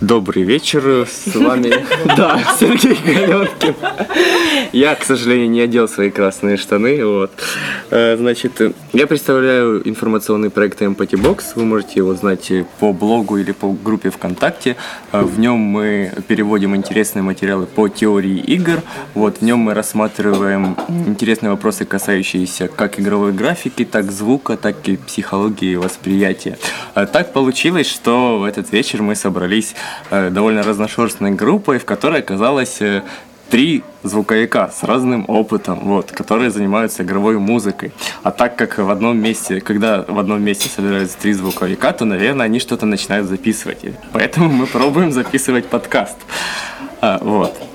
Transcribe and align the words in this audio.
Добрый 0.00 0.44
вечер, 0.44 1.06
с 1.06 1.34
вами, 1.34 1.74
да, 2.16 2.40
Сергей 2.58 2.96
Галенкин. 3.04 3.74
Я, 4.72 4.94
к 4.94 5.04
сожалению, 5.04 5.50
не 5.50 5.60
одел 5.60 5.88
свои 5.88 6.08
красные 6.08 6.56
штаны, 6.56 7.04
вот. 7.04 7.30
Э, 7.90 8.16
значит, 8.16 8.62
я 8.94 9.06
представляю 9.06 9.86
информационный 9.86 10.48
проект 10.48 10.80
Empathy 10.80 11.20
Box, 11.20 11.52
вы 11.54 11.66
можете 11.66 11.92
его 11.96 12.14
знать 12.14 12.50
по 12.78 12.94
блогу 12.94 13.36
или 13.36 13.52
по 13.52 13.70
группе 13.72 14.08
ВКонтакте. 14.08 14.76
Э, 15.12 15.20
в 15.20 15.38
нем 15.38 15.58
мы 15.58 16.12
переводим 16.26 16.74
интересные 16.74 17.22
материалы 17.22 17.66
по 17.66 17.88
теории 17.88 18.38
игр, 18.38 18.80
вот, 19.12 19.38
в 19.38 19.42
нем 19.42 19.58
мы 19.58 19.74
рассматриваем 19.74 20.78
интересные 20.88 21.50
вопросы, 21.50 21.84
касающиеся 21.84 22.68
как 22.68 22.98
игровой 22.98 23.32
графики, 23.32 23.84
так 23.84 24.10
звука, 24.12 24.56
так 24.56 24.76
и 24.88 24.96
психологии 24.96 25.74
восприятия. 25.74 26.56
Э, 26.94 27.04
так 27.04 27.34
получилось, 27.34 27.86
что 27.86 28.38
в 28.38 28.44
этот 28.44 28.72
вечер 28.72 29.02
мы 29.02 29.14
собрались 29.14 29.74
Э, 29.74 29.89
довольно 30.10 30.62
разношерстной 30.62 31.32
группой, 31.32 31.78
в 31.78 31.84
которой 31.84 32.20
оказалось 32.20 32.80
э, 32.80 33.02
три 33.50 33.82
звуковика 34.02 34.70
с 34.70 34.82
разным 34.84 35.24
опытом, 35.28 35.80
вот, 35.80 36.12
которые 36.12 36.50
занимаются 36.50 37.02
игровой 37.02 37.38
музыкой. 37.38 37.92
А 38.22 38.30
так 38.30 38.56
как 38.56 38.78
в 38.78 38.90
одном 38.90 39.18
месте, 39.18 39.60
когда 39.60 40.04
в 40.06 40.18
одном 40.18 40.42
месте 40.42 40.68
собираются 40.68 41.18
три 41.18 41.32
звуковика, 41.32 41.92
то, 41.92 42.04
наверное, 42.04 42.46
они 42.46 42.60
что-то 42.60 42.86
начинают 42.86 43.28
записывать. 43.28 43.78
Поэтому 44.12 44.48
мы 44.48 44.66
пробуем 44.66 45.12
записывать 45.12 45.66
подкаст. 45.66 46.16
А, 47.00 47.18
вот. 47.20 47.69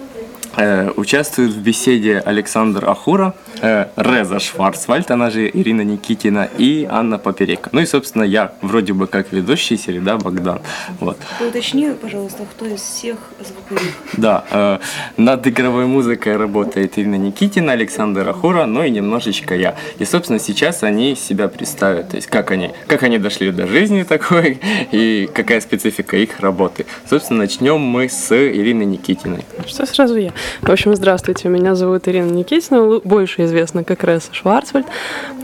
Э, 0.58 0.92
участвует 0.96 1.52
в 1.52 1.62
беседе 1.62 2.20
Александр 2.20 2.90
Ахура, 2.90 3.34
э, 3.62 3.88
Реза 3.98 4.40
Шварцвальд, 4.40 5.12
она 5.12 5.30
же 5.30 5.50
Ирина 5.50 5.82
Никитина 5.82 6.48
и 6.58 6.88
Анна 6.90 7.18
Поперека. 7.18 7.70
Ну 7.74 7.82
и, 7.82 7.86
собственно, 7.86 8.24
я 8.24 8.54
вроде 8.62 8.94
бы 8.94 9.08
как 9.08 9.34
ведущий, 9.34 9.76
Середа 9.78 10.18
Богдан. 10.18 10.62
Вот. 11.00 11.18
Уточни, 11.42 11.92
пожалуйста, 12.02 12.44
кто 12.50 12.66
из 12.68 12.82
всех 12.82 13.18
звуковых? 13.40 13.94
Да, 14.14 14.46
э, 14.50 14.78
над 15.18 15.46
игровой 15.46 15.88
музыкой 15.88 16.38
работает 16.38 16.98
Ирина 16.98 17.16
Никитина, 17.16 17.74
Александр 17.74 18.30
Ахура, 18.30 18.66
ну 18.66 18.84
и 18.84 18.90
немножечко 18.90 19.56
я. 19.56 19.76
И, 20.00 20.06
собственно, 20.06 20.40
сейчас 20.40 20.84
они 20.84 21.16
себя 21.16 21.50
представят, 21.50 22.10
то 22.10 22.16
есть 22.16 22.28
как 22.28 22.52
они, 22.52 22.72
как 22.88 23.04
они 23.04 23.18
дошли 23.18 23.52
до 23.52 23.68
жизни 23.68 24.04
такой 24.04 24.62
и 24.92 25.30
какая 25.34 25.60
специфика 25.60 26.16
их 26.16 26.40
работы. 26.40 26.86
Собственно, 27.10 27.40
начнем 27.40 27.80
мы 27.80 28.08
с 28.08 28.32
Ирины 28.32 28.84
Никитиной. 28.84 29.44
Что 29.68 29.86
сразу 29.86 30.16
я? 30.16 30.32
В 30.62 30.72
общем, 30.72 30.96
здравствуйте, 30.96 31.50
меня 31.50 31.76
зовут 31.76 32.08
Ирина 32.08 32.30
Никитина, 32.32 33.00
больше 33.04 33.46
известна 33.46 33.84
как 33.84 34.04
Ресса 34.04 34.34
Шварцвальд. 34.34 34.86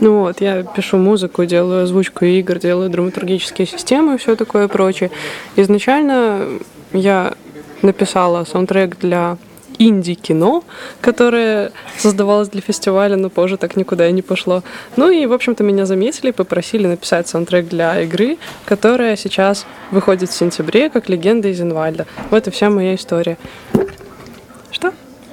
Ну 0.00 0.20
вот, 0.20 0.40
я 0.40 0.62
пишу 0.62 0.96
музыку, 0.96 1.44
делаю 1.44 1.84
озвучку 1.84 2.24
игр, 2.24 2.58
делаю 2.58 2.90
драматургические 2.90 3.66
системы 3.66 4.14
и 4.14 4.18
все 4.18 4.36
такое 4.36 4.68
прочее. 4.68 5.10
Изначально 5.56 6.46
я 6.92 7.34
написала 7.82 8.44
саундтрек 8.44 8.98
для 8.98 9.36
инди-кино, 9.78 10.64
которое 11.00 11.72
создавалось 11.98 12.48
для 12.48 12.60
фестиваля, 12.60 13.16
но 13.16 13.30
позже 13.30 13.56
так 13.56 13.76
никуда 13.76 14.08
и 14.08 14.12
не 14.12 14.22
пошло. 14.22 14.62
Ну 14.96 15.10
и, 15.10 15.26
в 15.26 15.32
общем-то, 15.32 15.64
меня 15.64 15.86
заметили 15.86 16.30
попросили 16.30 16.86
написать 16.86 17.28
саундтрек 17.28 17.68
для 17.68 18.00
игры, 18.02 18.38
которая 18.64 19.16
сейчас 19.16 19.66
выходит 19.90 20.30
в 20.30 20.34
сентябре, 20.34 20.90
как 20.90 21.08
«Легенда 21.08 21.48
из 21.48 21.60
Инвальда». 21.60 22.06
Вот 22.30 22.46
и 22.46 22.50
вся 22.50 22.70
моя 22.70 22.94
история. 22.94 23.38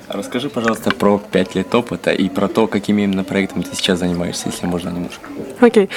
Расскажи, 0.08 0.50
пожалуйста, 0.50 0.90
про 0.90 1.20
пять 1.20 1.54
лет 1.54 1.74
опыта 1.76 2.12
и 2.12 2.30
про 2.30 2.48
то, 2.48 2.66
какими 2.66 3.04
именно 3.04 3.24
проектами 3.24 3.62
ты 3.62 3.76
сейчас 3.76 4.00
занимаешься, 4.00 4.50
если 4.50 4.66
можно 4.66 4.90
немножко. 4.90 5.30
Окей. 5.60 5.90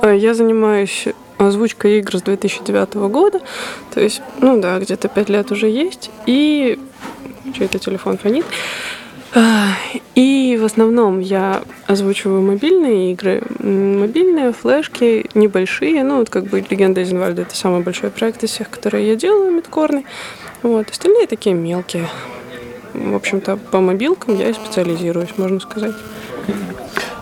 Okay. 0.00 0.18
Я 0.18 0.34
занимаюсь 0.34 1.08
озвучкой 1.38 1.98
игр 1.98 2.16
с 2.16 2.22
2009 2.22 2.94
года. 3.10 3.40
То 3.92 4.00
есть, 4.00 4.22
ну 4.40 4.60
да, 4.60 4.78
где-то 4.78 5.08
пять 5.08 5.28
лет 5.28 5.50
уже 5.50 5.68
есть. 5.68 6.10
И... 6.26 6.78
Что 7.54 7.64
это 7.64 7.78
телефон 7.80 8.18
фонит? 8.18 8.44
И 10.14 10.58
в 10.60 10.64
основном 10.64 11.18
я 11.18 11.62
озвучиваю 11.86 12.42
мобильные 12.42 13.12
игры. 13.12 13.42
Мобильные, 13.58 14.52
флешки, 14.52 15.28
небольшие. 15.34 16.04
Ну, 16.04 16.18
вот 16.18 16.30
как 16.30 16.44
бы 16.44 16.64
«Легенда 16.70 17.00
из 17.00 17.12
Инвальда»— 17.12 17.42
это 17.42 17.56
самый 17.56 17.80
большой 17.80 18.10
проект 18.10 18.44
из 18.44 18.50
всех, 18.50 18.70
которые 18.70 19.08
я 19.08 19.16
делаю, 19.16 19.50
мидкорный. 19.50 20.06
Вот. 20.62 20.88
Остальные 20.88 21.26
такие 21.26 21.54
мелкие 21.54 22.08
в 22.96 23.14
общем-то, 23.14 23.56
по 23.56 23.80
мобилкам 23.80 24.36
я 24.36 24.50
и 24.50 24.52
специализируюсь, 24.52 25.36
можно 25.36 25.60
сказать. 25.60 25.94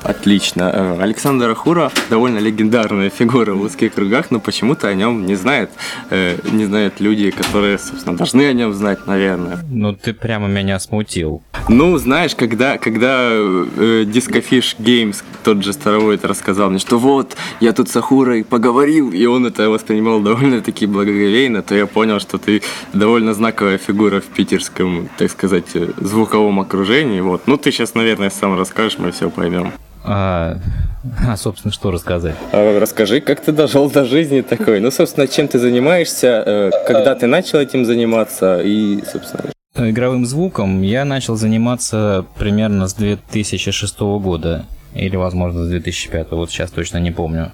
Отлично. 0.04 0.70
Э, 0.74 1.02
Александр 1.02 1.50
Ахура 1.50 1.90
довольно 2.10 2.38
легендарная 2.38 3.08
фигура 3.08 3.54
в 3.54 3.62
узких 3.62 3.94
кругах, 3.94 4.30
но 4.30 4.38
почему-то 4.38 4.86
о 4.88 4.94
нем 4.94 5.24
не 5.24 5.34
знают, 5.34 5.70
э, 6.10 6.36
не 6.52 6.66
знают 6.66 7.00
люди, 7.00 7.30
которые, 7.30 7.78
собственно, 7.78 8.14
должны 8.14 8.42
о 8.42 8.52
нем 8.52 8.74
знать, 8.74 9.06
наверное. 9.06 9.64
Ну, 9.70 9.94
ты 9.94 10.12
прямо 10.12 10.46
меня 10.46 10.78
смутил. 10.78 11.42
Ну, 11.70 11.96
знаешь, 11.96 12.34
когда, 12.34 12.76
когда 12.76 13.30
э, 13.30 14.04
Discofish 14.04 14.76
Games, 14.78 15.24
тот 15.42 15.64
же 15.64 15.72
Старовой, 15.72 16.20
рассказал 16.22 16.68
мне, 16.68 16.78
что 16.78 16.98
вот, 16.98 17.34
я 17.60 17.72
тут 17.72 17.88
с 17.88 17.96
Ахурой 17.96 18.44
поговорил, 18.44 19.10
и 19.10 19.24
он 19.24 19.46
это 19.46 19.70
воспринимал 19.70 20.20
довольно-таки 20.20 20.84
благоговейно, 20.84 21.62
то 21.62 21.74
я 21.74 21.86
понял, 21.86 22.20
что 22.20 22.36
ты 22.36 22.60
довольно 22.92 23.32
знаковая 23.32 23.78
фигура 23.78 24.20
в 24.20 24.26
питерском, 24.26 25.08
так 25.16 25.30
сказать, 25.30 25.72
звуковом 25.96 26.60
окружении. 26.60 27.20
Вот. 27.20 27.46
Ну, 27.46 27.56
ты 27.56 27.72
сейчас, 27.72 27.94
наверное, 27.94 28.28
сам 28.28 28.58
расскажешь, 28.58 28.98
мы 28.98 29.10
все 29.14 29.30
поймем. 29.30 29.72
А, 30.04 30.58
а, 31.26 31.36
собственно, 31.36 31.72
что 31.72 31.90
рассказать? 31.90 32.34
А, 32.52 32.78
расскажи, 32.78 33.20
как 33.20 33.40
ты 33.40 33.52
дошел 33.52 33.90
до 33.90 34.04
жизни 34.04 34.42
такой. 34.42 34.80
Ну, 34.80 34.90
собственно, 34.90 35.26
чем 35.26 35.48
ты 35.48 35.58
занимаешься, 35.58 36.42
э, 36.44 36.70
когда 36.86 37.14
ты 37.14 37.26
начал 37.26 37.58
этим 37.58 37.84
заниматься 37.84 38.60
и, 38.60 39.02
собственно... 39.10 39.44
Игровым 39.76 40.24
звуком 40.24 40.82
я 40.82 41.04
начал 41.04 41.34
заниматься 41.36 42.26
примерно 42.38 42.86
с 42.86 42.94
2006 42.94 44.00
года. 44.00 44.66
Или, 44.94 45.16
возможно, 45.16 45.64
с 45.64 45.68
2005. 45.68 46.30
Вот 46.32 46.50
сейчас 46.50 46.70
точно 46.70 46.98
не 46.98 47.10
помню. 47.10 47.52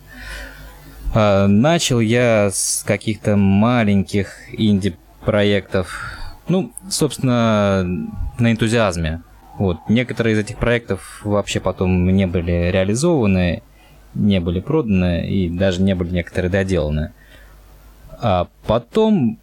А, 1.14 1.46
начал 1.46 2.00
я 2.00 2.50
с 2.52 2.82
каких-то 2.86 3.36
маленьких 3.36 4.32
инди-проектов. 4.52 6.16
Ну, 6.48 6.72
собственно, 6.90 7.84
на 8.38 8.52
энтузиазме. 8.52 9.22
Вот. 9.58 9.78
Некоторые 9.88 10.34
из 10.34 10.38
этих 10.38 10.56
проектов 10.56 11.20
вообще 11.24 11.60
потом 11.60 12.06
не 12.06 12.26
были 12.26 12.70
реализованы, 12.70 13.62
не 14.14 14.40
были 14.40 14.60
проданы 14.60 15.28
и 15.28 15.48
даже 15.48 15.82
не 15.82 15.94
были 15.94 16.10
некоторые 16.10 16.50
доделаны. 16.50 17.12
А 18.20 18.48
потом, 18.66 19.38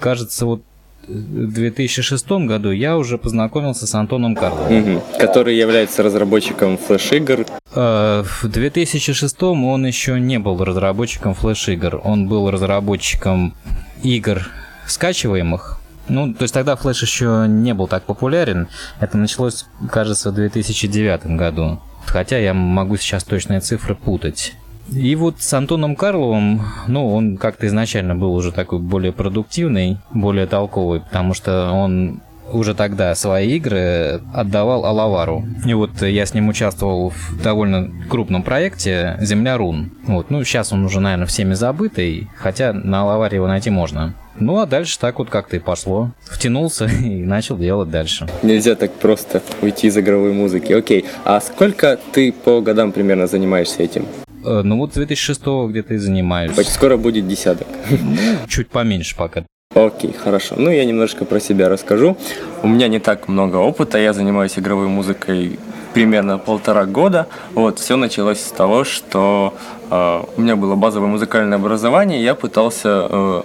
кажется, 0.00 0.46
вот 0.46 0.62
в 1.08 1.52
2006 1.52 2.30
году 2.46 2.70
я 2.70 2.96
уже 2.96 3.16
познакомился 3.16 3.86
с 3.86 3.94
Антоном 3.94 4.34
Карловым. 4.34 4.96
Угу. 4.96 5.02
Который 5.18 5.56
является 5.56 6.02
разработчиком 6.02 6.76
флеш-игр. 6.78 7.46
А, 7.74 8.24
в 8.24 8.48
2006 8.48 9.42
он 9.42 9.86
еще 9.86 10.18
не 10.18 10.38
был 10.38 10.62
разработчиком 10.64 11.34
флеш-игр. 11.34 12.00
Он 12.02 12.28
был 12.28 12.50
разработчиком 12.50 13.54
игр 14.02 14.48
скачиваемых, 14.86 15.75
ну, 16.08 16.32
то 16.32 16.42
есть 16.42 16.54
тогда 16.54 16.76
флеш 16.76 17.02
еще 17.02 17.46
не 17.48 17.74
был 17.74 17.88
так 17.88 18.04
популярен. 18.04 18.68
Это 19.00 19.16
началось, 19.18 19.66
кажется, 19.90 20.30
в 20.30 20.34
2009 20.34 21.26
году. 21.36 21.80
Хотя 22.06 22.38
я 22.38 22.54
могу 22.54 22.96
сейчас 22.96 23.24
точные 23.24 23.60
цифры 23.60 23.94
путать. 23.94 24.54
И 24.92 25.16
вот 25.16 25.40
с 25.40 25.52
Антоном 25.52 25.96
Карловым, 25.96 26.62
ну, 26.86 27.12
он 27.12 27.36
как-то 27.36 27.66
изначально 27.66 28.14
был 28.14 28.34
уже 28.34 28.52
такой 28.52 28.78
более 28.78 29.12
продуктивный, 29.12 29.98
более 30.12 30.46
толковый, 30.46 31.00
потому 31.00 31.34
что 31.34 31.72
он 31.72 32.20
уже 32.52 32.74
тогда 32.74 33.12
свои 33.16 33.56
игры 33.56 34.20
отдавал 34.32 34.84
Алавару. 34.84 35.44
И 35.64 35.74
вот 35.74 36.00
я 36.02 36.24
с 36.24 36.34
ним 36.34 36.48
участвовал 36.48 37.10
в 37.10 37.42
довольно 37.42 37.90
крупном 38.08 38.44
проекте 38.44 39.16
«Земля 39.20 39.56
рун». 39.56 39.90
Вот, 40.06 40.30
ну, 40.30 40.44
сейчас 40.44 40.72
он 40.72 40.84
уже, 40.84 41.00
наверное, 41.00 41.26
всеми 41.26 41.54
забытый, 41.54 42.28
хотя 42.36 42.72
на 42.72 43.02
Алаваре 43.02 43.36
его 43.36 43.48
найти 43.48 43.70
можно. 43.70 44.14
Ну, 44.38 44.58
а 44.58 44.66
дальше 44.66 44.98
так 44.98 45.18
вот 45.18 45.30
как-то 45.30 45.56
и 45.56 45.58
пошло. 45.58 46.10
Втянулся 46.22 46.86
и 47.04 47.24
начал 47.24 47.56
делать 47.56 47.90
дальше. 47.90 48.26
Нельзя 48.42 48.74
так 48.74 48.92
просто 48.92 49.42
уйти 49.62 49.88
из 49.88 49.96
игровой 49.96 50.32
музыки. 50.32 50.72
Окей, 50.72 51.04
а 51.24 51.40
сколько 51.40 51.98
ты 52.12 52.32
по 52.32 52.60
годам 52.60 52.92
примерно 52.92 53.26
занимаешься 53.26 53.82
этим? 53.82 54.06
Э, 54.44 54.62
ну 54.62 54.78
вот 54.78 54.92
с 54.92 54.94
2006 54.94 55.40
где-то 55.68 55.94
и 55.94 55.98
занимаюсь. 55.98 56.52
Почти 56.52 56.72
скоро 56.72 56.96
будет 56.96 57.26
десяток. 57.26 57.66
Чуть 58.48 58.68
поменьше 58.68 59.16
пока. 59.16 59.44
Окей, 59.74 60.12
хорошо. 60.12 60.54
Ну, 60.56 60.70
я 60.70 60.84
немножко 60.86 61.26
про 61.26 61.38
себя 61.38 61.68
расскажу. 61.68 62.16
У 62.62 62.68
меня 62.68 62.88
не 62.88 62.98
так 62.98 63.28
много 63.28 63.56
опыта, 63.56 63.98
я 63.98 64.14
занимаюсь 64.14 64.58
игровой 64.58 64.86
музыкой 64.86 65.58
примерно 65.92 66.38
полтора 66.38 66.86
года. 66.86 67.26
Вот, 67.54 67.78
все 67.78 67.96
началось 67.96 68.40
с 68.40 68.50
того, 68.50 68.84
что 68.84 69.54
э, 69.90 70.22
у 70.36 70.40
меня 70.40 70.56
было 70.56 70.76
базовое 70.76 71.08
музыкальное 71.08 71.58
образование, 71.58 72.22
я 72.22 72.34
пытался 72.34 73.06
э, 73.10 73.42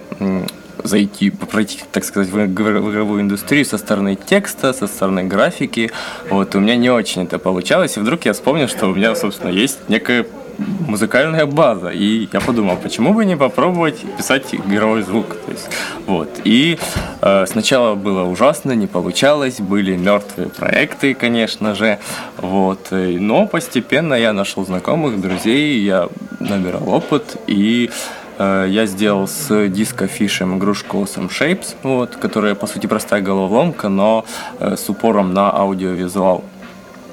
зайти, 0.82 1.30
пройти, 1.30 1.80
так 1.90 2.04
сказать, 2.04 2.30
в 2.30 2.46
игровую 2.46 3.20
индустрию 3.20 3.64
со 3.64 3.78
стороны 3.78 4.16
текста, 4.16 4.72
со 4.72 4.86
стороны 4.86 5.24
графики. 5.24 5.90
Вот, 6.30 6.54
у 6.54 6.60
меня 6.60 6.76
не 6.76 6.90
очень 6.90 7.24
это 7.24 7.38
получалось, 7.38 7.96
и 7.96 8.00
вдруг 8.00 8.24
я 8.24 8.32
вспомнил, 8.32 8.68
что 8.68 8.86
у 8.86 8.94
меня, 8.94 9.14
собственно, 9.14 9.50
есть 9.50 9.88
некое 9.88 10.26
музыкальная 10.58 11.46
база. 11.46 11.88
И 11.88 12.28
я 12.32 12.40
подумал, 12.40 12.76
почему 12.76 13.14
бы 13.14 13.24
не 13.24 13.36
попробовать 13.36 14.00
писать 14.16 14.54
игровой 14.54 15.02
звук. 15.02 15.28
То 15.46 15.52
есть, 15.52 15.68
вот. 16.06 16.28
И 16.44 16.78
э, 17.20 17.46
сначала 17.46 17.94
было 17.94 18.22
ужасно, 18.24 18.72
не 18.72 18.86
получалось, 18.86 19.60
были 19.60 19.96
мертвые 19.96 20.48
проекты, 20.48 21.14
конечно 21.14 21.74
же. 21.74 21.98
Вот. 22.36 22.88
Но 22.90 23.46
постепенно 23.46 24.14
я 24.14 24.32
нашел 24.32 24.64
знакомых, 24.64 25.20
друзей, 25.20 25.80
я 25.80 26.08
набирал 26.40 26.88
опыт 26.88 27.36
и 27.46 27.90
э, 27.90 28.21
я 28.68 28.86
сделал 28.86 29.26
с 29.28 29.68
дискофишем 29.68 30.58
игрушку 30.58 30.98
Some 31.02 31.28
Shapes, 31.28 31.74
вот, 31.82 32.16
которая, 32.16 32.54
по 32.54 32.66
сути, 32.66 32.86
простая 32.86 33.20
головоломка, 33.20 33.88
но 33.88 34.24
э, 34.58 34.76
с 34.76 34.88
упором 34.88 35.34
на 35.34 35.50
аудиовизуал. 35.50 36.44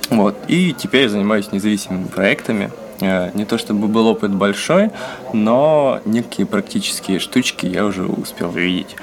Вот. 0.09 0.35
И 0.47 0.73
теперь 0.73 1.03
я 1.03 1.09
занимаюсь 1.09 1.51
независимыми 1.51 2.05
проектами. 2.05 2.71
Э, 3.01 3.31
Не 3.33 3.45
то 3.45 3.57
чтобы 3.57 3.87
был 3.87 4.07
опыт 4.07 4.31
большой, 4.31 4.91
но 5.33 6.01
некие 6.05 6.45
практические 6.45 7.19
штучки 7.19 7.65
я 7.65 7.85
уже 7.85 8.03
успел 8.05 8.49
увидеть. 8.49 8.95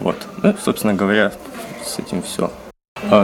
Вот. 0.00 0.16
Ну, 0.42 0.54
собственно 0.64 0.94
говоря, 0.94 1.32
с 1.84 1.98
этим 1.98 2.22
все. 2.22 2.50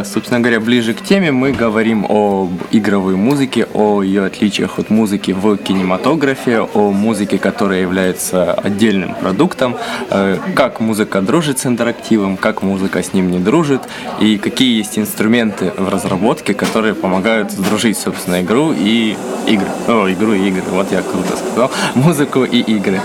Собственно 0.04 0.40
говоря, 0.40 0.60
ближе 0.60 0.94
к 0.94 1.02
теме 1.02 1.32
мы 1.32 1.52
говорим 1.52 2.06
об 2.08 2.50
игровой 2.70 3.16
музыке, 3.16 3.66
о 3.74 4.02
ее 4.02 4.24
отличиях 4.24 4.78
от 4.78 4.90
музыки 4.90 5.32
в 5.32 5.56
кинематографе, 5.56 6.60
о 6.60 6.90
музыке, 6.90 7.38
которая 7.38 7.80
является 7.80 8.52
отдельным 8.54 9.14
продуктом, 9.14 9.76
э, 10.10 10.38
как 10.54 10.80
музыка 10.80 11.20
дружит 11.20 11.58
с 11.58 11.66
интерактивом, 11.66 12.36
как 12.36 12.62
музыка 12.62 13.02
с 13.02 13.12
ним 13.12 13.30
не 13.30 13.38
дружит, 13.38 13.82
и 14.20 14.38
какие 14.38 14.78
есть 14.78 14.98
инструменты 14.98 15.72
в 15.76 15.88
разработке, 15.88 16.54
которые 16.54 16.94
помогают 16.94 17.50
сдружить, 17.50 17.98
собственно, 17.98 18.40
игру 18.42 18.72
и 18.72 19.16
игры. 19.46 19.68
О, 19.88 20.10
игру 20.10 20.32
и 20.32 20.48
игры, 20.48 20.62
вот 20.70 20.92
я 20.92 21.02
круто 21.02 21.36
сказал. 21.36 21.70
Музыку 21.94 22.44
и 22.44 22.60
игры. 22.60 23.00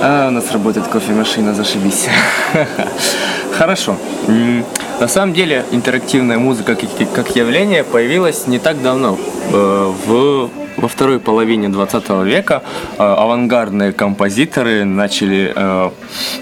А, 0.00 0.28
у 0.28 0.30
нас 0.30 0.50
работает 0.52 0.86
кофемашина, 0.88 1.54
зашибись. 1.54 2.08
Хорошо. 3.58 3.96
На 5.00 5.08
самом 5.08 5.34
деле 5.34 5.64
интерактивная 5.72 6.38
музыка 6.38 6.74
как, 6.74 7.12
как 7.12 7.36
явление 7.36 7.84
появилась 7.84 8.46
не 8.46 8.58
так 8.58 8.82
давно. 8.82 9.18
Э, 9.52 9.92
В, 10.06 10.50
во 10.76 10.88
второй 10.88 11.18
половине 11.20 11.68
20 11.68 12.08
века 12.24 12.62
э, 12.98 13.02
авангардные 13.02 13.92
композиторы 13.92 14.84
начали 14.84 15.52
э, 15.54 15.90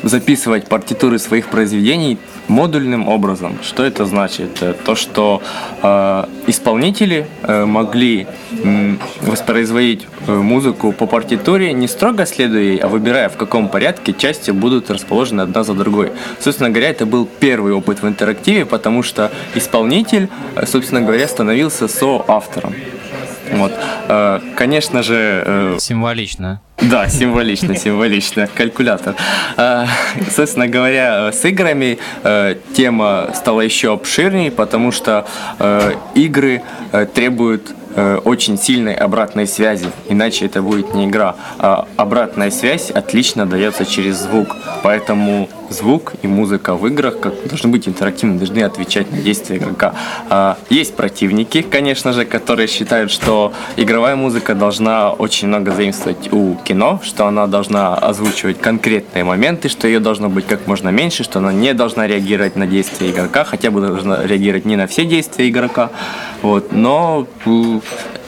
записывать 0.03 0.69
партитуры 0.69 1.19
своих 1.19 1.49
произведений 1.49 2.19
модульным 2.49 3.09
образом. 3.09 3.59
Что 3.63 3.85
это 3.85 4.05
значит? 4.07 4.63
Э, 4.63 4.75
То, 4.85 4.95
что 4.95 5.43
э, 5.83 6.25
исполнители 6.47 7.27
э, 7.43 7.65
могли 7.65 8.27
м, 8.63 8.99
воспроизводить 9.23 10.07
э, 10.27 10.33
музыку 10.33 10.93
по 10.93 11.07
партитуре, 11.07 11.73
не 11.73 11.89
строго 11.89 12.27
следуя 12.27 12.63
ей, 12.63 12.79
а 12.79 12.89
выбирая, 12.89 13.29
в 13.29 13.37
каком 13.37 13.69
порядке 13.69 14.13
части 14.13 14.51
будут 14.51 14.91
расположены 14.91 15.43
одна 15.43 15.65
за 15.65 15.75
другой. 15.75 16.13
Собственно 16.41 16.71
говоря, 16.71 16.91
это 16.91 17.07
был 17.07 17.27
первый 17.41 17.73
опыт 17.73 18.03
в 18.03 18.09
интерактиве, 18.09 18.65
потому 18.67 19.03
что 19.03 19.31
исполнитель, 19.55 20.29
э, 20.57 20.67
собственно 20.67 21.01
говоря, 21.01 21.27
становился 21.29 21.89
соавтором. 21.89 22.75
Вот. 23.53 23.73
Э, 24.09 24.41
Конечно 24.57 25.03
же, 25.03 25.43
э, 25.47 25.77
Символично. 25.81 26.61
да, 26.81 27.09
символично, 27.09 27.77
символично. 27.85 28.49
Калькулятор. 28.55 29.15
А, 29.57 29.87
Собственно 30.31 30.67
говоря, 30.69 31.31
с 31.33 31.45
играми 31.45 31.99
э, 32.23 32.57
тема 32.75 33.31
стала 33.35 33.61
еще 33.63 33.93
обширнее, 33.93 34.51
потому 34.51 34.93
что 34.93 35.27
э, 35.59 35.93
игры 36.15 36.63
э, 36.93 37.07
требуют 37.07 37.75
э, 37.97 38.17
очень 38.25 38.59
сильной 38.59 38.95
обратной 38.95 39.47
связи, 39.47 39.87
иначе 40.09 40.47
это 40.47 40.63
будет 40.63 40.95
не 40.95 41.07
игра. 41.07 41.37
А 41.59 41.87
обратная 41.97 42.51
связь 42.51 42.91
отлично 42.91 43.47
дается 43.47 43.85
через 43.85 44.17
звук, 44.17 44.57
поэтому 44.83 45.49
звук 45.75 46.15
и 46.23 46.27
музыка 46.27 46.75
в 46.75 46.87
играх 46.87 47.21
как 47.21 47.35
должны 47.49 47.69
быть 47.69 47.89
интерактивны, 47.89 48.39
должны 48.39 48.61
отвечать 48.61 49.11
на 49.11 49.19
действия 49.19 49.57
игрока. 49.57 49.95
А, 50.31 50.57
Есть 50.71 50.95
противники, 50.95 51.63
конечно 51.63 52.13
же, 52.13 52.25
которые 52.25 52.69
считают, 52.69 53.11
что 53.11 53.53
игровая 53.77 54.17
музыка 54.17 54.55
должна 54.55 55.13
очень 55.13 55.49
много 55.49 55.73
заимствовать 55.73 56.33
у 56.33 56.55
кино, 56.65 57.01
что 57.03 57.27
она 57.27 57.47
должна 57.47 57.95
озвучивать 57.95 58.61
конкретные 58.61 59.25
моменты, 59.25 59.69
что 59.69 59.87
ее 59.87 60.01
должно 60.01 60.29
быть 60.29 60.47
как 60.47 60.67
можно 60.67 60.89
меньше, 60.91 61.25
что 61.25 61.39
она 61.39 61.53
не 61.53 61.75
должна 61.75 62.07
реагировать 62.07 62.57
на 62.57 62.67
действия 62.67 63.11
игрока, 63.11 63.45
хотя 63.45 63.71
бы 63.71 63.81
должна 63.81 64.25
реагировать 64.25 64.65
не 64.65 64.77
на 64.77 64.87
все 64.87 65.05
действия 65.05 65.49
игрока. 65.49 65.91
Вот. 66.43 66.73
Но 66.73 67.27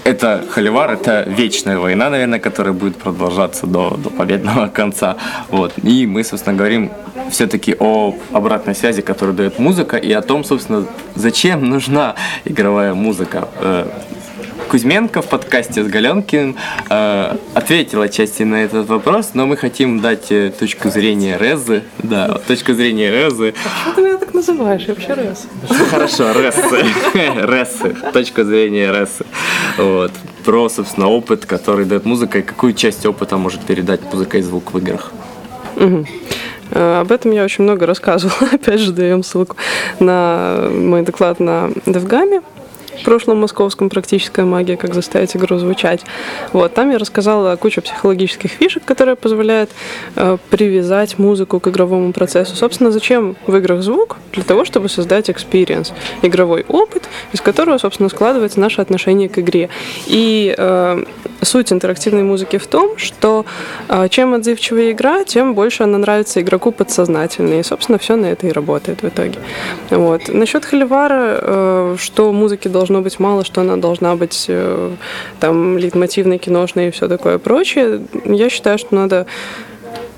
это 0.07 0.45
холивар, 0.49 0.93
это 0.93 1.25
вечная 1.27 1.79
война, 1.79 2.11
наверное, 2.11 2.39
которая 2.39 2.73
будет 2.73 2.97
продолжаться 2.97 3.67
до, 3.67 3.97
до 3.97 4.11
победного 4.11 4.69
конца. 4.75 5.17
Вот. 5.51 5.73
И 5.83 6.07
мы, 6.07 6.23
собственно, 6.23 6.57
говорим 6.57 6.93
все-таки 7.31 7.75
о 7.79 8.15
обратной 8.33 8.75
связи, 8.75 9.03
которую 9.03 9.37
дает 9.37 9.59
музыка, 9.59 9.97
и 9.97 10.13
о 10.13 10.23
том, 10.23 10.45
собственно, 10.45 10.87
зачем 11.17 11.69
нужна 11.69 12.15
игровая 12.45 12.95
музыка. 12.95 13.49
Кузьменко 14.69 15.23
в 15.23 15.27
подкасте 15.29 15.85
с 15.85 15.87
Галенкиным 15.87 16.57
э, 16.91 17.37
ответил 17.55 18.03
отчасти 18.03 18.43
на 18.43 18.65
этот 18.65 18.89
вопрос, 18.89 19.31
но 19.35 19.47
мы 19.47 19.57
хотим 19.57 20.01
дать 20.01 20.33
э, 20.33 20.51
точку 20.51 20.91
зрения 20.91 21.39
Резы. 21.39 21.85
Да, 21.99 22.41
точку 22.47 22.75
зрения 22.75 23.11
Резы. 23.11 23.55
Что 23.83 23.93
ты 23.95 24.03
меня 24.03 24.19
так 24.19 24.35
называешь? 24.35 24.83
Я 24.83 24.95
вообще. 24.95 25.15
Ну, 25.69 25.85
Хорошо, 25.91 26.33
Рессы. 26.33 26.85
Рессы. 27.15 27.97
Точка 28.13 28.45
зрения 28.45 28.91
Рессы. 28.93 29.25
Вот. 29.79 30.13
Про, 30.45 30.69
собственно, 30.69 31.09
опыт, 31.09 31.47
который 31.47 31.85
дает 31.85 32.05
музыка, 32.05 32.39
и 32.39 32.43
какую 32.43 32.73
часть 32.73 33.07
опыта 33.07 33.37
может 33.37 33.61
передать 33.61 34.01
музыка 34.13 34.39
и 34.39 34.43
звук 34.43 34.73
в 34.75 34.79
играх. 34.79 35.13
Э, 35.77 37.01
Об 37.01 37.13
этом 37.13 37.31
я 37.31 37.45
очень 37.45 37.63
много 37.65 37.87
рассказывала. 37.87 38.49
Опять 38.53 38.81
же, 38.81 38.93
даем 38.93 39.23
ссылку 39.23 39.57
на 40.01 40.69
мой 40.73 41.03
доклад 41.03 41.39
на 41.39 41.71
Девгаме 41.87 42.43
в 43.01 43.05
прошлом 43.05 43.41
московском 43.41 43.89
«Практическая 43.89 44.45
магия. 44.45 44.77
Как 44.77 44.95
заставить 44.95 45.37
игру 45.37 45.59
звучать». 45.59 46.03
Вот, 46.53 46.75
там 46.75 46.91
я 46.91 46.99
рассказала 46.99 47.57
кучу 47.57 47.83
психологических 47.83 48.51
фишек, 48.51 48.85
которые 48.85 49.17
позволяют 49.17 49.71
э, 50.17 50.39
привязать 50.51 51.19
музыку 51.19 51.61
к 51.61 51.69
игровому 51.69 52.13
процессу. 52.13 52.57
Собственно, 52.57 52.91
зачем 52.91 53.37
в 53.47 53.57
играх 53.57 53.83
звук? 53.83 54.17
Для 54.33 54.45
того, 54.45 54.65
чтобы 54.65 54.89
создать 54.89 55.29
experience, 55.29 55.93
игровой 56.23 56.65
опыт, 56.69 57.09
из 57.33 57.41
которого, 57.41 57.79
собственно, 57.79 58.09
складывается 58.09 58.61
наше 58.61 58.81
отношение 58.81 59.29
к 59.29 59.39
игре. 59.39 59.69
И 60.07 60.55
э, 60.57 61.05
суть 61.43 61.73
интерактивной 61.73 62.23
музыки 62.23 62.59
в 62.59 62.67
том, 62.67 62.97
что 62.97 63.45
э, 63.89 64.09
чем 64.11 64.35
отзывчивее 64.35 64.93
игра, 64.93 65.25
тем 65.25 65.55
больше 65.55 65.83
она 65.83 65.99
нравится 65.99 66.41
игроку 66.41 66.73
подсознательно. 66.73 67.61
И, 67.61 67.63
собственно, 67.63 67.99
все 67.99 68.17
на 68.17 68.27
это 68.27 68.47
и 68.47 68.53
работает 68.53 69.03
в 69.03 69.09
итоге. 69.09 69.39
Вот. 69.91 70.29
Насчет 70.29 70.65
Холивара, 70.65 71.39
э, 71.41 71.97
что 71.99 72.33
музыки 72.33 72.69
должно 72.87 73.03
быть 73.03 73.19
мало, 73.19 73.45
что 73.45 73.63
она 73.63 73.77
должна 73.77 74.15
быть 74.15 74.45
э, 74.49 74.93
там 75.41 75.77
лейтмотивной, 75.77 76.39
киношной 76.39 76.89
и 76.89 76.91
все 76.91 77.09
такое 77.09 77.39
прочее, 77.39 78.03
я 78.25 78.49
считаю, 78.49 78.79
что 78.79 78.95
надо 78.95 79.27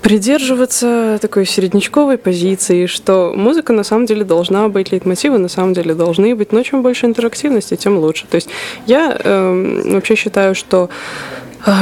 придерживаться 0.03 1.17
такой 1.19 1.45
середнячковой 1.45 2.17
позиции, 2.19 2.85
что 2.85 3.33
музыка 3.35 3.73
на 3.73 3.83
самом 3.83 4.05
деле 4.05 4.23
должна 4.23 4.69
быть, 4.69 4.91
лейтмотивы 4.91 5.39
на 5.39 5.49
самом 5.49 5.73
деле 5.73 5.95
должны 5.95 6.35
быть, 6.35 6.51
но 6.51 6.61
чем 6.61 6.83
больше 6.83 7.07
интерактивности, 7.07 7.75
тем 7.75 7.97
лучше. 7.97 8.27
То 8.29 8.35
есть 8.35 8.49
я 8.85 9.17
эм, 9.23 9.93
вообще 9.93 10.15
считаю, 10.15 10.53
что 10.53 10.89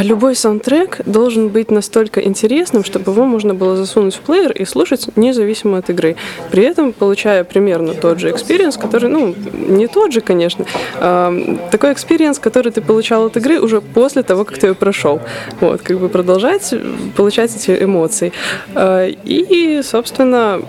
Любой 0.03 0.36
саундтрек 0.36 1.01
должен 1.05 1.50
быть 1.50 1.72
настолько 1.72 2.19
интересным, 2.22 2.84
чтобы 2.84 3.12
его 3.12 3.25
можно 3.25 3.53
было 3.53 3.75
засунуть 3.75 4.15
в 4.15 4.22
плеер 4.22 4.51
и 4.51 4.65
слушать 4.65 5.07
независимо 5.15 5.77
от 5.77 5.89
игры. 5.89 6.15
При 6.51 6.63
этом 6.63 6.93
получая 6.93 7.43
примерно 7.43 7.93
тот 7.93 8.19
же 8.19 8.31
experience, 8.32 8.77
который, 8.77 9.10
ну, 9.10 9.36
не 9.53 9.88
тот 9.88 10.12
же, 10.12 10.22
конечно, 10.22 10.65
а, 10.96 11.34
такой 11.72 11.93
experience, 11.94 12.39
который 12.39 12.72
ты 12.72 12.81
получал 12.81 13.25
от 13.25 13.38
игры 13.38 13.60
уже 13.60 13.81
после 13.81 14.24
того, 14.24 14.46
как 14.46 14.57
ты 14.57 14.67
ее 14.67 14.74
прошел. 14.74 15.22
Вот, 15.62 15.81
как 15.81 16.00
бы 16.00 16.10
продолжать 16.10 16.74
получать 17.15 17.55
эти 17.55 17.84
эмоции. 17.84 18.31
А, 18.74 19.07
И, 19.07 19.81
собственно, 19.84 20.62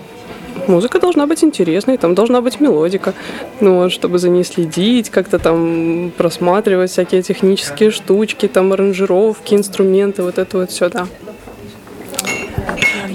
музыка 0.69 0.99
должна 0.99 1.27
быть 1.27 1.43
интересной, 1.43 1.97
там 1.97 2.15
должна 2.15 2.41
быть 2.41 2.61
мелодика, 2.61 3.13
ну 3.59 3.75
вот, 3.75 3.91
чтобы 3.91 4.19
за 4.19 4.29
ней 4.29 4.43
следить, 4.43 5.09
как-то 5.09 5.39
там 5.39 6.11
просматривать 6.17 6.91
всякие 6.91 7.21
технические 7.21 7.91
штучки, 7.91 8.47
там 8.47 8.71
аранжировки, 8.71 9.55
инструменты, 9.55 10.23
вот 10.23 10.37
это 10.37 10.59
вот 10.59 10.71
все, 10.71 10.89
да. 10.89 11.07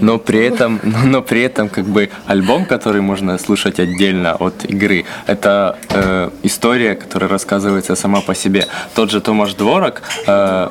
Но 0.00 0.18
при 0.18 0.44
этом, 0.44 0.80
но, 0.82 0.98
но 1.04 1.22
при 1.22 1.42
этом 1.42 1.68
как 1.68 1.84
бы 1.84 2.10
альбом, 2.26 2.66
который 2.66 3.00
можно 3.00 3.38
слушать 3.38 3.80
отдельно 3.80 4.34
от 4.34 4.64
игры, 4.64 5.04
это 5.26 5.78
э, 5.90 6.30
история, 6.42 6.94
которая 6.94 7.30
рассказывается 7.30 7.94
сама 7.96 8.20
по 8.20 8.34
себе. 8.34 8.66
Тот 8.94 9.10
же 9.10 9.20
Томаш 9.20 9.54
Дворок, 9.54 10.02
э, 10.26 10.68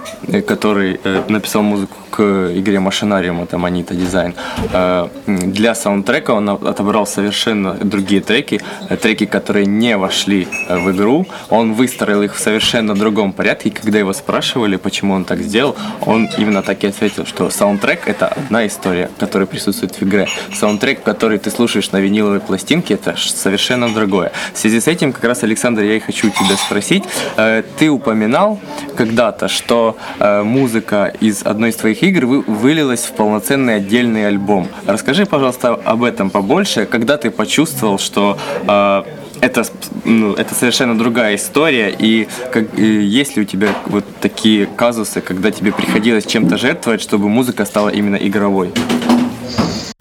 который 0.47 0.99
э, 1.03 1.23
написал 1.29 1.63
музыку 1.63 1.97
к 2.13 2.51
игре 2.55 2.79
Машинариум, 2.79 3.41
это 3.41 3.57
Манита 3.57 3.95
Дизайн, 3.95 4.35
э, 4.71 5.07
для 5.25 5.75
саундтрека 5.75 6.31
он 6.31 6.49
отобрал 6.49 7.07
совершенно 7.07 7.73
другие 7.73 8.21
треки, 8.21 8.61
э, 8.89 8.97
треки, 8.97 9.25
которые 9.25 9.65
не 9.65 9.97
вошли 9.97 10.47
э, 10.67 10.77
в 10.77 10.91
игру. 10.91 11.25
Он 11.49 11.73
выстроил 11.73 12.21
их 12.21 12.35
в 12.35 12.39
совершенно 12.39 12.93
другом 12.95 13.33
порядке, 13.33 13.69
и 13.69 13.71
когда 13.71 13.99
его 13.99 14.13
спрашивали, 14.13 14.75
почему 14.75 15.13
он 15.13 15.25
так 15.25 15.39
сделал, 15.39 15.75
он 16.05 16.29
именно 16.37 16.61
так 16.61 16.83
и 16.83 16.87
ответил, 16.87 17.25
что 17.25 17.49
саундтрек 17.49 18.07
это 18.07 18.27
одна 18.27 18.67
история, 18.67 19.09
которая 19.17 19.46
присутствует 19.46 19.96
в 19.96 20.03
игре. 20.03 20.27
Саундтрек, 20.53 21.03
который 21.03 21.38
ты 21.38 21.50
слушаешь 21.51 21.91
на 21.91 21.98
виниловой 21.98 22.39
пластинке, 22.39 22.96
это 22.96 23.15
совершенно 23.17 23.89
другое. 23.93 24.32
В 24.53 24.58
связи 24.58 24.79
с 24.79 24.88
этим, 24.88 25.13
как 25.13 25.24
раз, 25.24 25.43
Александр, 25.43 25.84
я 25.84 25.96
и 25.96 26.00
хочу 26.00 26.29
тебя 26.29 26.55
спросить. 26.58 27.03
Ты 27.77 27.89
упоминал 27.89 28.60
когда-то, 28.96 29.48
что 29.48 29.98
музыка 30.20 31.13
из 31.20 31.43
одной 31.43 31.70
из 31.70 31.75
твоих 31.75 32.03
игр 32.03 32.25
вы, 32.25 32.41
вылилась 32.41 33.01
в 33.01 33.13
полноценный 33.13 33.75
отдельный 33.75 34.27
альбом. 34.27 34.67
Расскажи, 34.86 35.25
пожалуйста, 35.25 35.74
об 35.74 36.03
этом 36.03 36.29
побольше. 36.29 36.86
Когда 36.86 37.17
ты 37.17 37.32
почувствовал, 37.32 38.00
что 38.00 38.38
э, 38.67 39.03
это, 39.43 39.63
ну, 40.05 40.33
это 40.33 40.55
совершенно 40.55 40.97
другая 40.97 41.35
история, 41.35 41.89
и, 41.89 42.27
как, 42.51 42.79
и 42.79 43.03
есть 43.03 43.35
ли 43.35 43.41
у 43.41 43.45
тебя 43.45 43.75
вот 43.88 44.05
такие 44.21 44.65
казусы, 44.65 45.19
когда 45.19 45.51
тебе 45.51 45.73
приходилось 45.73 46.25
чем-то 46.25 46.57
жертвовать, 46.57 47.01
чтобы 47.01 47.27
музыка 47.27 47.65
стала 47.65 47.89
именно 47.89 48.15
игровой? 48.15 48.71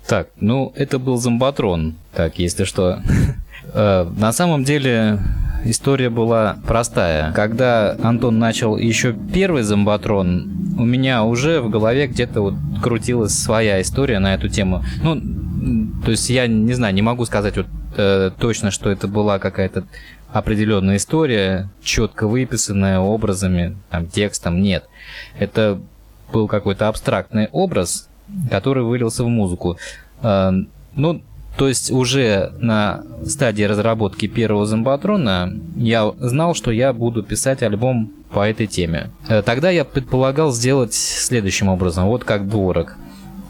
Так, 0.06 0.28
ну, 0.40 0.72
это 0.76 0.98
был 1.00 1.16
зомбатрон, 1.16 1.96
так, 2.14 2.38
если 2.38 2.64
что. 2.64 3.02
Э, 3.72 4.10
на 4.16 4.32
самом 4.32 4.64
деле, 4.64 5.18
история 5.64 6.10
была 6.10 6.56
простая. 6.66 7.32
Когда 7.32 7.96
Антон 8.02 8.38
начал 8.38 8.76
еще 8.76 9.14
первый 9.32 9.62
зомбатрон, 9.62 10.76
у 10.78 10.84
меня 10.84 11.24
уже 11.24 11.60
в 11.60 11.70
голове 11.70 12.06
где-то 12.06 12.40
вот 12.40 12.54
крутилась 12.82 13.34
своя 13.34 13.80
история 13.80 14.18
на 14.18 14.34
эту 14.34 14.48
тему. 14.48 14.82
Ну, 15.02 15.20
то 16.04 16.10
есть 16.10 16.28
я 16.30 16.46
не 16.46 16.72
знаю, 16.74 16.94
не 16.94 17.02
могу 17.02 17.24
сказать 17.24 17.56
вот 17.56 17.66
э, 17.96 18.30
точно, 18.38 18.70
что 18.70 18.90
это 18.90 19.06
была 19.06 19.38
какая-то 19.38 19.84
определенная 20.32 20.96
история, 20.96 21.68
четко 21.82 22.26
выписанная 22.26 22.98
образами, 22.98 23.76
там, 23.90 24.06
текстом, 24.06 24.62
нет. 24.62 24.84
Это 25.38 25.80
был 26.32 26.48
какой-то 26.48 26.88
абстрактный 26.88 27.48
образ, 27.52 28.08
который 28.50 28.82
вылился 28.82 29.24
в 29.24 29.28
музыку. 29.28 29.78
Э, 30.22 30.50
ну, 30.94 31.22
то 31.56 31.68
есть 31.68 31.90
уже 31.90 32.52
на 32.58 33.02
стадии 33.26 33.64
разработки 33.64 34.26
первого 34.26 34.66
зомбатрона 34.66 35.52
я 35.76 36.12
знал, 36.18 36.54
что 36.54 36.70
я 36.70 36.92
буду 36.92 37.22
писать 37.22 37.62
альбом 37.62 38.10
по 38.32 38.48
этой 38.48 38.66
теме. 38.66 39.10
Э, 39.28 39.42
тогда 39.42 39.70
я 39.70 39.84
предполагал 39.84 40.52
сделать 40.52 40.94
следующим 40.94 41.68
образом, 41.68 42.06
вот 42.06 42.24
как 42.24 42.48
дворок. 42.48 42.96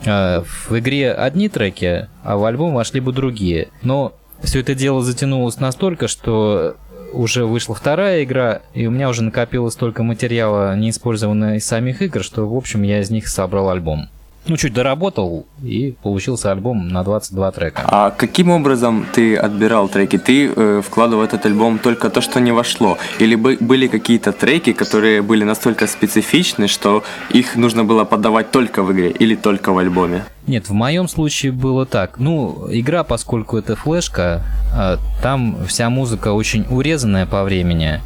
Э, 0.04 0.42
в 0.42 0.78
игре 0.78 1.12
одни 1.12 1.49
треки, 1.49 2.09
а 2.25 2.37
в 2.37 2.44
альбом 2.44 2.75
вошли 2.75 3.00
бы 3.00 3.12
другие. 3.12 3.68
Но 3.82 4.12
все 4.42 4.61
это 4.61 4.75
дело 4.75 5.02
затянулось 5.02 5.61
настолько, 5.61 6.09
что 6.09 6.76
уже 7.12 7.44
вышла 7.44 7.75
вторая 7.75 8.25
игра, 8.25 8.62
и 8.75 8.87
у 8.87 8.90
меня 8.90 9.09
уже 9.09 9.23
накопилось 9.23 9.75
столько 9.75 10.02
материала, 10.02 10.75
не 10.75 10.90
использованного 10.90 11.54
из 11.54 11.66
самих 11.66 12.02
игр, 12.02 12.25
что, 12.25 12.49
в 12.49 12.56
общем, 12.56 12.82
я 12.82 13.00
из 13.00 13.11
них 13.11 13.28
собрал 13.28 13.71
альбом 13.71 14.09
ну, 14.46 14.56
чуть 14.56 14.72
доработал, 14.72 15.46
и 15.62 15.94
получился 16.02 16.50
альбом 16.50 16.88
на 16.88 17.04
22 17.04 17.52
трека. 17.52 17.82
А 17.87 18.11
каким 18.11 18.50
образом 18.50 19.06
ты 19.12 19.37
отбирал 19.37 19.88
треки? 19.88 20.18
Ты 20.18 20.52
э, 20.54 20.82
вкладывал 20.84 21.22
в 21.22 21.25
этот 21.25 21.46
альбом 21.46 21.78
только 21.78 22.11
то, 22.11 22.20
что 22.20 22.40
не 22.40 22.52
вошло? 22.52 22.99
Или 23.20 23.37
бы, 23.37 23.56
были 23.61 23.87
какие-то 23.87 24.32
треки, 24.32 24.72
которые 24.72 25.22
были 25.22 25.44
настолько 25.44 25.87
специфичны, 25.87 26.66
что 26.66 27.04
их 27.30 27.56
нужно 27.56 27.84
было 27.84 28.04
подавать 28.04 28.50
только 28.50 28.82
в 28.82 28.92
игре 28.92 29.11
или 29.11 29.37
только 29.37 29.72
в 29.72 29.78
альбоме? 29.78 30.25
Нет, 30.46 30.68
в 30.68 30.72
моем 30.72 31.08
случае 31.08 31.52
было 31.52 31.87
так. 31.87 32.18
Ну, 32.18 32.66
игра, 32.70 33.04
поскольку 33.04 33.56
это 33.56 33.76
флешка, 33.76 34.42
э, 34.76 34.96
там 35.22 35.56
вся 35.66 35.88
музыка 35.88 36.32
очень 36.32 36.66
урезанная 36.68 37.26
по 37.26 37.44
времени. 37.44 38.00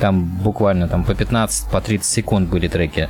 Там 0.00 0.24
буквально 0.24 0.88
там 0.88 1.04
по 1.04 1.14
15, 1.14 1.70
по 1.70 1.80
30 1.80 2.04
секунд 2.04 2.48
были 2.48 2.66
треки. 2.66 3.08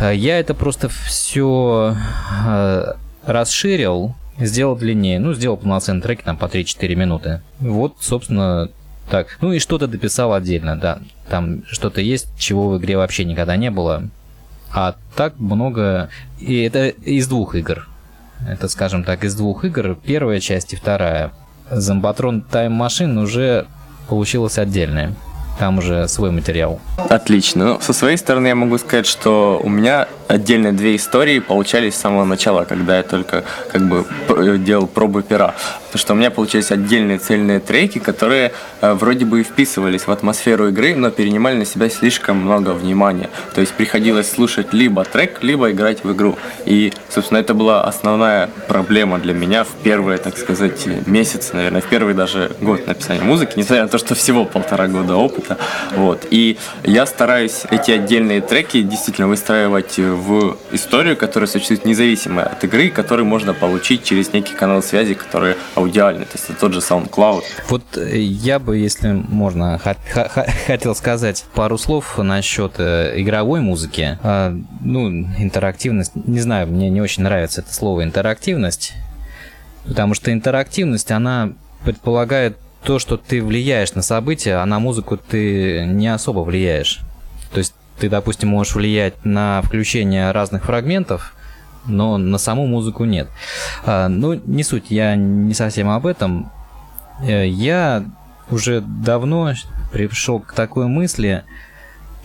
Э, 0.00 0.14
я 0.14 0.38
это 0.38 0.54
просто 0.54 0.88
все 0.88 1.96
э, 2.46 2.92
расширил, 3.24 4.14
сделал 4.38 4.76
длиннее. 4.76 5.18
Ну, 5.18 5.34
сделал 5.34 5.56
полноценный 5.56 6.02
трек 6.02 6.22
там 6.22 6.36
по 6.36 6.46
3-4 6.46 6.94
минуты. 6.94 7.42
Вот, 7.60 7.96
собственно, 8.00 8.70
так. 9.10 9.38
Ну 9.40 9.52
и 9.52 9.58
что-то 9.58 9.86
дописал 9.86 10.32
отдельно, 10.32 10.76
да. 10.76 11.00
Там 11.28 11.64
что-то 11.66 12.00
есть, 12.00 12.28
чего 12.38 12.70
в 12.70 12.78
игре 12.78 12.96
вообще 12.96 13.24
никогда 13.24 13.56
не 13.56 13.70
было. 13.70 14.04
А 14.72 14.96
так 15.14 15.38
много... 15.38 16.10
И 16.38 16.60
это 16.62 16.88
из 16.88 17.28
двух 17.28 17.54
игр. 17.54 17.88
Это, 18.46 18.68
скажем 18.68 19.04
так, 19.04 19.24
из 19.24 19.34
двух 19.34 19.64
игр. 19.64 19.96
Первая 20.04 20.40
часть 20.40 20.72
и 20.72 20.76
вторая. 20.76 21.32
Зомбатрон 21.70 22.44
Time 22.50 22.76
Machine 22.76 23.18
уже 23.18 23.66
получилась 24.08 24.58
отдельная 24.58 25.14
там 25.58 25.78
уже 25.78 26.08
свой 26.08 26.30
материал. 26.30 26.80
Отлично. 27.08 27.64
Ну, 27.64 27.80
со 27.80 27.92
своей 27.92 28.16
стороны 28.16 28.48
я 28.48 28.54
могу 28.54 28.78
сказать, 28.78 29.06
что 29.06 29.60
у 29.62 29.68
меня 29.68 30.08
отдельно 30.28 30.72
две 30.72 30.96
истории 30.96 31.38
получались 31.38 31.94
с 31.94 31.98
самого 31.98 32.24
начала, 32.24 32.64
когда 32.64 32.98
я 32.98 33.02
только 33.02 33.44
как 33.72 33.82
бы 33.88 34.04
делал 34.58 34.86
пробы 34.86 35.22
пера. 35.22 35.54
Потому 35.86 35.98
что 35.98 36.12
у 36.14 36.16
меня 36.16 36.30
получились 36.30 36.70
отдельные 36.70 37.18
цельные 37.18 37.60
треки, 37.60 37.98
которые 37.98 38.52
э, 38.80 38.92
вроде 38.92 39.24
бы 39.24 39.40
и 39.40 39.42
вписывались 39.42 40.06
в 40.06 40.10
атмосферу 40.10 40.68
игры, 40.68 40.94
но 40.94 41.10
перенимали 41.10 41.56
на 41.56 41.64
себя 41.64 41.88
слишком 41.88 42.36
много 42.36 42.70
внимания. 42.70 43.30
То 43.54 43.60
есть 43.60 43.72
приходилось 43.72 44.30
слушать 44.30 44.72
либо 44.72 45.04
трек, 45.04 45.42
либо 45.42 45.70
играть 45.70 46.04
в 46.04 46.12
игру. 46.12 46.36
И, 46.64 46.92
собственно, 47.08 47.38
это 47.38 47.54
была 47.54 47.84
основная 47.84 48.50
проблема 48.68 49.18
для 49.18 49.32
меня 49.32 49.64
в 49.64 49.70
первые, 49.82 50.18
так 50.18 50.36
сказать, 50.36 50.86
месяцы, 51.06 51.54
наверное, 51.54 51.80
в 51.80 51.86
первый 51.86 52.14
даже 52.14 52.52
год 52.60 52.86
написания 52.86 53.22
музыки, 53.22 53.52
несмотря 53.56 53.84
на 53.84 53.88
то, 53.88 53.98
что 53.98 54.14
всего 54.14 54.44
полтора 54.44 54.88
года 54.88 55.16
опыта. 55.16 55.56
Вот. 55.92 56.26
И 56.30 56.58
я 56.84 57.06
стараюсь 57.06 57.62
эти 57.70 57.90
отдельные 57.90 58.40
треки 58.40 58.82
действительно 58.82 59.28
выстраивать 59.28 59.98
в 60.16 60.56
историю, 60.72 61.16
которая 61.16 61.46
существует 61.48 61.84
независимо 61.84 62.42
от 62.42 62.64
игры, 62.64 62.90
которую 62.90 63.26
можно 63.26 63.54
получить 63.54 64.04
через 64.04 64.32
некий 64.32 64.54
канал 64.54 64.82
связи, 64.82 65.14
который 65.14 65.54
аудиальный, 65.74 66.24
то 66.24 66.32
есть 66.34 66.50
это 66.50 66.58
тот 66.58 66.72
же 66.72 66.80
SoundCloud. 66.80 67.42
Вот 67.68 67.82
э, 67.96 68.18
я 68.18 68.58
бы, 68.58 68.78
если 68.78 69.12
можно, 69.12 69.78
хотел 70.66 70.94
сказать 70.94 71.44
пару 71.54 71.78
слов 71.78 72.18
насчет 72.18 72.74
э, 72.78 73.14
игровой 73.16 73.60
музыки. 73.60 74.18
А, 74.22 74.56
ну, 74.80 75.08
интерактивность, 75.08 76.12
не 76.14 76.40
знаю, 76.40 76.66
мне 76.68 76.90
не 76.90 77.00
очень 77.00 77.22
нравится 77.22 77.60
это 77.60 77.72
слово 77.72 78.04
интерактивность, 78.04 78.94
потому 79.86 80.14
что 80.14 80.32
интерактивность, 80.32 81.10
она 81.10 81.52
предполагает 81.84 82.56
то, 82.82 82.98
что 82.98 83.16
ты 83.16 83.42
влияешь 83.42 83.94
на 83.94 84.02
события, 84.02 84.54
а 84.54 84.66
на 84.66 84.78
музыку 84.78 85.16
ты 85.16 85.84
не 85.86 86.08
особо 86.08 86.40
влияешь. 86.40 87.00
То 87.52 87.58
есть 87.58 87.74
ты, 87.98 88.08
допустим, 88.08 88.50
можешь 88.50 88.74
влиять 88.74 89.24
на 89.24 89.62
включение 89.62 90.30
разных 90.30 90.64
фрагментов, 90.64 91.34
но 91.86 92.18
на 92.18 92.38
саму 92.38 92.66
музыку 92.66 93.04
нет. 93.04 93.28
А, 93.84 94.08
ну, 94.08 94.34
не 94.34 94.62
суть, 94.62 94.90
я 94.90 95.14
не 95.14 95.54
совсем 95.54 95.88
об 95.88 96.06
этом. 96.06 96.50
Э, 97.20 97.46
я 97.46 98.04
уже 98.50 98.80
давно 98.80 99.52
пришел 99.92 100.40
к 100.40 100.52
такой 100.52 100.86
мысли, 100.86 101.44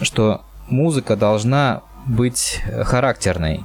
что 0.01 0.41
музыка 0.67 1.15
должна 1.15 1.81
быть 2.05 2.61
характерной, 2.83 3.63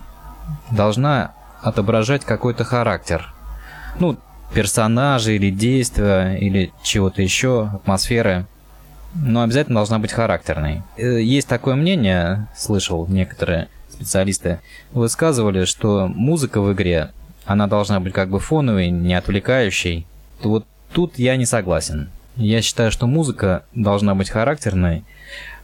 должна 0.70 1.32
отображать 1.62 2.25
какой-то 2.25 2.64
характер. 2.64 3.32
Ну, 3.98 4.16
персонажи 4.54 5.36
или 5.36 5.50
действия, 5.50 6.36
или 6.36 6.72
чего-то 6.82 7.22
еще, 7.22 7.70
атмосферы 7.75 8.46
но 9.25 9.42
обязательно 9.42 9.76
должна 9.76 9.99
быть 9.99 10.12
характерной. 10.12 10.82
Э, 10.96 11.20
есть 11.23 11.49
такое 11.49 11.75
мнение, 11.75 12.46
слышал 12.56 13.06
некоторые 13.06 13.68
специалисты, 13.88 14.61
высказывали, 14.92 15.64
что 15.64 16.06
музыка 16.08 16.61
в 16.61 16.73
игре, 16.73 17.11
она 17.44 17.66
должна 17.66 18.00
быть 18.00 18.12
как 18.12 18.28
бы 18.28 18.40
фоновой, 18.40 18.90
не 18.90 19.14
отвлекающей. 19.14 20.06
Вот 20.42 20.66
тут 20.92 21.18
я 21.18 21.37
не 21.37 21.46
согласен. 21.46 22.11
Я 22.37 22.61
считаю, 22.61 22.90
что 22.90 23.06
музыка 23.06 23.64
должна 23.75 24.14
быть 24.14 24.28
характерной, 24.28 25.04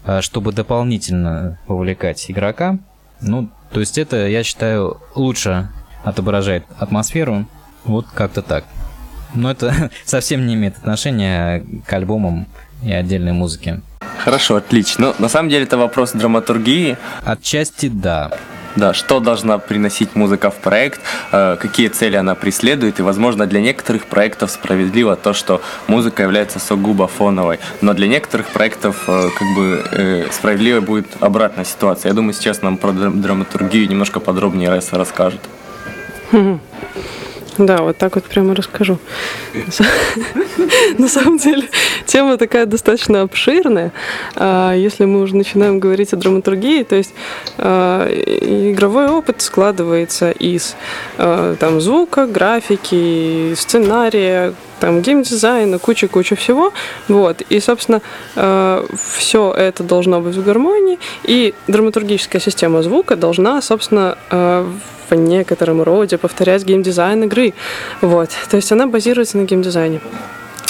э, 0.04 0.20
чтобы 0.22 0.52
дополнительно 0.52 1.58
вовлекать 1.66 2.30
игрока. 2.30 2.78
Ну, 3.20 3.50
то 3.70 3.80
есть 3.80 3.98
это, 3.98 4.26
я 4.26 4.42
считаю, 4.42 5.00
лучше 5.14 5.68
отображает 6.04 6.64
атмосферу. 6.78 7.46
Вот 7.84 8.06
как-то 8.14 8.42
так. 8.42 8.64
Но 9.34 9.50
это 9.50 9.90
совсем 10.04 10.46
не 10.46 10.54
имеет 10.54 10.78
отношения 10.78 11.64
к 11.86 11.92
альбомам 11.92 12.46
и 12.84 12.92
отдельной 12.92 13.32
музыки. 13.32 13.80
Хорошо, 14.18 14.56
отлично. 14.56 15.06
Но 15.06 15.14
на 15.18 15.28
самом 15.28 15.48
деле 15.48 15.64
это 15.64 15.76
вопрос 15.76 16.12
драматургии. 16.12 16.96
Отчасти 17.24 17.88
да. 17.88 18.30
Да, 18.76 18.94
что 18.94 19.20
должна 19.20 19.58
приносить 19.58 20.14
музыка 20.14 20.50
в 20.50 20.56
проект, 20.56 21.00
э, 21.30 21.56
какие 21.60 21.88
цели 21.88 22.16
она 22.16 22.34
преследует, 22.34 23.00
и, 23.00 23.02
возможно, 23.02 23.46
для 23.46 23.60
некоторых 23.60 24.06
проектов 24.06 24.50
справедливо 24.50 25.14
то, 25.14 25.34
что 25.34 25.60
музыка 25.88 26.22
является 26.22 26.58
сугубо 26.58 27.06
фоновой, 27.06 27.58
но 27.82 27.92
для 27.92 28.06
некоторых 28.06 28.48
проектов 28.48 29.04
э, 29.08 29.28
как 29.38 29.48
бы 29.56 29.84
э, 29.92 30.26
справедливой 30.32 30.80
будет 30.80 31.06
обратная 31.20 31.66
ситуация. 31.66 32.10
Я 32.10 32.14
думаю, 32.14 32.32
сейчас 32.32 32.62
нам 32.62 32.78
про 32.78 32.92
драм- 32.92 33.20
драматургию 33.20 33.88
немножко 33.88 34.20
подробнее 34.20 34.74
Ресса 34.74 34.96
расскажет. 34.96 35.40
Да, 37.58 37.82
вот 37.82 37.98
так 37.98 38.14
вот 38.14 38.24
прямо 38.24 38.54
расскажу. 38.54 38.98
На 40.98 41.08
самом 41.08 41.38
деле, 41.38 41.68
тема 42.06 42.36
такая 42.38 42.66
достаточно 42.66 43.22
обширная. 43.22 43.92
А, 44.36 44.72
Если 44.74 45.04
мы 45.04 45.20
уже 45.20 45.36
начинаем 45.36 45.78
говорить 45.78 46.12
о 46.12 46.16
драматургии, 46.16 46.82
то 46.82 46.96
есть 46.96 47.14
а, 47.58 48.08
игровой 48.08 49.08
опыт 49.08 49.42
складывается 49.42 50.30
из 50.30 50.76
а, 51.18 51.56
там, 51.56 51.80
звука, 51.80 52.26
графики, 52.26 53.54
сценария, 53.54 54.54
там, 54.82 55.00
геймдизайна, 55.00 55.78
куча-куча 55.78 56.34
всего. 56.34 56.72
Вот. 57.06 57.40
И, 57.42 57.60
собственно, 57.60 58.02
все 58.34 59.54
это 59.56 59.84
должно 59.84 60.20
быть 60.20 60.34
в 60.34 60.44
гармонии. 60.44 60.98
И 61.22 61.54
драматургическая 61.68 62.42
система 62.42 62.82
звука 62.82 63.14
должна, 63.14 63.62
собственно, 63.62 64.18
э, 64.30 64.66
в 65.08 65.14
некотором 65.14 65.82
роде 65.82 66.18
повторять 66.18 66.64
геймдизайн 66.64 67.22
игры. 67.22 67.54
Вот. 68.00 68.30
То 68.50 68.56
есть 68.56 68.72
она 68.72 68.88
базируется 68.88 69.38
на 69.38 69.44
геймдизайне. 69.44 70.00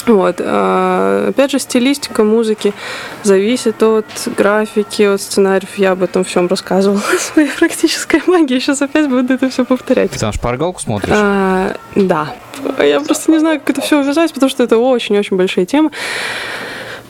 Вот. 0.07 0.37
а, 0.41 1.29
Опять 1.29 1.53
же, 1.53 1.59
стилистика 1.59 2.25
музыки 2.25 2.75
зависит 3.23 3.83
от 3.83 4.07
графики, 4.37 5.03
от 5.03 5.21
сценариев. 5.21 5.79
Я 5.79 5.93
об 5.93 6.03
этом 6.03 6.25
всем 6.25 6.49
рассказывала 6.49 7.01
своей 7.19 7.51
практической 7.51 8.23
магии. 8.27 8.59
Сейчас 8.59 8.83
опять 8.83 9.09
буду 9.09 9.35
это 9.35 9.49
все 9.49 9.65
повторять. 9.65 10.11
Ты 10.11 10.19
там 10.19 10.33
шпаргалку 10.33 10.81
смотришь? 10.81 11.15
А, 11.17 11.77
да. 11.95 12.35
Я 12.79 13.01
просто 13.01 13.31
не 13.33 13.39
знаю, 13.39 13.61
как 13.61 13.71
это 13.71 13.81
все 13.81 14.01
увязать, 14.01 14.33
потому 14.33 14.51
что 14.51 14.63
это 14.63 14.77
очень-очень 14.79 15.37
большие 15.37 15.67
темы. 15.67 15.91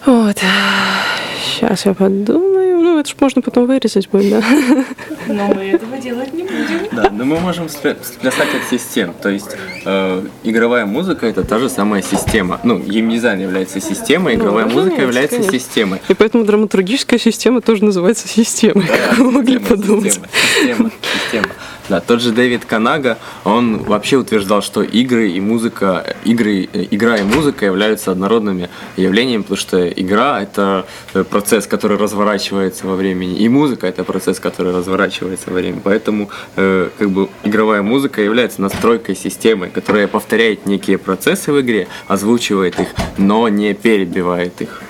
Вот. 0.06 0.36
Сейчас 1.44 1.86
я 1.86 1.94
подумаю. 1.94 2.80
Ну, 2.80 2.98
это 2.98 3.08
ж 3.08 3.14
можно 3.20 3.40
потом 3.42 3.66
вырезать 3.66 4.08
будет, 4.08 4.30
да? 4.30 4.42
Но 5.28 5.46
мы 5.54 5.62
этого 5.70 5.96
делать 5.98 6.32
не 6.34 6.42
будем. 6.42 6.88
Да, 6.92 7.08
но 7.10 7.24
мы 7.24 7.38
можем 7.40 7.66
спля- 7.66 7.96
сплясать 8.04 8.48
от 8.54 8.68
систем. 8.68 9.14
То 9.22 9.28
есть 9.30 9.56
э, 9.84 10.26
игровая 10.42 10.84
музыка 10.84 11.26
это 11.26 11.42
та 11.44 11.58
же 11.58 11.68
самая 11.70 12.02
система. 12.02 12.60
Ну, 12.64 12.78
геймдизайн 12.78 13.40
является 13.40 13.80
системой, 13.80 14.34
игровая 14.34 14.66
Ну, 14.66 14.72
музыка 14.72 15.00
является 15.02 15.36
конечно. 15.36 15.58
системой. 15.58 16.00
И 16.08 16.14
поэтому 16.14 16.44
драматургическая 16.44 17.18
система 17.18 17.60
тоже 17.60 17.84
называется 17.84 18.26
системой, 18.28 18.86
как 18.86 19.18
вы 19.18 19.30
могли 19.30 19.58
Система, 19.58 19.76
подумать. 19.80 20.12
Система, 20.12 20.30
система, 20.58 20.90
система. 21.24 21.46
Да, 21.88 22.00
тот 22.00 22.20
же 22.20 22.30
Дэвид 22.30 22.64
Канага, 22.64 23.18
он 23.44 23.78
вообще 23.78 24.16
утверждал, 24.16 24.62
что 24.62 24.82
игры 24.82 25.30
и 25.30 25.40
музыка, 25.40 26.16
игры, 26.24 26.68
э, 26.72 26.86
игра 26.90 27.16
и 27.16 27.22
музыка 27.22 27.66
являются 27.66 28.12
однородными 28.12 28.68
явлениями, 28.96 29.42
потому 29.42 29.58
что 29.58 29.88
игра 29.88 30.40
это 30.40 30.86
э, 31.14 31.24
процесс, 31.24 31.66
который 31.66 31.96
разворачивается 31.96 32.86
во 32.86 32.94
времени, 32.94 33.36
и 33.36 33.48
музыка 33.48 33.86
это 33.86 34.04
процесс, 34.04 34.38
который 34.38 34.72
разворачивается 34.72 35.50
во 35.50 35.54
времени. 35.54 35.80
Поэтому 35.82 36.30
э, 36.56 36.88
как 36.96 37.10
бы 37.10 37.28
игровая 37.42 37.82
музыка 37.82 38.22
является 38.22 38.62
настройкой 38.62 39.16
системы, 39.16 39.68
которая 39.68 40.06
повторяет 40.06 40.66
некие 40.66 40.98
процессы 40.98 41.52
в 41.52 41.60
игре, 41.60 41.88
озвучивает 42.06 42.78
их, 42.78 42.88
но 43.18 43.48
не 43.48 43.74
перебивает 43.74 44.60
их. 44.60 44.82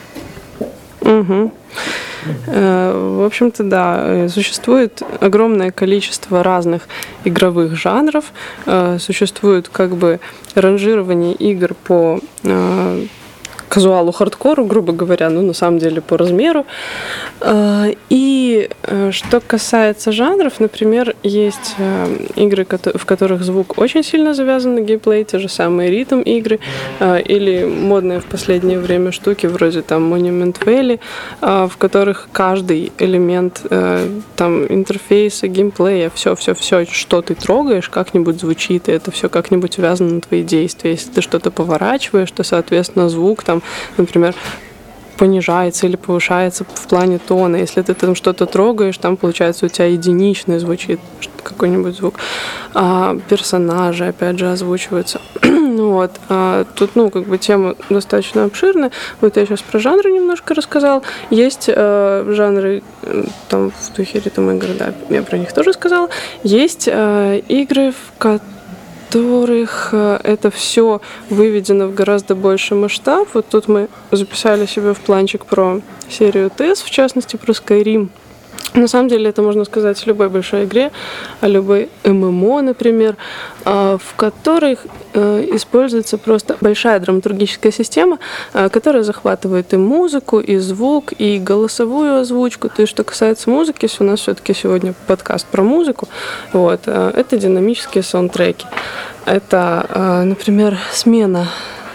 Мгм. 1.00 1.52
Э, 2.46 3.18
В 3.22 3.24
общем-то, 3.24 3.64
да, 3.64 4.02
э, 4.04 4.28
существует 4.28 5.02
огромное 5.20 5.70
количество 5.70 6.42
разных 6.42 6.88
игровых 7.24 7.76
жанров, 7.76 8.32
э, 8.66 8.98
существует 8.98 9.68
как 9.68 9.96
бы 9.96 10.20
ранжирование 10.54 11.34
игр 11.34 11.74
по 11.84 12.20
казуалу, 13.72 14.12
хардкору, 14.12 14.66
грубо 14.66 14.92
говоря, 14.92 15.30
ну, 15.30 15.40
на 15.42 15.54
самом 15.54 15.78
деле, 15.78 16.00
по 16.00 16.18
размеру. 16.18 16.66
Э, 17.40 17.94
И 18.10 18.68
э, 18.82 19.10
что 19.12 19.40
касается 19.40 20.12
жанров, 20.12 20.60
например, 20.60 21.14
есть 21.22 21.76
э, 21.78 22.06
игры, 22.36 22.66
в 22.94 23.04
которых 23.06 23.42
звук 23.42 23.78
очень 23.78 24.02
сильно 24.02 24.34
завязан 24.34 24.74
на 24.74 24.80
геймплей, 24.80 25.24
те 25.24 25.38
же 25.38 25.48
самые 25.48 25.90
ритм 25.90 26.20
игры, 26.20 26.58
или 27.00 27.64
модные 27.64 28.20
в 28.20 28.24
последнее 28.24 28.78
время 28.78 29.10
штуки 29.12 29.46
вроде 29.46 29.82
там 29.82 30.12
Monument 30.12 30.56
Valley, 30.64 30.98
в 31.40 31.76
которых 31.78 32.28
каждый 32.32 32.92
элемент 32.98 33.62
там 34.36 34.66
интерфейса, 34.66 35.48
геймплея, 35.48 36.10
все, 36.14 36.34
все, 36.34 36.52
все, 36.54 36.84
что 36.84 37.22
ты 37.22 37.34
трогаешь, 37.34 37.88
как-нибудь 37.88 38.40
звучит, 38.40 38.88
и 38.88 38.92
это 38.92 39.10
все 39.10 39.28
как-нибудь 39.28 39.74
связано 39.74 40.14
на 40.14 40.20
твои 40.20 40.42
действия. 40.42 40.90
Если 40.92 41.10
ты 41.10 41.22
что-то 41.22 41.50
поворачиваешь, 41.50 42.30
то, 42.30 42.42
соответственно, 42.42 43.08
звук 43.08 43.42
там, 43.42 43.61
например, 43.96 44.34
понижается 45.22 45.86
или 45.86 45.96
повышается 45.96 46.64
в 46.64 46.88
плане 46.88 47.18
тона. 47.18 47.56
Если 47.56 47.80
ты 47.82 47.94
там 47.94 48.16
что-то 48.16 48.46
трогаешь, 48.46 48.98
там, 48.98 49.16
получается, 49.16 49.66
у 49.66 49.68
тебя 49.68 49.86
единичный 49.86 50.58
звучит 50.58 50.98
какой-нибудь 51.44 51.96
звук. 51.96 52.14
А 52.74 53.16
персонажи, 53.28 54.08
опять 54.08 54.38
же, 54.38 54.50
озвучиваются. 54.50 55.20
Ну 55.72 55.92
вот. 55.92 56.10
А 56.28 56.64
тут, 56.76 56.96
ну, 56.96 57.08
как 57.08 57.26
бы 57.26 57.38
тема 57.38 57.76
достаточно 57.88 58.44
обширная. 58.44 58.90
Вот 59.20 59.36
я 59.36 59.46
сейчас 59.46 59.62
про 59.62 59.78
жанры 59.78 60.10
немножко 60.10 60.54
рассказал. 60.54 61.02
Есть 61.30 61.64
э, 61.68 62.24
жанры, 62.28 62.82
там, 63.48 63.70
в 63.70 63.96
духе 63.96 64.20
ритм 64.20 64.50
игр, 64.50 64.66
да, 64.78 64.92
я 65.08 65.22
про 65.22 65.38
них 65.38 65.52
тоже 65.52 65.72
сказала. 65.72 66.10
Есть 66.42 66.88
э, 66.92 67.40
игры, 67.48 67.92
в 67.92 68.18
которых 68.18 68.42
э, 69.92 70.20
это 70.24 70.50
все 70.50 71.00
выведено 71.28 71.86
в 71.88 71.94
гораздо 71.94 72.34
больший 72.34 72.76
масштаб. 72.76 73.28
Вот 73.34 73.46
тут 73.48 73.68
мы 73.68 73.88
записали 74.10 74.66
себе 74.66 74.94
в 74.94 75.00
планчик 75.00 75.44
про 75.44 75.80
серию 76.08 76.50
ТС, 76.50 76.82
в 76.82 76.90
частности, 76.90 77.36
про 77.36 77.52
Skyrim. 77.52 78.08
На 78.74 78.88
самом 78.88 79.08
деле 79.08 79.28
это 79.28 79.42
можно 79.42 79.64
сказать 79.64 80.02
о 80.02 80.08
любой 80.08 80.30
большой 80.30 80.64
игре, 80.64 80.92
о 81.40 81.48
любой 81.48 81.90
ММО, 82.04 82.62
например, 82.62 83.16
а, 83.64 83.98
в 83.98 84.14
которых 84.16 84.86
э, 85.12 85.48
используется 85.52 86.16
просто 86.16 86.56
большая 86.60 86.98
драматургическая 86.98 87.70
система, 87.70 88.18
а, 88.54 88.70
которая 88.70 89.02
захватывает 89.02 89.74
и 89.74 89.76
музыку, 89.76 90.40
и 90.40 90.56
звук, 90.56 91.12
и 91.18 91.38
голосовую 91.38 92.20
озвучку. 92.20 92.70
То 92.70 92.82
есть, 92.82 92.90
что 92.90 93.04
касается 93.04 93.50
музыки, 93.50 93.88
у 93.98 94.04
нас 94.04 94.20
все-таки 94.20 94.54
сегодня 94.54 94.94
подкаст 95.06 95.46
про 95.46 95.62
музыку, 95.62 96.08
вот, 96.54 96.80
э, 96.86 97.12
это 97.14 97.36
динамические 97.36 98.02
саундтреки. 98.02 98.66
Это, 99.26 99.86
э, 99.88 100.22
например, 100.22 100.78
смена 100.92 101.48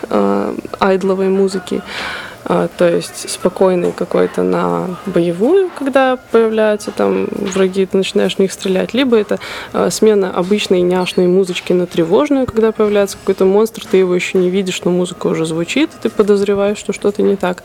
э, 0.10 0.56
айдловой 0.80 1.30
музыки, 1.30 1.82
а, 1.82 2.27
то 2.48 2.90
есть 2.90 3.30
спокойный 3.30 3.92
какой-то 3.92 4.42
на 4.42 4.98
боевую, 5.06 5.70
когда 5.78 6.18
появляются 6.32 6.92
там 6.92 7.28
враги, 7.30 7.86
ты 7.86 7.98
начинаешь 7.98 8.36
в 8.36 8.40
них 8.40 8.54
стрелять, 8.54 8.94
либо 8.94 9.18
это 9.18 9.40
а, 9.74 9.90
смена 9.90 10.32
обычной 10.32 10.82
няшной 10.82 11.28
музычки 11.28 11.74
на 11.74 11.86
тревожную, 11.88 12.46
когда 12.46 12.72
появляется 12.72 13.18
какой-то 13.18 13.44
монстр, 13.44 13.86
ты 13.86 13.98
его 13.98 14.16
еще 14.16 14.38
не 14.38 14.50
видишь, 14.50 14.82
но 14.86 14.92
музыка 14.92 15.28
уже 15.28 15.46
звучит, 15.46 15.90
и 15.94 16.04
ты 16.04 16.10
подозреваешь, 16.10 16.78
что 16.78 16.94
что-то 16.94 17.22
не 17.22 17.36
так, 17.36 17.64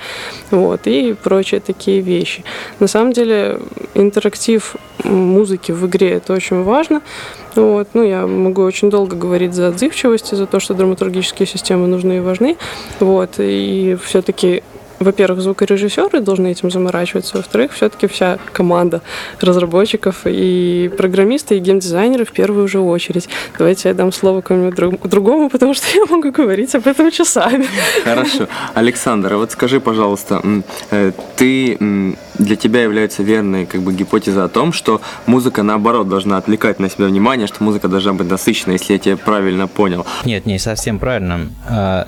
вот, 0.51 0.81
и 0.87 1.14
прочие 1.14 1.61
такие 1.61 2.01
вещи. 2.01 2.42
На 2.81 2.88
самом 2.88 3.12
деле 3.12 3.61
интерактив 3.95 4.75
музыки 5.05 5.71
в 5.71 5.87
игре 5.87 6.14
это 6.14 6.33
очень 6.33 6.64
важно, 6.64 7.03
вот. 7.55 7.88
Ну, 7.95 8.03
я 8.03 8.27
могу 8.27 8.62
очень 8.62 8.90
долго 8.90 9.16
говорить 9.16 9.55
за 9.55 9.68
отзывчивость, 9.68 10.37
за 10.37 10.47
то, 10.47 10.61
что 10.61 10.75
драматургические 10.75 11.47
системы 11.47 11.87
нужны 11.87 12.18
и 12.18 12.21
важны. 12.21 12.57
Вот. 13.01 13.35
И 13.38 13.97
все-таки 14.03 14.62
во-первых, 15.03 15.41
звукорежиссеры 15.41 16.21
должны 16.21 16.51
этим 16.53 16.71
заморачиваться, 16.71 17.37
во-вторых, 17.38 17.73
все-таки 17.73 18.07
вся 18.07 18.38
команда 18.53 19.01
разработчиков 19.41 20.23
и 20.27 20.91
программисты, 20.97 21.57
и 21.57 21.61
геймдизайнеры 21.61 22.25
в 22.25 22.33
первую 22.33 22.69
же 22.69 22.81
очередь. 22.81 23.29
Давайте 23.59 23.88
я 23.88 23.95
дам 23.95 24.12
слово 24.12 24.41
кому-нибудь 24.41 24.75
друг- 24.77 25.09
другому, 25.09 25.51
потому 25.51 25.75
что 25.75 25.87
я 25.95 26.05
могу 26.07 26.31
говорить 26.31 26.75
об 26.75 26.87
этом 26.87 27.11
часами. 27.11 27.67
Хорошо. 28.05 28.49
Александр, 28.75 29.35
а 29.35 29.37
вот 29.37 29.53
скажи, 29.53 29.81
пожалуйста, 29.81 30.43
э, 30.91 31.12
ты 31.37 31.79
для 32.38 32.57
тебя 32.57 32.83
является 32.83 33.23
верной 33.23 33.67
как 33.67 33.83
бы 33.83 33.93
гипотеза 33.93 34.45
о 34.45 34.49
том, 34.49 34.73
что 34.73 35.01
музыка 35.27 35.62
наоборот 35.62 36.09
должна 36.09 36.37
отвлекать 36.38 36.81
на 36.81 36.88
себя 36.91 37.07
внимание, 37.07 37.47
что 37.47 37.62
музыка 37.62 37.88
должна 37.88 38.12
быть 38.15 38.29
насыщенной, 38.31 38.77
если 38.79 38.95
я 38.95 38.99
тебя 38.99 39.17
правильно 39.17 39.69
понял. 39.69 40.07
Нет, 40.25 40.47
не 40.47 40.59
совсем 40.59 40.99
правильно. 40.99 41.49
А, 41.69 42.07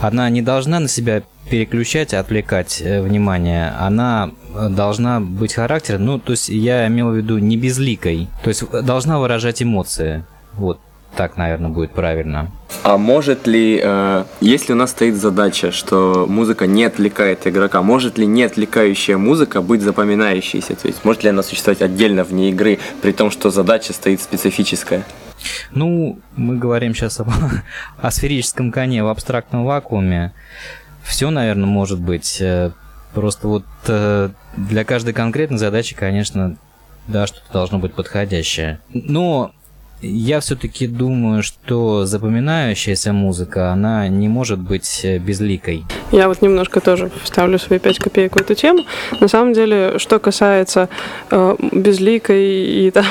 Она 0.00 0.28
не 0.30 0.42
должна 0.42 0.80
на 0.80 0.88
себя 0.88 1.22
переключать, 1.50 2.14
отвлекать 2.14 2.80
э, 2.84 3.00
внимание. 3.02 3.70
Она 3.78 4.30
э, 4.54 4.68
должна 4.68 5.20
быть 5.20 5.54
характером. 5.54 6.04
Ну, 6.04 6.18
то 6.18 6.32
есть 6.32 6.48
я 6.48 6.86
имел 6.86 7.10
в 7.10 7.16
виду 7.16 7.38
не 7.38 7.56
безликой. 7.56 8.28
То 8.42 8.48
есть 8.48 8.64
э, 8.70 8.82
должна 8.82 9.18
выражать 9.18 9.62
эмоции. 9.62 10.24
Вот. 10.54 10.80
так, 11.16 11.36
наверное, 11.36 11.70
будет 11.70 11.92
правильно. 11.92 12.50
А 12.82 12.98
может 12.98 13.46
ли, 13.46 13.80
э, 13.82 14.24
если 14.40 14.72
у 14.72 14.76
нас 14.76 14.90
стоит 14.90 15.16
задача, 15.16 15.72
что 15.72 16.26
музыка 16.28 16.66
не 16.66 16.84
отвлекает 16.84 17.46
игрока, 17.46 17.82
может 17.82 18.18
ли 18.18 18.26
не 18.26 18.42
отвлекающая 18.44 19.16
музыка 19.16 19.62
быть 19.62 19.82
запоминающейся? 19.82 20.76
То 20.76 20.88
есть 20.88 21.04
может 21.04 21.24
ли 21.24 21.30
она 21.30 21.42
существовать 21.42 21.82
отдельно 21.82 22.24
вне 22.24 22.50
игры, 22.50 22.78
при 23.02 23.12
том, 23.12 23.30
что 23.30 23.50
задача 23.50 23.92
стоит 23.92 24.20
специфическая? 24.20 25.04
Ну, 25.70 26.18
мы 26.36 26.56
говорим 26.56 26.94
сейчас 26.94 27.20
об, 27.20 27.28
о 28.00 28.10
сферическом 28.10 28.72
коне 28.72 29.02
в 29.02 29.08
абстрактном 29.08 29.64
вакууме. 29.64 30.32
Все, 31.06 31.30
наверное, 31.30 31.66
может 31.66 32.00
быть. 32.00 32.38
Э, 32.40 32.72
Просто 33.16 33.48
вот 33.48 33.64
э, 33.88 34.28
для 34.58 34.84
каждой 34.84 35.14
конкретной 35.14 35.56
задачи, 35.56 35.94
конечно, 35.94 36.58
да, 37.08 37.26
что-то 37.26 37.50
должно 37.50 37.78
быть 37.78 37.94
подходящее. 37.94 38.78
Но 38.92 39.52
я 40.02 40.40
все-таки 40.40 40.86
думаю, 40.86 41.42
что 41.42 42.04
запоминающаяся 42.04 43.14
музыка, 43.14 43.72
она 43.72 44.06
не 44.08 44.28
может 44.28 44.58
быть 44.58 45.00
э, 45.02 45.16
безликой. 45.16 45.86
Я 46.12 46.28
вот 46.28 46.42
немножко 46.42 46.80
тоже 46.80 47.10
вставлю 47.22 47.58
свои 47.58 47.78
пять 47.78 47.98
копеек 47.98 48.36
в 48.36 48.38
эту 48.38 48.54
тему. 48.54 48.84
На 49.18 49.28
самом 49.28 49.54
деле, 49.54 49.98
что 49.98 50.18
касается 50.18 50.90
э, 51.30 51.56
безликой 51.72 52.44
и 52.66 52.90
там, 52.90 53.06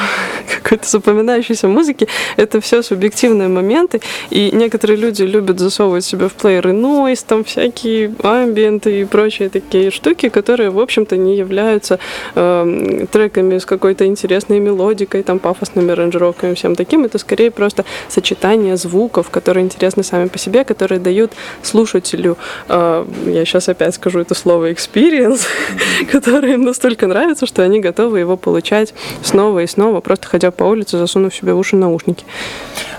какой-то 0.61 0.87
запоминающейся 0.87 1.67
музыки, 1.67 2.07
это 2.37 2.61
все 2.61 2.81
субъективные 2.81 3.47
моменты. 3.47 4.01
И 4.29 4.51
некоторые 4.53 4.97
люди 4.97 5.23
любят 5.23 5.59
засовывать 5.59 6.05
себе 6.05 6.27
в 6.27 6.33
плееры 6.33 6.73
нойс, 6.73 7.23
там 7.23 7.43
всякие 7.43 8.13
амбиенты 8.23 9.01
и 9.01 9.05
прочие 9.05 9.49
такие 9.49 9.91
штуки, 9.91 10.29
которые, 10.29 10.69
в 10.69 10.79
общем-то, 10.79 11.17
не 11.17 11.37
являются 11.37 11.99
э, 12.35 13.05
треками 13.11 13.57
с 13.57 13.65
какой-то 13.65 14.05
интересной 14.05 14.59
мелодикой, 14.59 15.23
там 15.23 15.39
пафосными 15.39 15.91
аранжировками, 15.91 16.53
всем 16.53 16.75
таким. 16.75 17.05
Это 17.05 17.17
скорее 17.17 17.51
просто 17.51 17.85
сочетание 18.09 18.77
звуков, 18.77 19.29
которые 19.29 19.65
интересны 19.65 20.03
сами 20.03 20.27
по 20.27 20.37
себе, 20.37 20.63
которые 20.63 20.99
дают 20.99 21.31
слушателю 21.61 22.37
э, 22.67 23.05
я 23.25 23.45
сейчас 23.45 23.69
опять 23.69 23.95
скажу 23.95 24.19
это 24.19 24.35
слово 24.35 24.71
experience, 24.71 25.45
который 26.11 26.53
им 26.53 26.63
настолько 26.63 27.07
нравится, 27.07 27.45
что 27.45 27.63
они 27.63 27.79
готовы 27.79 28.19
его 28.19 28.37
получать 28.37 28.93
снова 29.23 29.59
и 29.59 29.67
снова, 29.67 30.01
просто 30.01 30.27
ходя 30.35 30.51
по 30.51 30.65
улице, 30.65 30.97
засунув 30.97 31.33
себе 31.33 31.53
в 31.53 31.59
уши 31.59 31.77
наушники. 31.77 32.25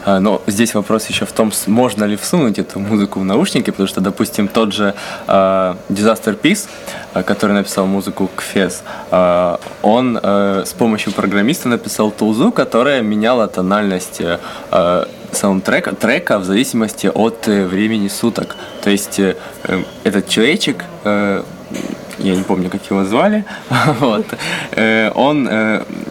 А, 0.06 0.20
но 0.20 0.40
здесь 0.46 0.74
вопрос 0.74 1.10
еще 1.10 1.26
в 1.26 1.32
том, 1.32 1.52
можно 1.66 2.04
ли 2.04 2.16
всунуть 2.16 2.58
эту 2.58 2.78
музыку 2.78 3.20
в 3.20 3.24
наушники, 3.24 3.70
потому 3.70 3.88
что, 3.88 4.00
допустим, 4.00 4.48
тот 4.48 4.72
же 4.72 4.94
uh, 5.26 5.76
Disaster 5.90 6.34
Peace, 6.42 6.66
который 7.26 7.52
написал 7.52 7.86
музыку 7.86 8.30
к 8.34 8.40
Фес, 8.40 8.82
uh, 9.10 9.60
он 9.82 10.16
uh, 10.16 10.64
с 10.64 10.72
помощью 10.72 11.12
программиста 11.12 11.68
написал 11.68 12.10
тулзу, 12.10 12.52
которая 12.52 13.02
меняла 13.02 13.48
тональность 13.48 14.22
саундтрека 15.32 15.94
трека 15.94 16.38
в 16.38 16.44
зависимости 16.44 17.10
от 17.14 17.48
э, 17.48 17.66
времени 17.66 18.08
суток. 18.08 18.56
То 18.82 18.90
есть 18.90 19.18
э, 19.18 19.36
э, 19.64 19.82
этот 20.04 20.28
человечек, 20.28 20.84
я 22.18 22.34
не 22.34 22.42
помню, 22.42 22.70
как 22.70 22.84
его 22.90 23.04
звали, 23.04 23.44
вот, 24.00 24.26
он 25.14 25.48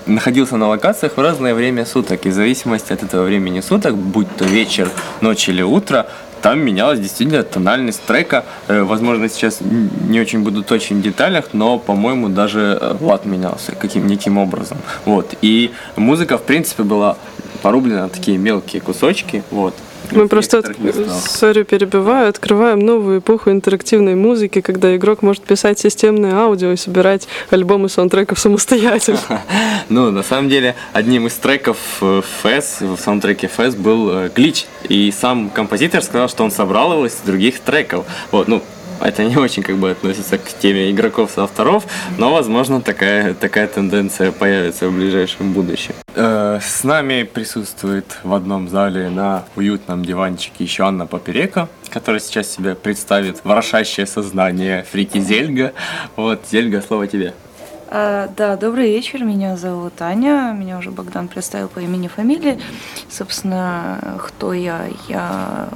находился 0.05 0.57
на 0.57 0.67
локациях 0.67 1.17
в 1.17 1.21
разное 1.21 1.53
время 1.53 1.85
суток. 1.85 2.25
И 2.25 2.29
в 2.29 2.33
зависимости 2.33 2.93
от 2.93 3.03
этого 3.03 3.23
времени 3.25 3.61
суток, 3.61 3.95
будь 3.95 4.27
то 4.35 4.45
вечер, 4.45 4.89
ночь 5.21 5.49
или 5.49 5.61
утро, 5.61 6.07
там 6.41 6.59
менялась 6.59 6.99
действительно 6.99 7.41
тональность 7.41 8.03
трека. 8.03 8.45
Возможно, 8.67 9.29
сейчас 9.29 9.61
не 9.61 10.19
очень 10.19 10.43
буду 10.43 10.63
точен 10.63 10.99
в 10.99 11.01
деталях, 11.01 11.45
но, 11.53 11.79
по-моему, 11.79 12.29
даже 12.29 12.97
лад 13.01 13.25
менялся 13.25 13.73
каким 13.73 14.05
неким 14.05 14.37
образом. 14.37 14.77
Вот. 15.05 15.33
И 15.41 15.71
музыка, 15.95 16.37
в 16.37 16.43
принципе, 16.43 16.83
была 16.83 17.17
порублено 17.63 18.01
на 18.01 18.09
такие 18.09 18.37
мелкие 18.37 18.79
кусочки. 18.79 19.43
Вот. 19.49 19.73
Мы 20.11 20.27
просто, 20.27 20.63
сори, 21.27 21.63
перебиваю, 21.63 22.29
открываем 22.29 22.79
новую 22.79 23.19
эпоху 23.19 23.51
интерактивной 23.51 24.15
музыки, 24.15 24.61
когда 24.61 24.95
игрок 24.95 25.21
может 25.21 25.43
писать 25.43 25.79
системное 25.79 26.35
аудио 26.35 26.71
и 26.71 26.75
собирать 26.75 27.27
альбомы 27.49 27.89
саундтреков 27.89 28.39
самостоятельно. 28.39 29.19
Ну, 29.89 30.09
на 30.09 30.23
самом 30.23 30.49
деле, 30.49 30.75
одним 30.93 31.27
из 31.27 31.35
треков 31.35 31.77
FES, 32.01 32.95
в 32.95 32.99
саундтреке 32.99 33.49
FES 33.55 33.77
был 33.77 34.09
э, 34.09 34.29
глич, 34.33 34.65
и 34.89 35.11
сам 35.11 35.49
композитор 35.49 36.01
сказал, 36.01 36.27
что 36.27 36.43
он 36.43 36.51
собрал 36.51 36.93
его 36.93 37.05
из 37.05 37.15
других 37.17 37.59
треков. 37.59 38.05
Вот, 38.31 38.47
ну, 38.47 38.63
это 39.01 39.23
не 39.23 39.37
очень 39.37 39.63
как 39.63 39.77
бы 39.77 39.91
относится 39.91 40.37
к 40.37 40.47
теме 40.59 40.91
игроков-авторов, 40.91 41.85
но, 42.17 42.31
возможно, 42.31 42.81
такая, 42.81 43.33
такая 43.33 43.67
тенденция 43.67 44.31
появится 44.31 44.87
в 44.89 44.95
ближайшем 44.95 45.53
будущем. 45.53 45.93
Э, 46.15 46.59
с 46.61 46.83
нами 46.83 47.23
присутствует 47.23 48.17
в 48.23 48.33
одном 48.33 48.69
зале 48.69 49.09
на 49.09 49.45
уютном 49.55 50.03
диванчике 50.05 50.63
еще 50.63 50.83
Анна 50.83 51.05
Поперека, 51.05 51.67
которая 51.89 52.19
сейчас 52.19 52.51
себе 52.51 52.75
представит 52.75 53.43
ворошащее 53.43 54.05
сознание 54.05 54.85
Фрики 54.91 55.19
Зельга. 55.19 55.73
Вот, 56.15 56.41
Зельга, 56.49 56.81
слово 56.81 57.07
тебе. 57.07 57.33
А, 57.97 58.27
да, 58.35 58.57
добрый 58.57 58.91
вечер, 58.91 59.23
меня 59.23 59.55
зовут 59.55 60.01
Аня, 60.01 60.51
меня 60.53 60.79
уже 60.79 60.91
Богдан 60.91 61.29
представил 61.29 61.69
по 61.69 61.79
имени 61.79 62.09
фамилии. 62.09 62.59
Собственно, 63.09 64.19
кто 64.21 64.51
я? 64.51 64.89
Я 65.07 65.69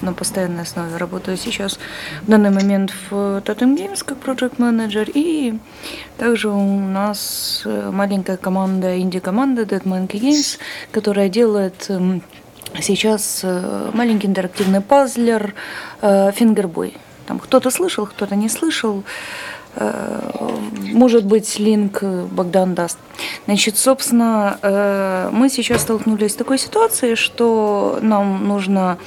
на 0.00 0.14
постоянной 0.14 0.62
основе 0.62 0.96
работаю 0.96 1.36
сейчас 1.36 1.78
в 2.22 2.30
данный 2.30 2.48
момент 2.48 2.94
в 3.10 3.42
Totem 3.44 3.76
Games 3.76 4.02
как 4.02 4.16
проект 4.16 4.58
менеджер 4.58 5.10
и 5.12 5.58
также 6.16 6.48
у 6.48 6.78
нас 6.80 7.62
маленькая 7.66 8.38
команда, 8.38 8.98
инди-команда 8.98 9.64
Dead 9.64 9.82
Monkey 9.82 10.18
Games, 10.18 10.56
которая 10.92 11.28
делает 11.28 11.90
эм, 11.90 12.22
сейчас 12.80 13.40
э, 13.42 13.90
маленький 13.92 14.28
интерактивный 14.28 14.80
пазлер 14.80 15.52
Fingerboy. 16.00 16.94
Э, 16.94 16.98
Там 17.26 17.38
кто-то 17.38 17.70
слышал, 17.70 18.06
кто-то 18.06 18.34
не 18.34 18.48
слышал. 18.48 19.04
Э, 19.80 20.20
может 20.92 21.24
быть, 21.24 21.58
линк 21.58 22.02
Богдан 22.02 22.74
даст. 22.74 22.98
Значит, 23.46 23.78
собственно, 23.78 24.58
э, 24.60 25.30
мы 25.32 25.48
сейчас 25.48 25.82
столкнулись 25.82 26.32
с 26.32 26.34
такой 26.34 26.58
ситуацией, 26.58 27.14
что 27.14 27.98
нам 28.02 28.46
нужно 28.46 28.98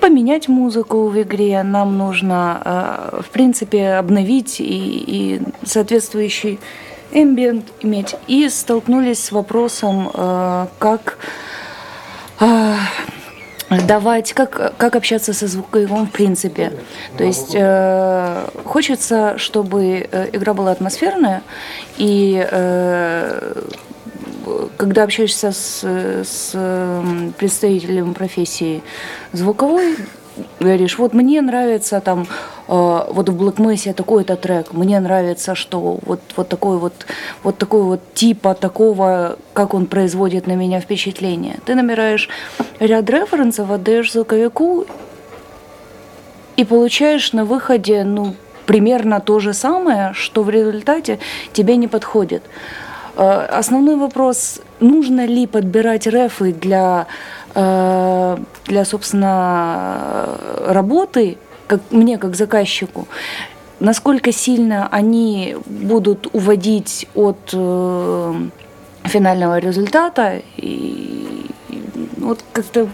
поменять 0.00 0.48
музыку 0.48 1.08
в 1.08 1.22
игре, 1.22 1.62
нам 1.62 1.96
нужно, 1.96 2.60
э, 2.64 3.20
в 3.22 3.30
принципе, 3.30 3.94
обновить 3.94 4.60
и, 4.60 4.64
и 4.64 5.40
соответствующий 5.64 6.60
эмбиент 7.12 7.64
иметь. 7.80 8.14
И 8.26 8.48
столкнулись 8.50 9.24
с 9.24 9.32
вопросом, 9.32 10.10
как 10.78 11.18
давать, 13.82 14.32
как, 14.32 14.76
как 14.76 14.96
общаться 14.96 15.32
со 15.32 15.46
звуковым 15.46 16.06
в 16.06 16.10
принципе. 16.10 16.72
То 17.16 17.24
есть 17.24 17.52
э, 17.54 18.46
хочется, 18.64 19.38
чтобы 19.38 20.08
э, 20.10 20.28
игра 20.32 20.54
была 20.54 20.72
атмосферная, 20.72 21.42
и 21.96 22.46
э, 22.50 23.62
когда 24.76 25.04
общаешься 25.04 25.52
с, 25.52 25.82
с 25.82 26.54
представителем 27.38 28.14
профессии 28.14 28.82
звуковой, 29.32 29.96
говоришь, 30.60 30.98
вот 30.98 31.14
мне 31.14 31.40
нравится 31.40 32.00
там, 32.00 32.26
э, 32.68 33.06
вот 33.10 33.28
в 33.28 33.60
Mesa 33.60 33.92
такой-то 33.92 34.36
трек, 34.36 34.72
мне 34.72 35.00
нравится, 35.00 35.54
что 35.54 35.98
вот, 36.04 36.20
вот 36.36 36.48
такой 36.48 36.78
вот, 36.78 36.94
вот 37.42 37.58
такой 37.58 37.82
вот 37.82 38.00
типа 38.14 38.54
такого, 38.54 39.38
как 39.52 39.74
он 39.74 39.86
производит 39.86 40.46
на 40.46 40.56
меня 40.56 40.80
впечатление. 40.80 41.56
Ты 41.64 41.74
набираешь 41.74 42.28
ряд 42.80 43.08
референсов, 43.10 43.70
отдаешь 43.70 44.12
звуковику 44.12 44.86
и 46.56 46.64
получаешь 46.64 47.32
на 47.32 47.44
выходе, 47.44 48.04
ну, 48.04 48.34
примерно 48.66 49.20
то 49.20 49.40
же 49.40 49.52
самое, 49.52 50.12
что 50.14 50.42
в 50.42 50.50
результате 50.50 51.18
тебе 51.52 51.76
не 51.76 51.88
подходит. 51.88 52.42
Э, 53.16 53.46
основной 53.58 53.96
вопрос, 53.96 54.60
нужно 54.80 55.26
ли 55.26 55.46
подбирать 55.46 56.06
рефы 56.06 56.52
для 56.52 57.06
для, 57.54 58.84
собственно, 58.84 60.36
работы, 60.66 61.38
как 61.66 61.80
мне 61.90 62.18
как 62.18 62.34
заказчику, 62.34 63.06
насколько 63.80 64.32
сильно 64.32 64.88
они 64.90 65.56
будут 65.66 66.28
уводить 66.34 67.06
от 67.14 67.50
э, 67.52 68.34
финального 69.04 69.58
результата 69.58 70.42
и 70.56 71.50
вот 72.18 72.44
как-то 72.52 72.88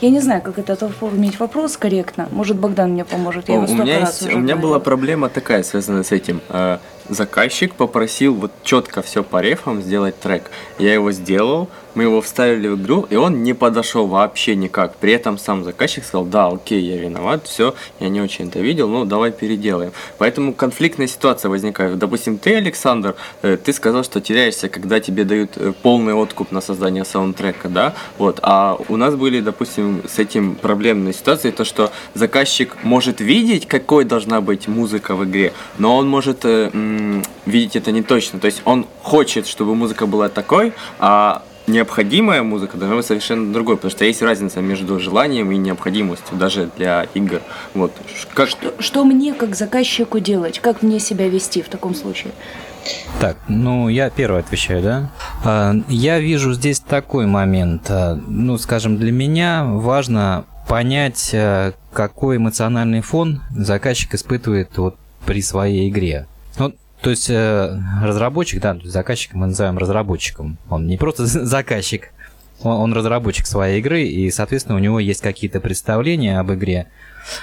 я 0.00 0.10
не 0.10 0.20
знаю, 0.20 0.42
как 0.42 0.58
это 0.58 0.72
оформить 0.72 1.38
вопрос 1.38 1.76
корректно. 1.76 2.28
Может, 2.30 2.56
Богдан 2.58 2.92
мне 2.92 3.04
поможет. 3.04 3.48
Я 3.48 3.60
у, 3.60 3.66
меня 3.66 4.00
есть, 4.00 4.32
у 4.32 4.38
меня 4.38 4.56
была 4.56 4.78
проблема 4.78 5.28
такая, 5.28 5.62
связанная 5.62 6.02
с 6.02 6.12
этим. 6.12 6.40
Э, 6.48 6.78
заказчик 7.08 7.74
попросил 7.74 8.34
вот 8.34 8.52
четко 8.62 9.02
все 9.02 9.22
по 9.22 9.40
рефам 9.40 9.82
сделать 9.82 10.18
трек. 10.20 10.50
Я 10.78 10.94
его 10.94 11.12
сделал, 11.12 11.68
мы 11.94 12.04
его 12.04 12.20
вставили 12.20 12.68
в 12.68 12.80
игру, 12.80 13.06
и 13.10 13.16
он 13.16 13.42
не 13.42 13.52
подошел 13.52 14.06
вообще 14.06 14.54
никак. 14.54 14.94
При 14.96 15.12
этом 15.12 15.38
сам 15.38 15.64
заказчик 15.64 16.04
сказал, 16.04 16.24
да, 16.24 16.46
окей, 16.46 16.80
я 16.80 16.96
виноват, 16.96 17.46
все, 17.46 17.74
я 17.98 18.08
не 18.08 18.20
очень 18.20 18.48
это 18.48 18.60
видел, 18.60 18.88
ну 18.88 19.04
давай 19.04 19.32
переделаем. 19.32 19.92
Поэтому 20.18 20.54
конфликтная 20.54 21.08
ситуация 21.08 21.48
возникает. 21.48 21.98
Допустим, 21.98 22.38
ты, 22.38 22.54
Александр, 22.54 23.16
э, 23.42 23.56
ты 23.56 23.72
сказал, 23.72 24.04
что 24.04 24.20
теряешься, 24.20 24.68
когда 24.68 25.00
тебе 25.00 25.24
дают 25.24 25.50
э, 25.56 25.72
полный 25.82 26.14
откуп 26.14 26.52
на 26.52 26.60
создание 26.60 27.04
саундтрека, 27.04 27.68
да? 27.68 27.94
Вот. 28.18 28.38
А 28.42 28.78
у 28.88 28.96
нас 28.96 29.14
были, 29.14 29.40
допустим, 29.40 29.59
с 29.66 30.18
этим 30.18 30.54
проблемные 30.54 31.12
ситуации, 31.12 31.50
то, 31.50 31.64
что 31.64 31.92
заказчик 32.14 32.76
может 32.82 33.20
видеть, 33.20 33.66
какой 33.66 34.04
должна 34.04 34.40
быть 34.40 34.68
музыка 34.68 35.14
в 35.14 35.24
игре, 35.24 35.52
но 35.78 35.96
он 35.96 36.08
может 36.08 36.44
э, 36.44 36.70
м, 36.72 37.22
видеть 37.46 37.76
это 37.76 37.92
не 37.92 38.02
точно. 38.02 38.40
То 38.40 38.46
есть 38.46 38.62
он 38.64 38.86
хочет, 39.02 39.46
чтобы 39.46 39.74
музыка 39.74 40.06
была 40.06 40.28
такой, 40.28 40.72
а 40.98 41.42
необходимая 41.66 42.42
музыка 42.42 42.76
должна 42.76 42.96
быть 42.96 43.06
совершенно 43.06 43.52
другой, 43.52 43.76
потому 43.76 43.90
что 43.90 44.04
есть 44.04 44.22
разница 44.22 44.60
между 44.60 44.98
желанием 44.98 45.50
и 45.52 45.56
необходимостью, 45.56 46.36
даже 46.36 46.70
для 46.76 47.06
игр. 47.14 47.40
Вот. 47.74 47.92
Как... 48.34 48.48
Что, 48.48 48.74
что 48.78 49.04
мне 49.04 49.32
как 49.34 49.54
заказчику 49.54 50.18
делать? 50.18 50.58
Как 50.60 50.82
мне 50.82 50.98
себя 51.00 51.28
вести 51.28 51.62
в 51.62 51.68
таком 51.68 51.94
случае? 51.94 52.32
Так, 53.20 53.36
ну 53.48 53.88
я 53.88 54.10
первый 54.10 54.40
отвечаю, 54.40 54.82
да? 54.82 55.10
А, 55.44 55.74
Я 55.88 56.18
вижу 56.18 56.52
здесь 56.54 56.80
такой 56.80 57.26
момент. 57.26 57.86
А, 57.90 58.18
Ну, 58.26 58.56
скажем, 58.58 58.96
для 58.96 59.12
меня 59.12 59.64
важно 59.64 60.44
понять, 60.68 61.30
а, 61.34 61.72
какой 61.92 62.36
эмоциональный 62.36 63.00
фон 63.00 63.42
заказчик 63.50 64.14
испытывает 64.14 64.76
вот 64.78 64.96
при 65.26 65.42
своей 65.42 65.90
игре. 65.90 66.26
Ну, 66.58 66.74
то 67.02 67.10
есть 67.10 67.30
э, 67.30 67.78
разработчик, 68.02 68.60
да, 68.60 68.76
заказчика 68.84 69.36
мы 69.36 69.46
называем 69.46 69.78
разработчиком. 69.78 70.58
Он 70.68 70.86
не 70.86 70.96
просто 70.96 71.26
заказчик, 71.26 72.12
он, 72.62 72.72
он 72.72 72.92
разработчик 72.92 73.46
своей 73.46 73.80
игры, 73.80 74.02
и, 74.04 74.30
соответственно, 74.30 74.76
у 74.76 74.80
него 74.80 75.00
есть 75.00 75.20
какие-то 75.22 75.60
представления 75.60 76.38
об 76.38 76.52
игре. 76.52 76.86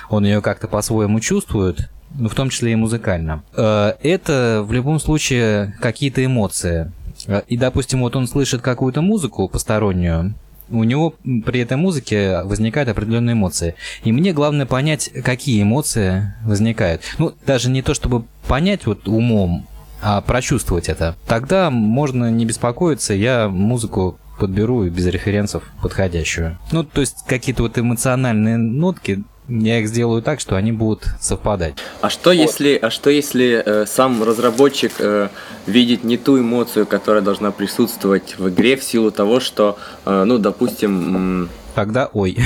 Он 0.09 0.25
ее 0.25 0.41
как-то 0.41 0.67
по-своему 0.67 1.19
чувствует, 1.19 1.89
ну, 2.17 2.29
в 2.29 2.35
том 2.35 2.49
числе 2.49 2.73
и 2.73 2.75
музыкально. 2.75 3.43
Э, 3.55 3.93
Это 4.01 4.63
в 4.65 4.71
любом 4.71 4.99
случае 4.99 5.75
какие-то 5.79 6.23
эмоции. 6.23 6.91
Э, 7.27 7.41
И, 7.47 7.57
допустим, 7.57 8.01
вот 8.01 8.15
он 8.15 8.27
слышит 8.27 8.61
какую-то 8.61 9.01
музыку 9.01 9.47
постороннюю, 9.47 10.35
у 10.69 10.83
него 10.83 11.13
при 11.45 11.61
этой 11.61 11.77
музыке 11.77 12.41
возникают 12.43 12.89
определенные 12.89 13.33
эмоции. 13.33 13.75
И 14.03 14.11
мне 14.11 14.33
главное 14.33 14.65
понять, 14.65 15.09
какие 15.23 15.63
эмоции 15.63 16.33
возникают. 16.43 17.01
Ну, 17.17 17.33
даже 17.45 17.69
не 17.69 17.81
то, 17.81 17.93
чтобы 17.93 18.25
понять 18.47 18.85
вот 18.85 19.07
умом, 19.07 19.65
а 20.01 20.21
прочувствовать 20.21 20.89
это. 20.89 21.15
Тогда 21.27 21.69
можно 21.69 22.29
не 22.29 22.45
беспокоиться, 22.45 23.13
я 23.13 23.47
музыку 23.47 24.19
подберу 24.39 24.83
без 24.89 25.05
референсов 25.07 25.63
подходящую. 25.81 26.57
Ну, 26.71 26.83
то 26.83 27.01
есть 27.01 27.25
какие-то 27.25 27.63
вот 27.63 27.77
эмоциональные 27.79 28.57
нотки, 28.57 29.23
я 29.47 29.79
их 29.79 29.87
сделаю 29.87 30.21
так, 30.21 30.39
что 30.39 30.55
они 30.55 30.71
будут 30.71 31.05
совпадать. 31.19 31.75
А 32.01 32.09
что 32.09 32.31
если, 32.31 32.77
а 32.81 32.89
что 32.89 33.09
если 33.09 33.63
э, 33.65 33.85
сам 33.85 34.23
разработчик 34.23 34.93
э, 34.99 35.29
видит 35.65 36.03
не 36.03 36.17
ту 36.17 36.39
эмоцию, 36.39 36.85
которая 36.85 37.21
должна 37.21 37.51
присутствовать 37.51 38.37
в 38.37 38.49
игре 38.49 38.75
в 38.75 38.83
силу 38.83 39.11
того, 39.11 39.39
что, 39.39 39.77
э, 40.05 40.23
ну, 40.25 40.37
допустим, 40.37 41.15
м, 41.15 41.49
Тогда 41.75 42.09
ой. 42.13 42.37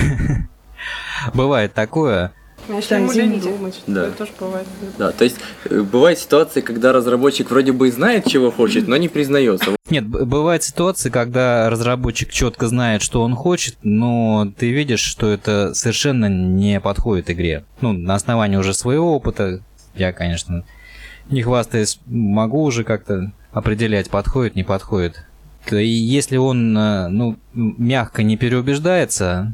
Бывает 1.34 1.74
такое. 1.74 2.34
А 2.70 2.74
Если 2.76 2.90
Да, 2.96 2.98
ему 3.00 3.12
лень 3.12 3.40
думать, 3.42 3.82
Да. 3.88 4.08
это 4.08 4.18
тоже 4.18 4.32
бывает. 4.40 4.68
да, 4.98 5.12
то 5.12 5.24
есть 5.24 5.38
э, 5.70 5.82
бывают 5.82 6.20
ситуации, 6.20 6.62
когда 6.62 6.92
разработчик 6.94 7.50
вроде 7.50 7.72
бы 7.72 7.88
и 7.88 7.92
знает, 7.92 8.26
чего 8.26 8.52
хочет, 8.52 8.88
но 8.88 8.96
не 8.98 9.10
признается. 9.10 9.76
Нет, 9.90 10.08
б- 10.08 10.26
бывает 10.26 10.64
ситуация, 10.64 11.12
когда 11.12 11.70
разработчик 11.70 12.30
четко 12.32 12.68
знает, 12.68 13.02
что 13.02 13.22
он 13.24 13.36
хочет, 13.36 13.78
но 13.84 14.52
ты 14.58 14.72
видишь, 14.72 15.02
что 15.02 15.30
это 15.30 15.74
совершенно 15.74 16.28
не 16.30 16.80
подходит 16.80 17.30
игре. 17.30 17.66
Ну, 17.82 17.92
на 17.94 18.16
основании 18.16 18.58
уже 18.58 18.74
своего 18.74 19.16
опыта, 19.16 19.62
я, 19.96 20.14
конечно, 20.14 20.64
не 21.30 21.42
хвастаясь, 21.42 22.00
могу 22.06 22.64
уже 22.64 22.84
как-то 22.84 23.32
определять, 23.52 24.10
подходит, 24.10 24.56
не 24.56 24.64
подходит. 24.64 25.26
То 25.70 25.78
И 25.78 25.88
если 25.88 26.38
он, 26.38 26.76
э, 26.78 27.08
ну, 27.10 27.38
мягко 27.54 28.24
не 28.24 28.38
переубеждается, 28.38 29.54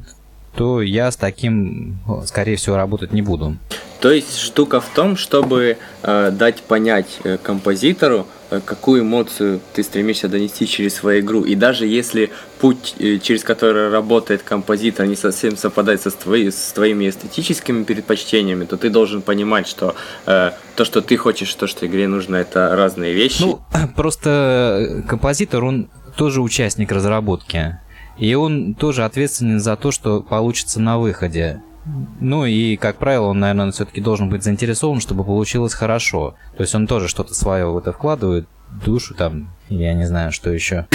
то 0.57 0.81
я 0.81 1.11
с 1.11 1.15
таким, 1.15 1.99
скорее 2.25 2.55
всего, 2.55 2.75
работать 2.77 3.13
не 3.13 3.21
буду. 3.21 3.55
То 3.99 4.11
есть 4.11 4.39
штука 4.39 4.79
в 4.81 4.89
том, 4.89 5.15
чтобы 5.17 5.77
э, 6.03 6.31
дать 6.31 6.61
понять 6.63 7.19
э, 7.23 7.37
композитору, 7.41 8.25
э, 8.49 8.59
какую 8.63 9.01
эмоцию 9.01 9.59
ты 9.73 9.83
стремишься 9.83 10.27
донести 10.27 10.67
через 10.67 10.95
свою 10.95 11.21
игру. 11.21 11.41
И 11.43 11.55
даже 11.55 11.85
если 11.85 12.31
путь, 12.59 12.95
э, 12.99 13.17
через 13.19 13.43
который 13.43 13.89
работает 13.89 14.41
композитор, 14.43 15.05
не 15.05 15.15
совсем 15.15 15.57
совпадает 15.57 16.01
со 16.01 16.09
твои- 16.11 16.49
с 16.51 16.71
твоими 16.73 17.07
эстетическими 17.09 17.83
предпочтениями, 17.83 18.65
то 18.65 18.77
ты 18.77 18.89
должен 18.89 19.21
понимать, 19.21 19.67
что 19.67 19.95
э, 20.25 20.51
то, 20.75 20.85
что 20.85 21.01
ты 21.01 21.17
хочешь, 21.17 21.53
то, 21.53 21.67
что 21.67 21.85
игре 21.85 22.07
нужно, 22.07 22.35
это 22.35 22.75
разные 22.75 23.13
вещи. 23.13 23.41
Ну, 23.41 23.59
просто 23.95 25.03
композитор, 25.07 25.63
он 25.63 25.89
тоже 26.15 26.41
участник 26.41 26.91
разработки. 26.91 27.77
И 28.17 28.33
он 28.33 28.73
тоже 28.73 29.05
ответственен 29.05 29.59
за 29.59 29.75
то, 29.75 29.91
что 29.91 30.21
получится 30.21 30.79
на 30.79 30.97
выходе. 30.97 31.61
Ну 32.19 32.45
и, 32.45 32.75
как 32.75 32.97
правило, 32.97 33.27
он, 33.27 33.39
наверное, 33.39 33.71
все-таки 33.71 34.01
должен 34.01 34.29
быть 34.29 34.43
заинтересован, 34.43 34.99
чтобы 34.99 35.23
получилось 35.23 35.73
хорошо. 35.73 36.35
То 36.57 36.63
есть 36.63 36.75
он 36.75 36.87
тоже 36.87 37.07
что-то 37.07 37.33
свое 37.33 37.67
в 37.67 37.77
это 37.77 37.93
вкладывает, 37.93 38.47
душу 38.85 39.13
там, 39.15 39.49
я 39.69 39.93
не 39.93 40.05
знаю, 40.05 40.31
что 40.31 40.51
еще. 40.51 40.87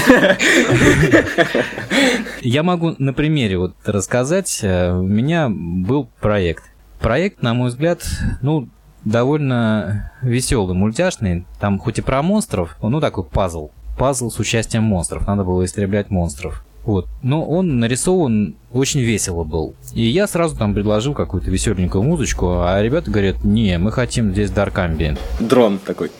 Я 2.40 2.62
могу 2.62 2.94
на 2.98 3.12
примере 3.12 3.58
вот 3.58 3.74
рассказать. 3.84 4.60
Э, 4.62 4.92
У 4.92 5.02
меня 5.02 5.48
был 5.48 6.08
проект. 6.20 6.64
Проект, 7.00 7.42
на 7.42 7.54
мой 7.54 7.68
взгляд, 7.68 8.04
ну, 8.42 8.68
довольно 9.04 10.12
веселый, 10.22 10.76
мультяшный. 10.76 11.44
Там 11.60 11.78
хоть 11.78 11.98
и 11.98 12.02
про 12.02 12.22
монстров, 12.22 12.76
ну, 12.82 13.00
такой 13.00 13.24
пазл. 13.24 13.70
Пазл 13.98 14.30
с 14.30 14.38
участием 14.38 14.84
монстров. 14.84 15.26
Надо 15.26 15.44
было 15.44 15.64
истреблять 15.64 16.10
монстров. 16.10 16.64
Вот. 16.84 17.06
Но 17.22 17.44
он 17.44 17.78
нарисован 17.78 18.56
очень 18.72 19.00
весело 19.00 19.44
был. 19.44 19.74
И 19.92 20.02
я 20.02 20.26
сразу 20.26 20.56
там 20.56 20.74
предложил 20.74 21.14
какую-то 21.14 21.50
веселенькую 21.50 22.02
музычку, 22.02 22.62
а 22.62 22.80
ребята 22.82 23.10
говорят, 23.10 23.44
не, 23.44 23.78
мы 23.78 23.92
хотим 23.92 24.32
здесь 24.32 24.50
Dark 24.50 24.74
Ambient. 24.74 25.18
Дрон 25.40 25.78
такой. 25.78 26.10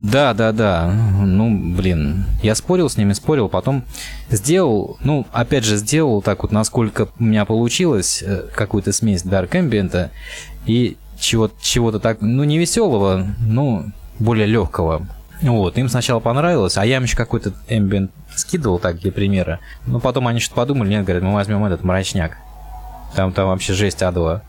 Да, 0.00 0.32
да, 0.34 0.52
да. 0.52 0.90
Ну, 1.24 1.74
блин. 1.76 2.24
Я 2.42 2.54
спорил 2.54 2.88
с 2.88 2.96
ними, 2.96 3.12
спорил, 3.12 3.48
потом 3.48 3.84
сделал, 4.30 4.96
ну, 5.02 5.26
опять 5.32 5.64
же, 5.64 5.76
сделал 5.76 6.22
так 6.22 6.42
вот, 6.42 6.52
насколько 6.52 7.08
у 7.18 7.22
меня 7.22 7.44
получилось, 7.44 8.22
э, 8.24 8.48
какую-то 8.54 8.92
смесь 8.92 9.24
Dark 9.24 9.50
Ambient 9.50 10.10
и 10.66 10.96
чего-то, 11.18 11.54
чего-то 11.60 11.98
так, 12.00 12.18
ну, 12.20 12.44
не 12.44 12.58
веселого, 12.58 13.26
ну, 13.40 13.86
более 14.18 14.46
легкого. 14.46 15.06
Вот, 15.42 15.76
им 15.76 15.88
сначала 15.88 16.20
понравилось, 16.20 16.76
а 16.76 16.86
я 16.86 16.96
им 16.96 17.02
еще 17.02 17.16
какой-то 17.16 17.52
ambient 17.68 18.10
скидывал 18.34 18.78
так 18.78 18.98
для 18.98 19.10
примера. 19.10 19.60
Но 19.86 20.00
потом 20.00 20.28
они 20.28 20.40
что-то 20.40 20.56
подумали, 20.56 20.90
нет, 20.90 21.04
говорят, 21.04 21.22
мы 21.22 21.34
возьмем 21.34 21.64
этот 21.64 21.82
мрачняк. 21.82 22.36
Там, 23.14 23.32
там 23.32 23.48
вообще 23.48 23.72
жесть 23.72 24.02
адова. 24.02 24.42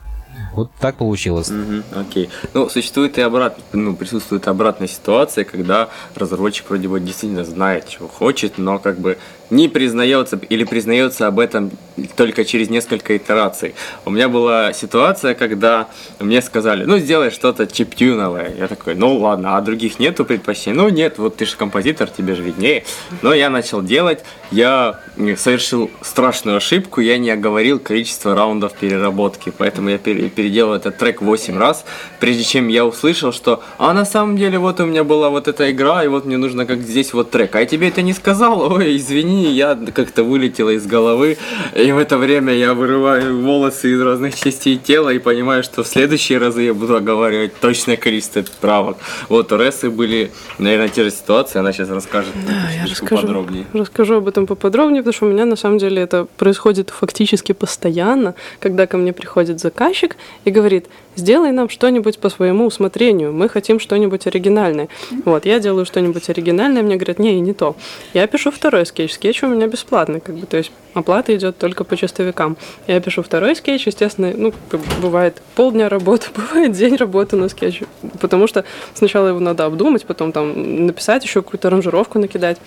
Вот 0.54 0.72
так 0.80 0.96
получилось. 0.96 1.50
Мгм, 1.50 1.84
окей. 1.96 2.30
Ну, 2.54 2.70
существует 2.70 3.18
и 3.18 3.22
обратно, 3.22 3.64
ну, 3.74 3.96
присутствует 3.96 4.48
обратная 4.48 4.88
ситуация, 4.88 5.44
когда 5.44 5.90
разработчик 6.16 6.70
вроде 6.70 6.88
бы 6.88 7.00
действительно 7.00 7.44
знает, 7.44 7.88
чего 7.88 8.08
хочет, 8.08 8.58
но 8.58 8.80
как 8.80 9.00
бы 9.00 9.18
не 9.50 9.68
признается 9.68 10.40
или 10.50 10.64
признается 10.64 11.28
об 11.28 11.40
этом 11.40 11.72
только 12.16 12.44
через 12.44 12.70
несколько 12.70 13.16
итераций. 13.18 13.76
У 14.06 14.10
меня 14.10 14.28
была 14.30 14.74
ситуация, 14.74 15.36
когда 15.36 15.88
мне 16.20 16.42
сказали, 16.42 16.86
ну, 16.86 16.98
сделай 16.98 17.30
что-то 17.30 17.68
чиптюновое. 17.68 18.54
Я 18.58 18.68
такой, 18.68 18.96
ну, 18.96 19.16
ладно, 19.18 19.58
а 19.58 19.62
других 19.62 20.00
нету 20.00 20.26
предпочтений? 20.26 20.78
Ну, 20.78 20.90
нет, 20.90 21.18
вот 21.18 21.36
ты 21.38 21.46
же 21.46 21.56
композитор, 21.56 22.10
тебе 22.10 22.36
же 22.36 22.42
виднее. 22.42 22.84
Но 23.22 23.34
я 23.34 23.50
начал 23.50 23.82
делать, 23.82 24.24
я 24.52 25.00
совершил 25.38 25.92
страшную 26.02 26.58
ошибку, 26.58 27.02
я 27.02 27.18
не 27.18 27.30
оговорил 27.30 27.80
количество 27.80 28.36
раундов 28.36 28.74
переработки, 28.74 29.54
поэтому 29.56 29.90
я 29.90 29.98
пере- 29.98 30.30
переделал 30.30 30.74
этот 30.74 30.98
трек 30.98 31.22
8 31.22 31.58
раз, 31.60 31.86
прежде 32.20 32.44
чем 32.44 32.68
я 32.70 32.86
услышал, 32.86 33.32
что, 33.32 33.62
а 33.78 33.94
на 33.94 34.06
самом 34.06 34.38
деле 34.38 34.58
вот 34.58 34.80
у 34.80 34.86
меня 34.86 35.04
была 35.04 35.30
вот 35.30 35.48
эта 35.48 35.72
игра, 35.72 36.04
и 36.04 36.08
вот 36.08 36.26
мне 36.26 36.38
нужно 36.38 36.66
как 36.66 36.80
здесь 36.80 37.14
вот 37.14 37.30
трек, 37.30 37.56
а 37.56 37.60
я 37.60 37.66
тебе 37.66 37.90
это 37.90 38.02
не 38.02 38.14
сказал, 38.14 38.74
ой, 38.74 38.98
извини, 38.98 39.33
я 39.42 39.78
как-то 39.94 40.24
вылетела 40.24 40.72
из 40.72 40.86
головы, 40.86 41.38
и 41.76 41.92
в 41.92 41.98
это 41.98 42.18
время 42.18 42.54
я 42.54 42.74
вырываю 42.74 43.42
волосы 43.42 43.92
из 43.94 44.02
разных 44.02 44.36
частей 44.36 44.78
тела 44.78 45.10
и 45.10 45.20
понимаю, 45.20 45.64
что 45.64 45.84
в 45.84 45.88
следующие 45.88 46.38
разы 46.38 46.62
я 46.64 46.74
буду 46.74 46.96
оговаривать 46.96 47.60
точное 47.60 47.98
количество 47.98 48.44
правок. 48.62 48.98
Вот 49.30 49.52
у 49.52 49.58
Ресы 49.58 49.90
были, 49.90 50.32
наверное, 50.58 50.90
те 50.90 51.04
же 51.04 51.12
ситуации, 51.12 51.60
она 51.60 51.74
сейчас 51.74 51.90
расскажет 51.90 52.34
Да, 52.48 52.70
я 52.72 52.86
расскажу, 52.90 53.22
подробнее. 53.28 53.66
расскажу 53.74 54.16
об 54.16 54.28
этом 54.28 54.48
поподробнее, 54.48 55.02
потому 55.02 55.14
что 55.14 55.26
у 55.26 55.30
меня 55.30 55.46
на 55.46 55.56
самом 55.56 55.78
деле 55.78 56.02
это 56.02 56.28
происходит 56.38 56.90
фактически 56.90 57.52
постоянно, 57.52 58.36
когда 58.60 58.88
ко 58.88 58.98
мне 58.98 59.14
приходит 59.14 59.60
заказчик 59.60 60.16
и 60.46 60.52
говорит, 60.52 60.88
сделай 61.16 61.52
нам 61.52 61.70
что-нибудь 61.70 62.20
по 62.20 62.30
своему 62.30 62.66
усмотрению, 62.66 63.34
мы 63.34 63.50
хотим 63.50 63.80
что-нибудь 63.80 64.28
оригинальное. 64.28 64.88
Вот, 65.26 65.46
я 65.46 65.60
делаю 65.60 65.86
что-нибудь 65.86 66.30
оригинальное, 66.30 66.82
мне 66.84 66.96
говорят, 66.96 67.20
не, 67.20 67.38
и 67.38 67.40
не 67.40 67.54
то. 67.54 67.76
Я 68.14 68.28
пишу 68.28 68.52
второй 68.52 68.86
скетч, 68.86 69.14
скетч 69.24 69.42
у 69.44 69.48
меня 69.48 69.68
бесплатный, 69.68 70.20
как 70.20 70.36
бы, 70.36 70.46
то 70.46 70.58
есть 70.58 70.70
оплата 70.94 71.34
идет 71.34 71.58
только 71.58 71.86
по 71.86 71.96
чистовикам. 71.96 72.58
Я 72.88 73.00
пишу 73.00 73.24
второй 73.24 73.56
скетч, 73.56 73.88
естественно, 73.88 74.34
ну, 74.36 74.54
бывает 75.02 75.42
полдня 75.56 75.88
работы, 75.88 76.28
бывает 76.36 76.74
день 76.74 76.98
работы 76.98 77.38
на 77.38 77.48
скетче, 77.48 77.86
потому 78.20 78.48
что 78.48 78.66
сначала 78.94 79.30
его 79.30 79.40
надо 79.40 79.64
обдумать, 79.64 80.06
потом 80.06 80.34
там 80.34 80.88
написать 80.88 81.24
еще 81.24 81.42
какую-то 81.42 81.70
аранжировку 81.70 82.20
накидать 82.20 82.58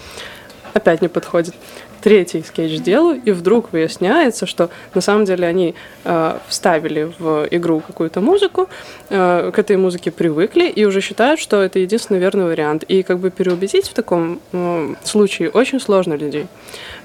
опять 0.73 1.03
не 1.03 1.09
подходит. 1.09 1.55
Третий 2.07 2.45
скетч 2.45 2.81
делаю, 2.83 3.21
и 3.25 3.33
вдруг 3.33 3.73
выясняется, 3.73 4.47
что 4.47 4.71
на 4.95 5.01
самом 5.01 5.25
деле 5.25 5.45
они 5.45 5.75
э, 6.05 6.39
вставили 6.47 7.11
в 7.19 7.49
игру 7.51 7.81
какую-то 7.81 8.21
музыку, 8.21 8.69
э, 9.09 9.51
к 9.53 9.59
этой 9.59 9.77
музыке 9.77 10.13
привыкли 10.13 10.69
и 10.69 10.85
уже 10.85 11.01
считают, 11.01 11.41
что 11.41 11.61
это 11.61 11.81
единственный 11.81 12.21
верный 12.21 12.45
вариант. 12.45 12.85
И 12.85 13.03
как 13.03 13.19
бы 13.19 13.33
переубедить 13.33 13.89
в 13.89 13.93
таком 13.93 14.39
э, 14.53 14.95
случае 15.03 15.51
очень 15.51 15.81
сложно 15.81 16.15
людей. 16.15 16.47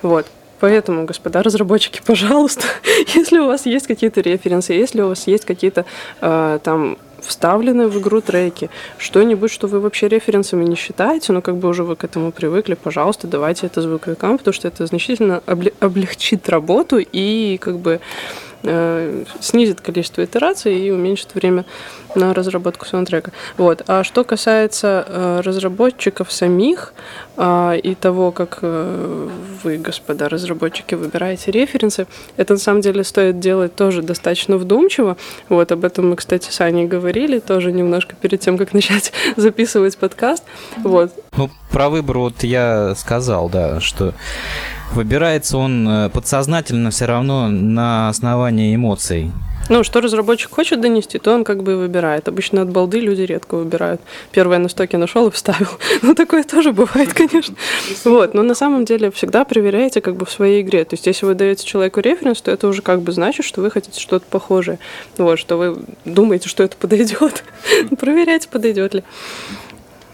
Вот. 0.04 0.28
Поэтому, 0.60 1.06
господа 1.06 1.42
разработчики, 1.42 2.00
пожалуйста, 2.06 2.68
если 3.16 3.40
у 3.40 3.48
вас 3.48 3.66
есть 3.66 3.88
какие-то 3.88 4.22
референсы, 4.22 4.74
если 4.74 5.02
у 5.02 5.08
вас 5.08 5.26
есть 5.26 5.46
какие-то 5.46 5.86
э, 6.22 6.60
там 6.64 7.00
вставлены 7.22 7.88
в 7.88 8.00
игру 8.00 8.22
треки, 8.22 8.70
что-нибудь, 8.98 9.52
что 9.52 9.68
вы 9.68 9.80
вообще 9.80 10.08
референсами 10.08 10.66
не 10.66 10.76
считаете, 10.76 11.34
но 11.34 11.42
как 11.42 11.58
бы 11.58 11.70
уже 11.70 11.84
вы 11.84 11.96
к 11.96 12.04
этому 12.04 12.32
привыкли, 12.32 12.76
пожалуйста, 12.76 13.28
давайте 13.28 13.68
это 13.68 13.82
звуковикам, 13.82 14.38
потому 14.38 14.54
что 14.54 14.68
это 14.68 14.86
значительно 14.86 15.42
облегчит 15.80 16.50
работу 16.50 16.98
и 17.00 17.58
как 17.62 17.78
бы 17.78 18.00
Э, 18.64 19.24
снизит 19.40 19.82
количество 19.82 20.24
итераций 20.24 20.80
и 20.80 20.92
уменьшит 20.92 21.34
время 21.34 21.66
на 22.16 22.34
разработку 22.34 22.86
саундтрека. 22.86 23.32
Вот. 23.58 23.84
А 23.88 24.04
что 24.04 24.24
касается 24.24 25.06
э, 25.08 25.42
разработчиков 25.44 26.32
самих 26.32 26.94
э, 27.38 27.80
и 27.82 27.96
того, 27.96 28.32
как 28.32 28.60
э, 28.62 29.30
вы, 29.64 29.78
господа 29.78 30.30
разработчики, 30.30 30.96
выбираете 30.96 31.52
референсы, 31.52 32.08
это 32.38 32.54
на 32.54 32.60
самом 32.60 32.82
деле 32.82 33.04
стоит 33.04 33.40
делать 33.40 33.76
тоже 33.76 34.02
достаточно 34.02 34.58
вдумчиво. 34.58 35.18
Вот 35.50 35.72
об 35.72 35.86
этом 35.86 36.10
мы, 36.10 36.16
кстати, 36.16 36.50
с 36.50 36.62
Аней 36.62 36.88
говорили 36.88 37.40
тоже 37.40 37.72
немножко 37.72 38.16
перед 38.16 38.40
тем, 38.40 38.58
как 38.58 38.74
начать 38.74 39.14
записывать 39.38 39.98
подкаст. 39.98 40.44
Вот. 40.78 41.12
Ну, 41.38 41.50
про 41.72 41.90
выбор 41.90 42.18
вот 42.18 42.44
я 42.44 42.94
сказал, 42.96 43.50
да, 43.50 43.80
что 43.80 44.14
Выбирается 44.94 45.58
он 45.58 45.88
э, 45.88 46.10
подсознательно 46.10 46.92
все 46.92 47.06
равно 47.06 47.48
на 47.48 48.10
основании 48.10 48.76
эмоций. 48.76 49.32
Ну, 49.70 49.84
что 49.84 50.02
разработчик 50.02 50.52
хочет 50.52 50.82
донести, 50.82 51.18
то 51.18 51.34
он 51.34 51.44
как 51.44 51.64
бы 51.64 51.78
выбирает. 51.78 52.28
Обычно 52.28 52.62
от 52.64 52.70
балды 52.70 53.00
люди 53.00 53.22
редко 53.22 53.56
выбирают. 53.56 54.02
Первое 54.32 54.58
на 54.58 54.68
стоке 54.70 54.98
нашел 54.98 55.28
и 55.28 55.32
вставил. 55.32 55.70
Ну, 56.02 56.16
такое 56.16 56.44
тоже 56.44 56.74
бывает, 56.74 57.14
конечно. 57.14 57.56
Вот, 58.04 58.34
но 58.34 58.44
на 58.44 58.56
самом 58.56 58.86
деле 58.86 59.12
всегда 59.12 59.46
проверяйте 59.46 60.02
как 60.02 60.16
бы 60.16 60.26
в 60.26 60.32
своей 60.32 60.62
игре. 60.62 60.84
То 60.84 60.96
есть, 60.96 61.06
если 61.06 61.26
вы 61.26 61.36
даете 61.36 61.66
человеку 61.66 62.00
референс, 62.00 62.42
то 62.42 62.52
это 62.52 62.68
уже 62.68 62.82
как 62.82 63.02
бы 63.02 63.12
значит, 63.12 63.46
что 63.46 63.62
вы 63.62 63.72
хотите 63.72 64.00
что-то 64.00 64.26
похожее. 64.30 64.80
Вот, 65.18 65.40
что 65.40 65.58
вы 65.58 65.78
думаете, 66.06 66.50
что 66.50 66.64
это 66.64 66.76
подойдет. 66.76 67.44
Проверяйте, 68.00 68.50
подойдет 68.50 68.94
ли. 68.94 69.04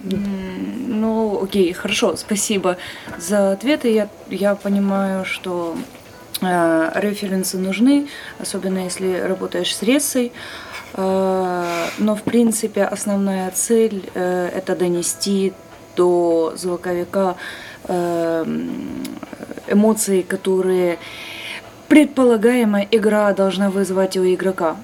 Ну, 0.02 1.42
окей, 1.44 1.74
хорошо, 1.74 2.16
спасибо 2.16 2.78
за 3.18 3.54
ответы. 3.54 3.92
Я, 3.92 4.10
я 4.30 4.56
понимаю, 4.56 5.26
что 5.26 5.76
референсы 6.42 7.58
нужны, 7.58 8.08
особенно 8.40 8.80
если 8.80 9.20
работаешь 9.20 9.76
с 9.76 9.82
ресой. 9.84 10.32
Э, 10.94 11.88
но, 11.98 12.16
в 12.16 12.24
принципе, 12.24 12.84
основная 12.84 13.52
цель 13.52 14.10
э, 14.14 14.50
это 14.56 14.76
донести 14.76 15.54
до 15.96 16.54
звуковика 16.56 17.36
э, 17.88 18.46
эмоции, 19.68 20.22
которые 20.22 20.98
предполагаемо 21.88 22.86
игра 22.92 23.34
должна 23.34 23.70
вызвать 23.70 24.18
у 24.18 24.24
игрока. 24.24 24.76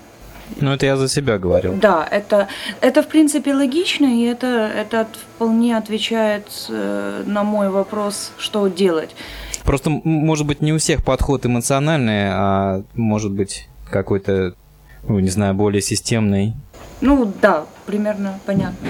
Ну, 0.61 0.71
это 0.71 0.85
я 0.85 0.97
за 0.97 1.07
себя 1.07 1.37
говорил. 1.37 1.73
Да, 1.73 2.07
это, 2.11 2.47
это 2.81 3.01
в 3.01 3.07
принципе 3.07 3.53
логично, 3.53 4.05
и 4.05 4.23
это, 4.23 4.71
это 4.75 5.07
вполне 5.35 5.77
отвечает 5.77 6.47
э, 6.69 7.23
на 7.25 7.43
мой 7.43 7.69
вопрос, 7.69 8.31
что 8.37 8.67
делать. 8.67 9.15
Просто, 9.63 9.89
может 9.89 10.45
быть, 10.45 10.61
не 10.61 10.73
у 10.73 10.77
всех 10.77 11.03
подход 11.03 11.45
эмоциональный, 11.45 12.29
а 12.31 12.83
может 12.93 13.31
быть 13.31 13.67
какой-то, 13.89 14.55
ну, 15.07 15.19
не 15.19 15.29
знаю, 15.29 15.53
более 15.53 15.81
системный. 15.81 16.53
Ну, 17.01 17.31
да, 17.41 17.65
примерно 17.85 18.39
понятно. 18.45 18.89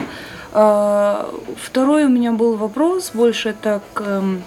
А, 0.51 1.29
второй 1.57 2.05
у 2.05 2.09
меня 2.09 2.31
был 2.31 2.57
вопрос, 2.57 3.11
больше 3.13 3.55
так 3.59 3.83
э, 3.95 4.37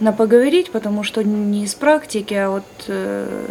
на 0.00 0.12
поговорить, 0.12 0.70
потому 0.70 1.02
что 1.02 1.22
не 1.22 1.64
из 1.64 1.74
практики, 1.74 2.34
а 2.34 2.50
вот 2.50 2.64
э, 2.88 3.46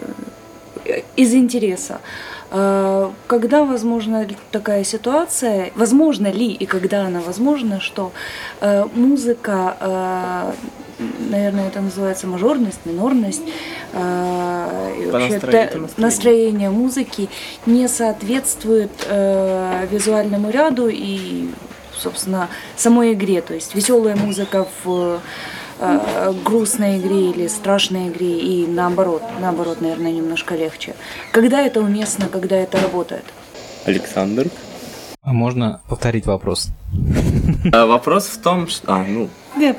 из 1.15 1.33
интереса. 1.33 1.99
Э, 2.51 3.09
когда 3.27 3.63
возможна 3.65 4.27
такая 4.51 4.83
ситуация, 4.83 5.71
возможно 5.75 6.27
ли 6.31 6.51
и 6.51 6.65
когда 6.65 7.07
она 7.07 7.21
возможна, 7.21 7.79
что 7.79 8.11
э, 8.61 8.85
музыка, 8.93 9.77
э, 9.79 10.51
наверное, 10.99 11.67
это 11.67 11.81
называется 11.81 12.27
мажорность, 12.27 12.79
минорность, 12.85 13.43
и 13.93 15.09
вообще 15.11 15.33
настроение. 15.33 15.89
настроение 15.97 16.69
музыки 16.69 17.29
не 17.65 17.87
соответствует 17.87 18.91
визуальному 19.91 20.49
ряду 20.49 20.87
и, 20.87 21.49
собственно, 21.95 22.49
самой 22.75 23.13
игре. 23.13 23.41
То 23.41 23.53
есть 23.53 23.75
веселая 23.75 24.15
музыка 24.15 24.67
в 24.83 25.19
э, 25.79 26.33
грустной 26.43 26.99
игре 26.99 27.29
или 27.31 27.47
страшной 27.47 28.09
игре, 28.09 28.39
и 28.39 28.67
наоборот, 28.67 29.23
наоборот, 29.39 29.81
наверное, 29.81 30.11
немножко 30.11 30.55
легче. 30.55 30.95
Когда 31.31 31.61
это 31.61 31.81
уместно, 31.81 32.27
когда 32.27 32.55
это 32.55 32.79
работает? 32.81 33.25
Александр? 33.85 34.47
А 35.21 35.33
можно 35.33 35.81
повторить 35.89 36.25
вопрос? 36.25 36.69
А, 37.73 37.85
вопрос 37.85 38.27
в 38.27 38.41
том, 38.41 38.67
что... 38.67 38.93
А, 38.93 39.03
ну... 39.03 39.29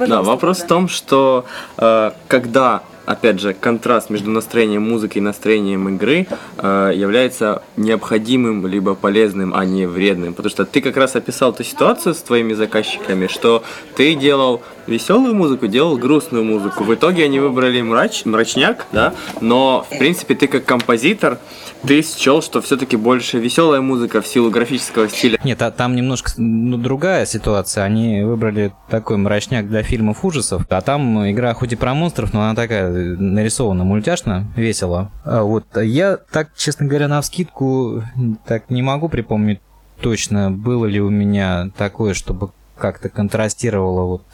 Да, 0.08 0.22
вопрос 0.22 0.58
в 0.58 0.66
том, 0.66 0.88
что 0.88 1.44
э, 1.76 2.10
когда 2.26 2.82
опять 3.08 3.40
же, 3.40 3.54
контраст 3.54 4.10
между 4.10 4.30
настроением 4.30 4.82
музыки 4.82 5.16
и 5.16 5.20
настроением 5.22 5.88
игры 5.88 6.26
э, 6.58 6.92
является 6.94 7.62
необходимым 7.78 8.66
либо 8.66 8.94
полезным, 8.94 9.54
а 9.54 9.64
не 9.64 9.86
вредным. 9.86 10.34
Потому 10.34 10.50
что 10.50 10.66
ты 10.66 10.82
как 10.82 10.98
раз 10.98 11.16
описал 11.16 11.54
ту 11.54 11.64
ситуацию 11.64 12.14
с 12.14 12.18
твоими 12.18 12.52
заказчиками, 12.52 13.26
что 13.26 13.62
ты 13.96 14.14
делал 14.14 14.60
веселую 14.86 15.34
музыку, 15.34 15.68
делал 15.68 15.96
грустную 15.96 16.44
музыку. 16.44 16.84
В 16.84 16.94
итоге 16.94 17.24
они 17.24 17.40
выбрали 17.40 17.80
мрач, 17.80 18.26
мрачняк, 18.26 18.86
да, 18.92 19.14
но 19.40 19.86
в 19.90 19.98
принципе 19.98 20.34
ты 20.34 20.46
как 20.46 20.66
композитор, 20.66 21.38
ты 21.86 22.02
счел, 22.02 22.42
что 22.42 22.60
все-таки 22.60 22.96
больше 22.96 23.38
веселая 23.38 23.80
музыка 23.80 24.20
в 24.20 24.26
силу 24.26 24.50
графического 24.50 25.08
стиля. 25.08 25.38
Нет, 25.44 25.62
а 25.62 25.70
там 25.70 25.94
немножко 25.94 26.32
ну, 26.36 26.76
другая 26.76 27.26
ситуация. 27.26 27.84
Они 27.84 28.22
выбрали 28.22 28.72
такой 28.90 29.16
мрачняк 29.16 29.68
для 29.68 29.82
фильмов 29.82 30.24
ужасов, 30.24 30.66
а 30.68 30.80
там 30.80 31.30
игра 31.30 31.54
хоть 31.54 31.72
и 31.72 31.76
про 31.76 31.94
монстров, 31.94 32.32
но 32.32 32.42
она 32.42 32.54
такая 32.54 32.90
нарисована 32.90 33.84
мультяшно, 33.84 34.46
весело. 34.56 35.10
А 35.24 35.42
вот 35.42 35.64
я 35.76 36.16
так, 36.16 36.50
честно 36.56 36.86
говоря, 36.86 37.08
на 37.08 37.20
вскидку 37.20 38.02
так 38.46 38.70
не 38.70 38.82
могу 38.82 39.08
припомнить 39.08 39.60
точно, 40.00 40.50
было 40.50 40.86
ли 40.86 41.00
у 41.00 41.10
меня 41.10 41.70
такое, 41.76 42.14
чтобы 42.14 42.50
как-то 42.76 43.08
контрастировала 43.08 44.02
вот 44.02 44.24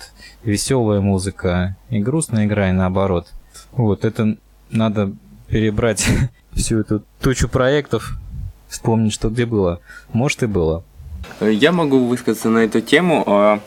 веселая 0.42 1.00
музыка 1.00 1.76
и 1.88 1.98
грустная 1.98 2.46
игра, 2.46 2.68
и 2.68 2.72
наоборот. 2.72 3.28
Вот, 3.72 4.04
это 4.04 4.37
надо 4.70 5.12
перебрать 5.48 6.07
всю 6.54 6.80
эту 6.80 7.02
тучу 7.20 7.48
проектов, 7.48 8.16
вспомнить, 8.68 9.12
что 9.12 9.28
где 9.28 9.46
было. 9.46 9.80
Может 10.12 10.42
и 10.42 10.46
было. 10.46 10.84
Я 11.40 11.72
могу 11.72 12.06
высказаться 12.06 12.48
на 12.48 12.58
эту 12.58 12.80
тему. 12.80 13.24
А, 13.26 13.60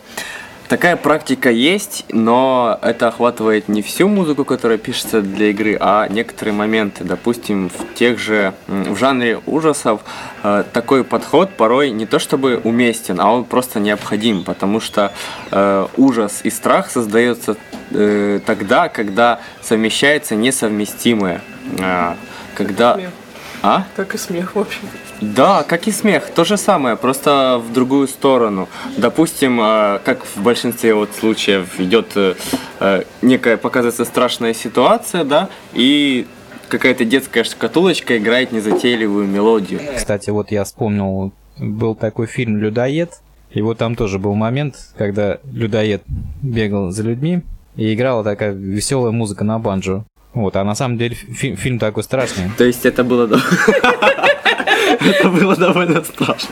Такая 0.68 0.98
практика 0.98 1.50
есть, 1.50 2.04
но 2.10 2.78
это 2.82 3.08
охватывает 3.08 3.70
не 3.70 3.82
всю 3.82 4.10
музыку, 4.10 4.44
которая 4.44 4.78
пишется 4.78 5.22
для 5.22 5.52
игры, 5.52 5.78
а 5.80 6.10
некоторые 6.10 6.54
моменты. 6.54 7.06
Допустим, 7.06 7.70
в 7.70 7.94
тех 7.94 8.20
же, 8.20 8.54
в 8.68 8.98
жанре 8.98 9.40
ужасов 9.46 10.02
э, 10.44 10.66
такой 10.74 11.06
подход 11.06 11.52
порой 11.56 11.92
не 11.92 12.06
то 12.06 12.20
чтобы 12.20 12.58
уместен, 12.58 13.22
а 13.22 13.32
он 13.32 13.46
просто 13.46 13.80
необходим, 13.80 14.44
потому 14.44 14.82
что 14.82 15.14
э, 15.52 15.88
ужас 15.96 16.42
и 16.44 16.50
страх 16.50 16.92
создается 16.92 17.56
э, 17.92 18.42
тогда, 18.46 18.90
когда 18.90 19.40
совмещается 19.62 20.36
несовместимое. 20.36 21.42
Когда... 22.58 23.00
А? 23.62 23.86
Как 23.96 24.16
и 24.16 24.18
смех, 24.18 24.56
в 24.56 24.60
общем. 24.60 24.82
Да, 25.22 25.64
как 25.64 25.88
и 25.88 25.92
смех. 25.92 26.32
То 26.34 26.44
же 26.44 26.58
самое, 26.58 26.96
просто 26.96 27.62
в 27.64 27.72
другую 27.72 28.08
сторону. 28.08 28.68
Допустим, 28.98 29.60
э, 29.62 30.00
как 30.04 30.26
в 30.26 30.42
большинстве 30.42 30.96
вот 30.96 31.10
случаев 31.20 31.80
идет 31.80 32.08
э, 32.16 32.34
э, 32.80 33.04
некая, 33.22 33.58
показывается 33.58 34.06
страшная 34.06 34.56
ситуация, 34.56 35.24
да, 35.24 35.50
и 35.74 36.26
какая-то 36.68 37.06
детская 37.06 37.44
шкатулочка 37.44 38.18
играет 38.18 38.52
незатейливую 38.52 39.28
мелодию. 39.28 39.80
Кстати, 39.96 40.32
вот 40.32 40.52
я 40.52 40.64
вспомнил, 40.64 41.32
был 41.58 41.94
такой 41.94 42.26
фильм 42.26 42.58
«Людоед», 42.58 43.22
и 43.52 43.62
вот 43.62 43.78
там 43.78 43.96
тоже 43.96 44.18
был 44.18 44.34
момент, 44.34 44.76
когда 44.98 45.38
людоед 45.52 46.04
бегал 46.42 46.92
за 46.92 47.04
людьми, 47.04 47.42
и 47.76 47.94
играла 47.94 48.24
такая 48.24 48.52
веселая 48.52 49.12
музыка 49.12 49.44
на 49.44 49.60
банджо. 49.60 50.06
Вот, 50.38 50.56
а 50.56 50.64
на 50.64 50.76
самом 50.76 50.98
деле 50.98 51.16
фи- 51.16 51.56
фильм 51.56 51.80
такой 51.80 52.04
страшный. 52.04 52.52
То 52.58 52.64
есть 52.64 52.86
это 52.86 53.04
было... 53.04 53.28
Это 55.00 55.30
было 55.30 55.56
довольно 55.56 56.04
страшно. 56.04 56.50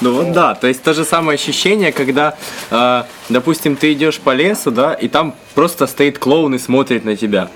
Ну 0.00 0.12
вот 0.14 0.32
да, 0.32 0.54
то 0.54 0.66
есть 0.66 0.82
то 0.82 0.94
же 0.94 1.04
самое 1.04 1.34
ощущение, 1.36 1.92
когда, 1.92 2.34
э, 2.70 3.02
допустим, 3.28 3.76
ты 3.76 3.92
идешь 3.92 4.18
по 4.20 4.34
лесу, 4.34 4.70
да, 4.70 4.94
и 4.94 5.08
там 5.08 5.34
просто 5.54 5.86
стоит 5.86 6.18
клоун 6.18 6.54
и 6.54 6.58
смотрит 6.58 7.04
на 7.04 7.16
тебя. 7.16 7.48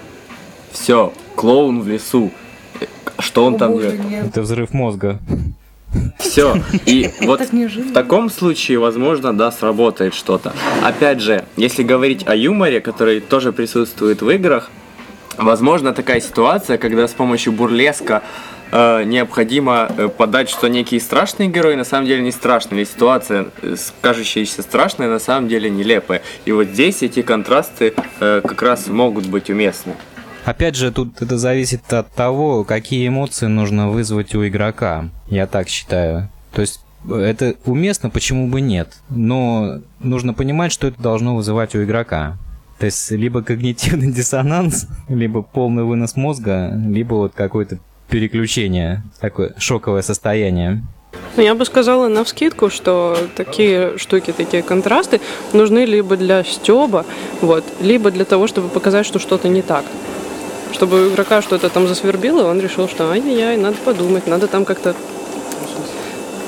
Все, 0.73 1.13
клоун 1.37 1.83
в 1.83 1.89
лесу. 1.89 2.31
Э, 2.81 2.87
Что 3.19 3.45
он 3.45 3.59
там 3.59 3.79
делает? 3.79 4.01
Это 4.29 4.43
взрыв 4.43 4.73
мозга. 4.73 5.19
Все. 6.19 6.55
И 6.87 7.11
вот 7.23 7.41
в 7.41 7.93
таком 7.93 8.31
случае, 8.31 8.79
возможно, 8.79 9.33
да, 9.33 9.51
сработает 9.51 10.15
что-то. 10.15 10.53
Опять 10.85 11.21
же, 11.21 11.45
если 11.57 11.83
говорить 11.83 12.27
о 12.27 12.35
юморе, 12.37 12.81
который 12.81 13.21
тоже 13.21 13.53
присутствует 13.53 14.23
в 14.23 14.31
играх, 14.31 14.71
возможно 15.41 15.93
такая 15.93 16.21
ситуация, 16.21 16.79
когда 16.79 17.07
с 17.09 17.13
помощью 17.13 17.53
бурлеска 17.53 18.23
э, 18.71 19.05
необходимо 19.05 19.91
э, 19.97 20.09
подать, 20.09 20.49
что 20.49 20.69
некий 20.69 21.01
страшный 21.01 21.49
герой 21.49 21.77
на 21.77 21.85
самом 21.85 22.07
деле 22.07 22.23
не 22.23 22.33
страшный, 22.33 22.79
или 22.79 22.85
ситуация, 22.85 23.47
э, 23.63 23.77
кажущаяся 24.01 24.63
страшной, 24.63 25.09
на 25.09 25.19
самом 25.19 25.49
деле 25.49 25.71
нелепая. 25.71 26.23
И 26.45 26.53
вот 26.53 26.69
здесь 26.69 27.03
эти 27.03 27.23
контрасты 27.23 27.95
э, 28.21 28.41
как 28.45 28.63
раз 28.63 28.87
могут 28.89 29.27
быть 29.27 29.51
уместны. 29.51 29.95
Опять 30.45 30.75
же, 30.75 30.91
тут 30.91 31.21
это 31.21 31.37
зависит 31.37 31.93
от 31.93 32.11
того, 32.13 32.65
какие 32.65 33.07
эмоции 33.09 33.47
нужно 33.47 33.91
вызвать 33.91 34.35
у 34.35 34.47
игрока. 34.47 35.11
Я 35.29 35.47
так 35.47 35.69
считаю. 35.69 36.29
То 36.53 36.63
есть 36.63 36.81
э, 37.09 37.15
это 37.15 37.55
уместно, 37.65 38.11
почему 38.11 38.49
бы 38.49 38.61
нет. 38.61 38.95
Но 39.09 39.81
нужно 40.01 40.35
понимать, 40.35 40.73
что 40.73 40.87
это 40.87 41.01
должно 41.01 41.37
вызывать 41.37 41.75
у 41.75 41.83
игрока. 41.83 42.37
То 42.81 42.87
есть 42.87 43.11
либо 43.11 43.43
когнитивный 43.43 44.11
диссонанс, 44.13 44.87
либо 45.09 45.43
полный 45.43 45.85
вынос 45.85 46.17
мозга, 46.17 46.73
либо 46.75 47.15
вот 47.15 47.33
какое-то 47.35 47.79
переключение, 48.09 49.03
такое 49.21 49.55
шоковое 49.59 50.03
состояние. 50.03 50.83
Ну, 51.37 51.43
Я 51.43 51.55
бы 51.55 51.65
сказала 51.65 52.09
на 52.09 52.25
вскидку, 52.25 52.71
что 52.71 53.17
такие 53.37 53.99
штуки, 53.99 54.33
такие 54.33 54.63
контрасты 54.63 55.21
нужны 55.53 55.85
либо 55.85 56.17
для 56.17 56.43
стеба, 56.43 57.05
вот, 57.43 57.65
либо 57.81 58.11
для 58.11 58.25
того, 58.25 58.47
чтобы 58.47 58.69
показать, 58.69 59.07
что 59.07 59.19
что-то 59.19 59.49
не 59.49 59.63
так. 59.63 59.85
Чтобы 60.73 61.07
у 61.07 61.13
игрока 61.13 61.43
что-то 61.43 61.69
там 61.69 61.87
засвербило, 61.87 62.49
он 62.49 62.61
решил, 62.61 62.89
что 62.89 63.11
ай-яй-яй, 63.11 63.59
надо 63.59 63.77
подумать, 63.85 64.27
надо 64.27 64.47
там 64.47 64.65
как-то 64.65 64.97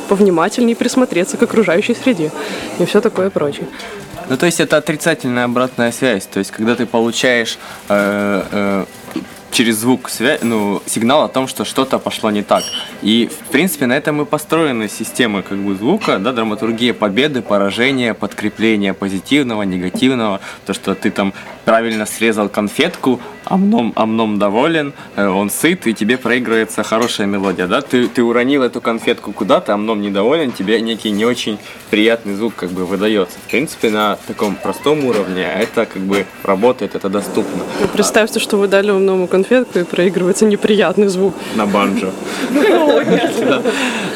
повнимательнее 0.08 0.76
присмотреться 0.76 1.36
к 1.36 1.42
окружающей 1.42 1.94
среде 1.94 2.30
и 2.78 2.84
все 2.86 3.00
такое 3.00 3.30
прочее. 3.30 3.66
Ну, 4.32 4.38
то 4.38 4.46
есть 4.46 4.60
это 4.60 4.78
отрицательная 4.78 5.44
обратная 5.44 5.92
связь. 5.92 6.24
То 6.24 6.38
есть, 6.38 6.52
когда 6.52 6.74
ты 6.74 6.86
получаешь 6.86 7.58
э, 7.90 8.42
э, 8.50 8.84
через 9.50 9.76
звук 9.76 10.08
свя- 10.08 10.38
ну, 10.40 10.80
сигнал 10.86 11.24
о 11.24 11.28
том, 11.28 11.46
что 11.46 11.66
что-то 11.66 11.98
пошло 11.98 12.30
не 12.30 12.42
так. 12.42 12.64
И, 13.02 13.28
в 13.30 13.50
принципе, 13.50 13.84
на 13.84 13.92
этом 13.92 14.22
и 14.22 14.24
построены 14.24 14.88
системы 14.88 15.42
как 15.42 15.58
бы 15.58 15.74
звука, 15.74 16.18
да, 16.18 16.32
драматургия 16.32 16.94
победы, 16.94 17.42
поражения, 17.42 18.14
подкрепления 18.14 18.94
позитивного, 18.94 19.64
негативного. 19.64 20.40
То, 20.64 20.72
что 20.72 20.94
ты 20.94 21.10
там 21.10 21.34
правильно 21.64 22.06
срезал 22.06 22.48
конфетку, 22.48 23.20
омном, 23.44 23.92
омном 23.96 24.38
доволен, 24.38 24.92
э, 25.16 25.26
он 25.26 25.50
сыт, 25.50 25.86
и 25.86 25.94
тебе 25.94 26.16
проигрывается 26.16 26.82
хорошая 26.82 27.26
мелодия, 27.26 27.66
да? 27.66 27.80
Ты, 27.80 28.08
ты 28.08 28.22
уронил 28.22 28.62
эту 28.62 28.80
конфетку 28.80 29.32
куда-то, 29.32 29.74
омном 29.74 30.00
недоволен, 30.00 30.52
тебе 30.52 30.80
некий 30.80 31.10
не 31.10 31.24
очень 31.24 31.58
приятный 31.90 32.34
звук 32.34 32.54
как 32.56 32.70
бы 32.70 32.84
выдается. 32.86 33.38
В 33.46 33.50
принципе, 33.50 33.90
на 33.90 34.16
таком 34.26 34.56
простом 34.56 35.04
уровне 35.04 35.42
это 35.44 35.86
как 35.86 36.02
бы 36.02 36.26
работает, 36.44 36.94
это 36.94 37.08
доступно 37.08 37.62
Ну, 37.80 37.88
Представьте, 37.88 38.40
что 38.40 38.56
вы 38.56 38.68
дали 38.68 38.90
умному 38.90 39.26
конфетку 39.26 39.78
и 39.78 39.84
проигрывается 39.84 40.44
неприятный 40.46 41.08
звук. 41.08 41.34
на 41.54 41.66
банджо. 41.66 42.10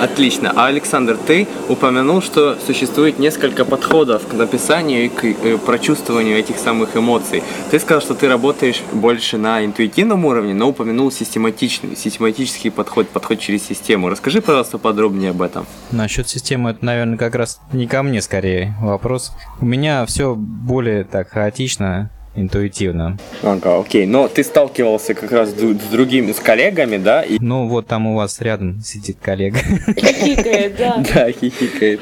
Отлично. 0.01 0.53
А 0.55 0.67
Александр, 0.67 1.17
ты 1.27 1.47
упомянул, 1.69 2.23
что 2.23 2.57
существует 2.67 3.19
несколько 3.19 3.65
подходов 3.65 4.27
к 4.27 4.33
написанию 4.35 5.07
и 5.07 5.09
к 5.09 5.25
э, 5.25 5.59
прочувствованию 5.59 6.39
этих 6.39 6.59
самых 6.59 6.97
эмоций. 6.97 7.36
Ты 7.71 7.79
сказал, 7.79 8.01
что 8.01 8.15
ты 8.15 8.29
работаешь 8.29 8.83
больше 8.93 9.39
на 9.39 9.65
интуитивном 9.65 10.25
уровне, 10.25 10.55
но 10.55 10.69
упомянул 10.69 11.11
систематичный, 11.11 11.97
систематический 11.97 12.71
подход, 12.71 13.09
подход 13.09 13.41
через 13.41 13.65
систему. 13.65 14.09
Расскажи, 14.09 14.41
пожалуйста, 14.41 14.79
подробнее 14.79 15.31
об 15.31 15.43
этом. 15.43 15.67
Насчет 15.91 16.29
системы, 16.29 16.71
это, 16.71 16.85
наверное, 16.85 17.19
как 17.19 17.35
раз 17.35 17.61
не 17.73 17.87
ко 17.87 18.03
мне 18.03 18.21
скорее 18.21 18.75
вопрос. 18.81 19.33
У 19.61 19.65
меня 19.65 20.05
все 20.07 20.35
более 20.35 21.05
так 21.05 21.31
хаотично, 21.31 22.11
интуитивно. 22.37 23.19
Ага, 23.43 23.81
окей. 23.81 24.07
Но 24.07 24.29
ты 24.29 24.45
сталкивался 24.45 25.15
как 25.15 25.33
раз 25.33 25.51
с 25.51 25.91
другими, 25.91 26.33
с 26.33 26.41
коллегами, 26.41 26.97
да? 26.97 27.23
И... 27.23 27.39
Ну, 27.41 27.67
вот 27.69 27.87
там 27.87 28.07
у 28.07 28.17
вас 28.17 28.41
рядом 28.41 28.81
сидит 28.83 29.19
коллега. 29.21 29.59
Хихикает, 29.97 30.77
да. 30.77 31.05
Да, 31.15 31.31
хихикает. 31.31 32.01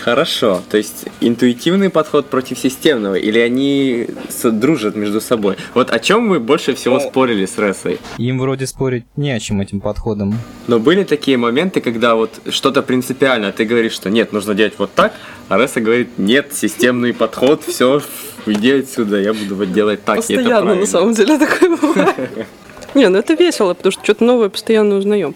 Хорошо. 0.00 0.60
То 0.68 0.76
есть 0.76 1.06
интуитивный 1.20 1.90
подход 1.90 2.28
против 2.28 2.58
системного, 2.58 3.14
или 3.14 3.38
они 3.38 4.08
дружат 4.42 4.96
между 4.96 5.20
собой? 5.20 5.56
Вот 5.74 5.90
о 5.90 5.98
чем 5.98 6.28
вы 6.28 6.40
больше 6.40 6.74
всего 6.74 6.98
спорили 6.98 7.46
с 7.46 7.56
Ресой? 7.58 7.98
Им 8.18 8.38
вроде 8.40 8.66
спорить 8.66 9.04
не 9.16 9.30
о 9.30 9.38
чем 9.38 9.60
этим 9.60 9.80
подходом. 9.80 10.34
Но 10.66 10.78
были 10.78 11.04
такие 11.04 11.36
моменты, 11.36 11.80
когда 11.80 12.14
вот 12.14 12.40
что-то 12.48 12.82
принципиально, 12.82 13.52
ты 13.52 13.64
говоришь, 13.64 13.92
что 13.92 14.10
нет, 14.10 14.32
нужно 14.32 14.54
делать 14.54 14.74
вот 14.78 14.92
так, 14.94 15.12
а 15.48 15.58
Реса 15.58 15.80
говорит, 15.80 16.18
нет, 16.18 16.52
системный 16.52 17.12
подход, 17.12 17.62
все, 17.64 18.02
иди 18.46 18.72
отсюда, 18.72 19.20
я 19.20 19.32
буду 19.32 19.56
вот 19.56 19.72
делать 19.72 20.04
так, 20.04 20.16
и 20.16 20.20
это 20.20 20.26
Постоянно, 20.34 20.60
правильно. 20.62 20.80
на 20.80 20.86
самом 20.86 21.14
деле, 21.14 21.38
такое 21.38 21.76
бывает. 21.76 22.30
Не, 22.94 23.08
ну 23.08 23.18
это 23.18 23.34
весело, 23.34 23.74
потому 23.74 23.92
что 23.92 24.04
что-то 24.04 24.24
новое 24.24 24.48
постоянно 24.48 24.96
узнаем 24.96 25.34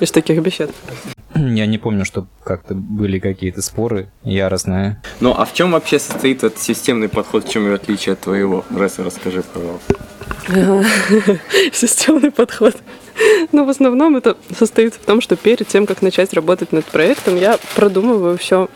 из 0.00 0.10
таких 0.12 0.40
бесед. 0.40 0.70
Я 1.34 1.66
не 1.66 1.78
помню, 1.78 2.04
что 2.04 2.26
как-то 2.44 2.74
были 2.74 3.18
какие-то 3.18 3.60
споры 3.60 4.08
яростные. 4.24 5.02
Ну, 5.20 5.34
а 5.36 5.44
в 5.44 5.52
чем 5.52 5.72
вообще 5.72 5.98
состоит 5.98 6.44
этот 6.44 6.58
системный 6.58 7.08
подход, 7.08 7.46
в 7.46 7.50
чем 7.50 7.64
его 7.66 7.74
отличие 7.74 8.14
от 8.14 8.20
твоего? 8.20 8.64
Реса, 8.74 9.04
расскажи, 9.04 9.42
пожалуйста. 9.52 9.96
Системный 11.72 12.30
подход. 12.30 12.76
Ну, 13.52 13.64
в 13.64 13.68
основном 13.68 14.16
это 14.16 14.36
состоит 14.56 14.94
в 14.94 15.04
том, 15.04 15.20
что 15.20 15.36
перед 15.36 15.66
тем, 15.66 15.86
как 15.86 16.02
начать 16.02 16.32
работать 16.32 16.72
над 16.72 16.84
проектом, 16.84 17.36
я 17.36 17.58
продумываю 17.74 18.38
все 18.38 18.68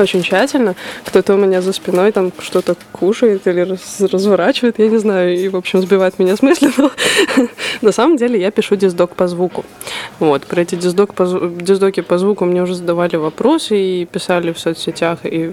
очень 0.00 0.22
тщательно. 0.22 0.74
Кто-то 1.04 1.34
у 1.34 1.36
меня 1.36 1.62
за 1.62 1.72
спиной 1.72 2.12
там 2.12 2.32
что-то 2.38 2.76
кушает 2.92 3.46
или 3.46 3.60
раз- 3.60 4.00
разворачивает, 4.00 4.78
я 4.78 4.88
не 4.88 4.98
знаю, 4.98 5.36
и, 5.36 5.48
в 5.48 5.56
общем, 5.56 5.82
сбивает 5.82 6.18
меня 6.18 6.36
с 6.36 6.42
мысли. 6.42 6.70
Но 6.76 6.90
на 7.82 7.92
самом 7.92 8.16
деле 8.16 8.40
я 8.40 8.50
пишу 8.50 8.76
диздок 8.76 9.14
по 9.14 9.28
звуку. 9.28 9.64
Вот, 10.18 10.46
про 10.46 10.62
эти 10.62 10.74
диздок 10.74 11.14
по, 11.14 11.24
диздоки 11.26 12.00
по 12.00 12.18
звуку 12.18 12.44
мне 12.44 12.62
уже 12.62 12.74
задавали 12.74 13.16
вопросы 13.16 13.76
и 13.76 14.04
писали 14.04 14.52
в 14.52 14.58
соцсетях, 14.58 15.20
и 15.24 15.52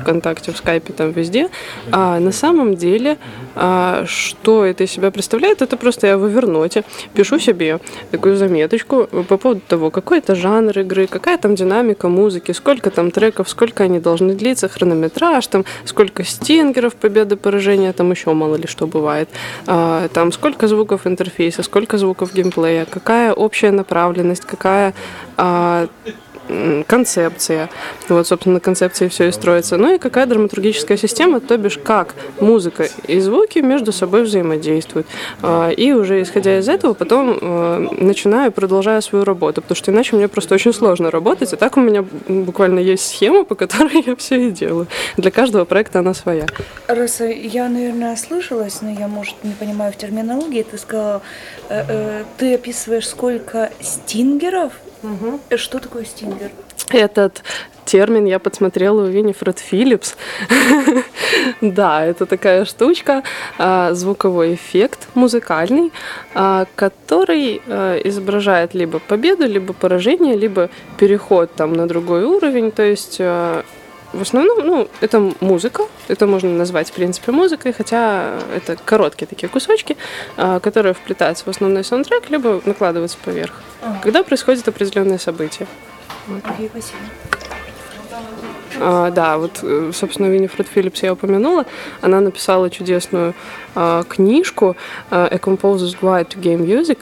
ВКонтакте, 0.00 0.52
в 0.52 0.56
Скайпе, 0.56 0.92
там 0.92 1.12
везде. 1.12 1.48
А 1.90 2.18
на 2.18 2.32
самом 2.32 2.76
деле, 2.76 3.18
а, 3.54 4.04
что 4.06 4.64
это 4.64 4.84
из 4.84 4.90
себя 4.90 5.10
представляет, 5.10 5.62
это 5.62 5.76
просто 5.76 6.06
я 6.06 6.18
в 6.18 6.28
Эверноте 6.28 6.84
пишу 7.14 7.38
себе 7.38 7.78
такую 8.10 8.36
заметочку 8.36 9.04
по 9.28 9.36
поводу 9.36 9.60
того, 9.66 9.90
какой 9.90 10.18
это 10.18 10.34
жанр 10.34 10.78
игры, 10.80 11.06
какая 11.06 11.38
там 11.38 11.54
динамика 11.54 12.08
музыки, 12.08 12.52
сколько 12.52 12.90
там 12.90 13.10
треков, 13.10 13.41
сколько 13.48 13.84
они 13.84 14.00
должны 14.00 14.34
длиться, 14.34 14.68
хронометраж, 14.68 15.46
там 15.46 15.64
сколько 15.84 16.24
стингеров, 16.24 16.94
победы, 16.94 17.36
поражения, 17.36 17.92
там 17.92 18.10
еще 18.10 18.32
мало 18.32 18.56
ли 18.56 18.66
что 18.66 18.86
бывает, 18.86 19.28
А, 19.66 20.08
там 20.08 20.32
сколько 20.32 20.68
звуков 20.68 21.06
интерфейса, 21.06 21.62
сколько 21.62 21.98
звуков 21.98 22.34
геймплея, 22.34 22.84
какая 22.84 23.32
общая 23.32 23.70
направленность, 23.70 24.44
какая 24.44 24.94
а, 25.36 25.88
концепция. 26.86 27.70
Вот, 28.08 28.26
собственно, 28.26 28.54
на 28.54 28.60
концепции 28.60 29.08
все 29.08 29.28
и 29.28 29.32
строится. 29.32 29.76
Ну 29.76 29.94
и 29.94 29.98
какая 29.98 30.26
драматургическая 30.26 30.96
система, 30.96 31.40
то 31.40 31.56
бишь 31.56 31.78
как 31.82 32.14
музыка 32.40 32.88
и 33.06 33.20
звуки 33.20 33.60
между 33.60 33.92
собой 33.92 34.22
взаимодействуют. 34.22 35.06
А, 35.42 35.70
И 35.70 35.92
уже 35.92 36.22
исходя 36.22 36.58
из 36.58 36.68
этого, 36.68 36.94
потом 36.94 37.38
э, 37.40 37.88
начинаю, 37.98 38.52
продолжаю 38.52 39.02
свою 39.02 39.24
работу, 39.24 39.62
потому 39.62 39.76
что 39.76 39.90
иначе 39.90 40.16
мне 40.16 40.28
просто 40.28 40.54
очень 40.54 40.72
сложно 40.72 41.10
работать. 41.10 41.52
И 41.52 41.56
так 41.56 41.76
у 41.76 41.80
меня 41.80 42.04
буквально 42.28 42.78
есть 42.78 43.06
схема, 43.06 43.44
по 43.44 43.54
которой 43.54 44.02
я 44.06 44.16
все 44.16 44.48
и 44.48 44.50
делаю. 44.50 44.86
Для 45.16 45.30
каждого 45.30 45.64
проекта 45.64 46.00
она 46.00 46.14
своя. 46.14 46.46
Раса, 46.86 47.24
я, 47.24 47.68
наверное, 47.68 48.14
ослышалась, 48.14 48.82
но 48.82 48.90
я, 48.90 49.08
может, 49.08 49.34
не 49.42 49.54
понимаю 49.54 49.92
в 49.92 49.96
терминологии. 49.96 50.62
Ты 50.62 50.78
сказала, 50.78 51.22
э, 51.68 51.84
э, 51.88 52.24
ты 52.38 52.54
описываешь, 52.54 53.08
сколько 53.08 53.70
стингеров? 53.80 54.72
Э, 55.50 55.56
Что 55.56 55.78
такое 55.78 56.04
стингер? 56.04 56.50
Этот 56.90 57.42
термин 57.84 58.26
я 58.26 58.38
подсмотрела 58.38 59.02
у 59.02 59.06
Винифред 59.06 59.58
Филлипс. 59.58 60.16
Да, 61.60 62.04
это 62.04 62.26
такая 62.26 62.64
штучка, 62.64 63.22
а, 63.58 63.94
звуковой 63.94 64.54
эффект 64.54 65.08
музыкальный, 65.14 65.92
а, 66.34 66.66
который 66.76 67.62
а, 67.66 67.98
изображает 67.98 68.74
либо 68.74 68.98
победу, 68.98 69.46
либо 69.46 69.72
поражение, 69.72 70.36
либо 70.36 70.68
переход 70.98 71.54
там 71.54 71.72
на 71.72 71.88
другой 71.88 72.24
уровень. 72.24 72.70
То 72.70 72.82
есть 72.82 73.20
в 74.12 74.22
основном, 74.22 74.66
ну, 74.66 74.88
это 75.00 75.32
музыка, 75.40 75.84
это 76.08 76.26
можно 76.26 76.50
назвать, 76.50 76.90
в 76.90 76.92
принципе, 76.92 77.32
музыкой, 77.32 77.72
хотя 77.72 78.38
это 78.54 78.76
короткие 78.84 79.26
такие 79.26 79.48
кусочки, 79.48 79.96
а, 80.36 80.60
которые 80.60 80.94
вплетаются 80.94 81.44
в 81.44 81.48
основной 81.48 81.84
саундтрек, 81.84 82.30
либо 82.30 82.60
накладываются 82.64 83.18
поверх, 83.24 83.54
когда 84.02 84.22
происходит 84.22 84.68
определенное 84.68 85.18
событие. 85.18 85.66
Окей, 86.44 86.68
спасибо. 86.68 86.98
А, 88.80 89.10
да, 89.10 89.38
вот, 89.38 89.60
э, 89.62 89.90
собственно, 89.94 90.26
Виннифред 90.26 90.66
Филлипс 90.66 91.02
я 91.02 91.12
упомянула. 91.12 91.66
Она 92.00 92.20
написала 92.20 92.70
чудесную 92.70 93.34
а, 93.74 94.02
книжку 94.04 94.76
а, 95.10 95.26
«A 95.26 95.36
Composer's 95.36 95.96
Guide 96.00 96.28
to 96.28 96.40
Game 96.40 96.66
Music», 96.66 96.98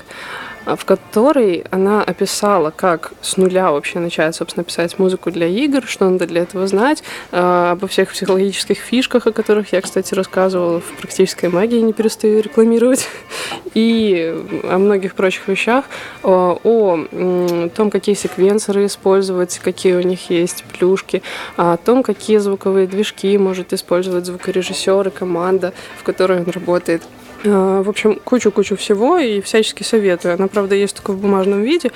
в 0.67 0.85
которой 0.85 1.65
она 1.71 2.03
описала, 2.03 2.71
как 2.71 3.13
с 3.23 3.37
нуля 3.37 3.73
вообще 3.73 3.99
начать, 3.99 4.35
собственно, 4.35 4.65
писать 4.65 4.99
музыку 4.99 5.31
для 5.31 5.47
игр, 5.47 5.85
что 5.87 6.09
надо 6.09 6.27
для 6.27 6.43
этого 6.43 6.67
знать, 6.67 7.03
а, 7.33 7.73
обо 7.73 7.87
всех 7.87 8.11
психологических 8.11 8.79
фишках, 8.79 9.27
о 9.27 9.33
которых 9.33 9.73
я, 9.73 9.81
кстати, 9.81 10.15
рассказывала 10.15 10.81
в 10.81 10.93
«Практической 10.99 11.49
магии», 11.49 11.81
не 11.81 11.93
перестаю 11.93 12.41
рекламировать, 12.41 13.09
и 13.75 14.35
о 14.65 14.79
многих 14.79 15.15
прочих 15.15 15.49
вещах, 15.49 15.85
о, 16.23 16.59
о 16.63 17.69
том, 17.75 17.91
какие 17.91 18.15
секвенсоры 18.15 18.87
использовать, 18.87 19.59
какие 19.59 19.95
у 19.95 20.03
них 20.03 20.31
есть 20.31 20.65
плюшки, 20.65 21.23
о 21.57 21.77
том, 21.77 22.03
какие 22.03 22.39
звуковые 22.39 22.87
движки 22.87 23.37
может 23.39 23.73
использовать 23.73 24.27
звукорежиссер 24.27 25.09
и 25.09 25.11
команда, 25.11 25.73
в 25.99 26.03
которой 26.03 26.41
он 26.41 26.51
работает. 26.51 27.03
А, 27.45 27.83
В 27.83 27.89
общем, 27.89 28.21
кучу-кучу 28.25 28.77
всего 28.77 29.19
и 29.19 29.41
всячески 29.41 29.83
советую. 29.83 30.35
Она, 30.35 30.49
правда, 30.49 30.75
есть 30.75 30.97
только 30.97 31.13
в 31.13 31.19
бумажном 31.19 31.63
виде 31.63 31.91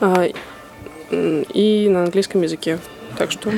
м, 0.00 1.44
и 1.52 1.88
на 1.88 2.04
английском 2.04 2.42
языке. 2.42 2.78
Так 3.16 3.32
что 3.32 3.50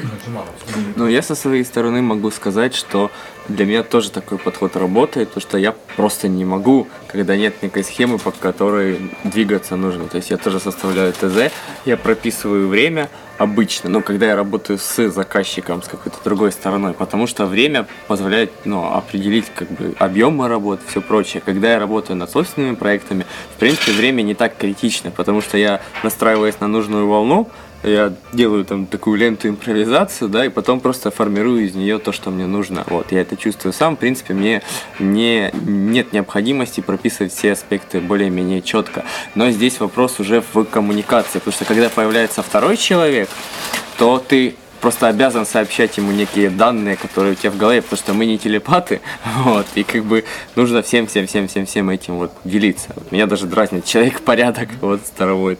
Ну, 0.96 1.08
я 1.08 1.22
со 1.22 1.34
своей 1.34 1.64
стороны 1.64 2.02
могу 2.02 2.30
сказать, 2.30 2.74
что 2.74 3.10
для 3.48 3.64
меня 3.64 3.82
тоже 3.82 4.10
такой 4.10 4.38
подход 4.38 4.76
работает, 4.76 5.28
потому 5.28 5.42
что 5.42 5.58
я 5.58 5.74
просто 5.96 6.28
не 6.28 6.44
могу, 6.44 6.86
когда 7.08 7.36
нет 7.36 7.62
некой 7.62 7.82
схемы, 7.82 8.18
по 8.18 8.30
которой 8.30 9.10
двигаться 9.24 9.76
нужно. 9.76 10.06
То 10.08 10.18
есть 10.18 10.30
я 10.30 10.36
тоже 10.36 10.60
составляю 10.60 11.12
ТЗ, 11.12 11.50
я 11.84 11.96
прописываю 11.96 12.68
время 12.68 13.08
обычно, 13.38 13.88
ну, 13.88 14.02
когда 14.02 14.26
я 14.26 14.36
работаю 14.36 14.78
с 14.78 15.10
заказчиком, 15.10 15.82
с 15.82 15.86
какой-то 15.86 16.18
другой 16.24 16.52
стороной, 16.52 16.92
потому 16.92 17.26
что 17.26 17.46
время 17.46 17.86
позволяет, 18.08 18.52
ну, 18.64 18.92
определить, 18.92 19.46
как 19.54 19.70
бы, 19.70 19.94
объемы 19.98 20.48
работы, 20.48 20.82
все 20.88 21.00
прочее. 21.00 21.40
Когда 21.44 21.72
я 21.72 21.78
работаю 21.78 22.16
над 22.16 22.30
собственными 22.30 22.74
проектами, 22.74 23.24
в 23.54 23.58
принципе, 23.58 23.92
время 23.92 24.22
не 24.22 24.34
так 24.34 24.56
критично, 24.56 25.10
потому 25.10 25.40
что 25.40 25.56
я 25.56 25.80
настраиваясь 26.02 26.60
на 26.60 26.66
нужную 26.66 27.06
волну, 27.06 27.48
я 27.82 28.12
делаю 28.32 28.64
там 28.64 28.86
такую 28.86 29.18
ленту 29.18 29.48
импровизацию, 29.48 30.28
да, 30.28 30.44
и 30.44 30.48
потом 30.48 30.80
просто 30.80 31.10
формирую 31.10 31.64
из 31.64 31.74
нее 31.74 31.98
то, 31.98 32.12
что 32.12 32.30
мне 32.30 32.46
нужно. 32.46 32.84
Вот, 32.88 33.12
я 33.12 33.20
это 33.20 33.36
чувствую 33.36 33.72
сам. 33.72 33.96
В 33.96 34.00
принципе, 34.00 34.34
мне 34.34 34.62
не, 34.98 35.50
нет 35.64 36.12
необходимости 36.12 36.80
прописывать 36.80 37.32
все 37.32 37.52
аспекты 37.52 38.00
более-менее 38.00 38.62
четко. 38.62 39.04
Но 39.34 39.50
здесь 39.50 39.80
вопрос 39.80 40.18
уже 40.20 40.42
в 40.52 40.64
коммуникации, 40.64 41.38
потому 41.38 41.52
что 41.52 41.64
когда 41.64 41.88
появляется 41.88 42.42
второй 42.42 42.76
человек, 42.76 43.28
то 43.96 44.18
ты 44.26 44.54
просто 44.80 45.08
обязан 45.08 45.46
сообщать 45.46 45.96
ему 45.96 46.12
некие 46.12 46.50
данные, 46.50 46.96
которые 46.96 47.32
у 47.32 47.34
тебя 47.34 47.50
в 47.50 47.56
голове, 47.56 47.82
потому 47.82 47.98
что 47.98 48.14
мы 48.14 48.26
не 48.26 48.38
телепаты, 48.38 49.00
вот, 49.44 49.66
и 49.74 49.82
как 49.82 50.04
бы 50.04 50.24
нужно 50.56 50.82
всем, 50.82 51.06
всем, 51.06 51.26
всем, 51.26 51.48
всем, 51.48 51.66
всем 51.66 51.90
этим 51.90 52.16
вот 52.16 52.32
делиться. 52.44 52.94
Меня 53.10 53.26
даже 53.26 53.46
дразнит 53.46 53.84
человек 53.84 54.20
порядок, 54.20 54.68
вот, 54.80 55.00
старовой, 55.06 55.58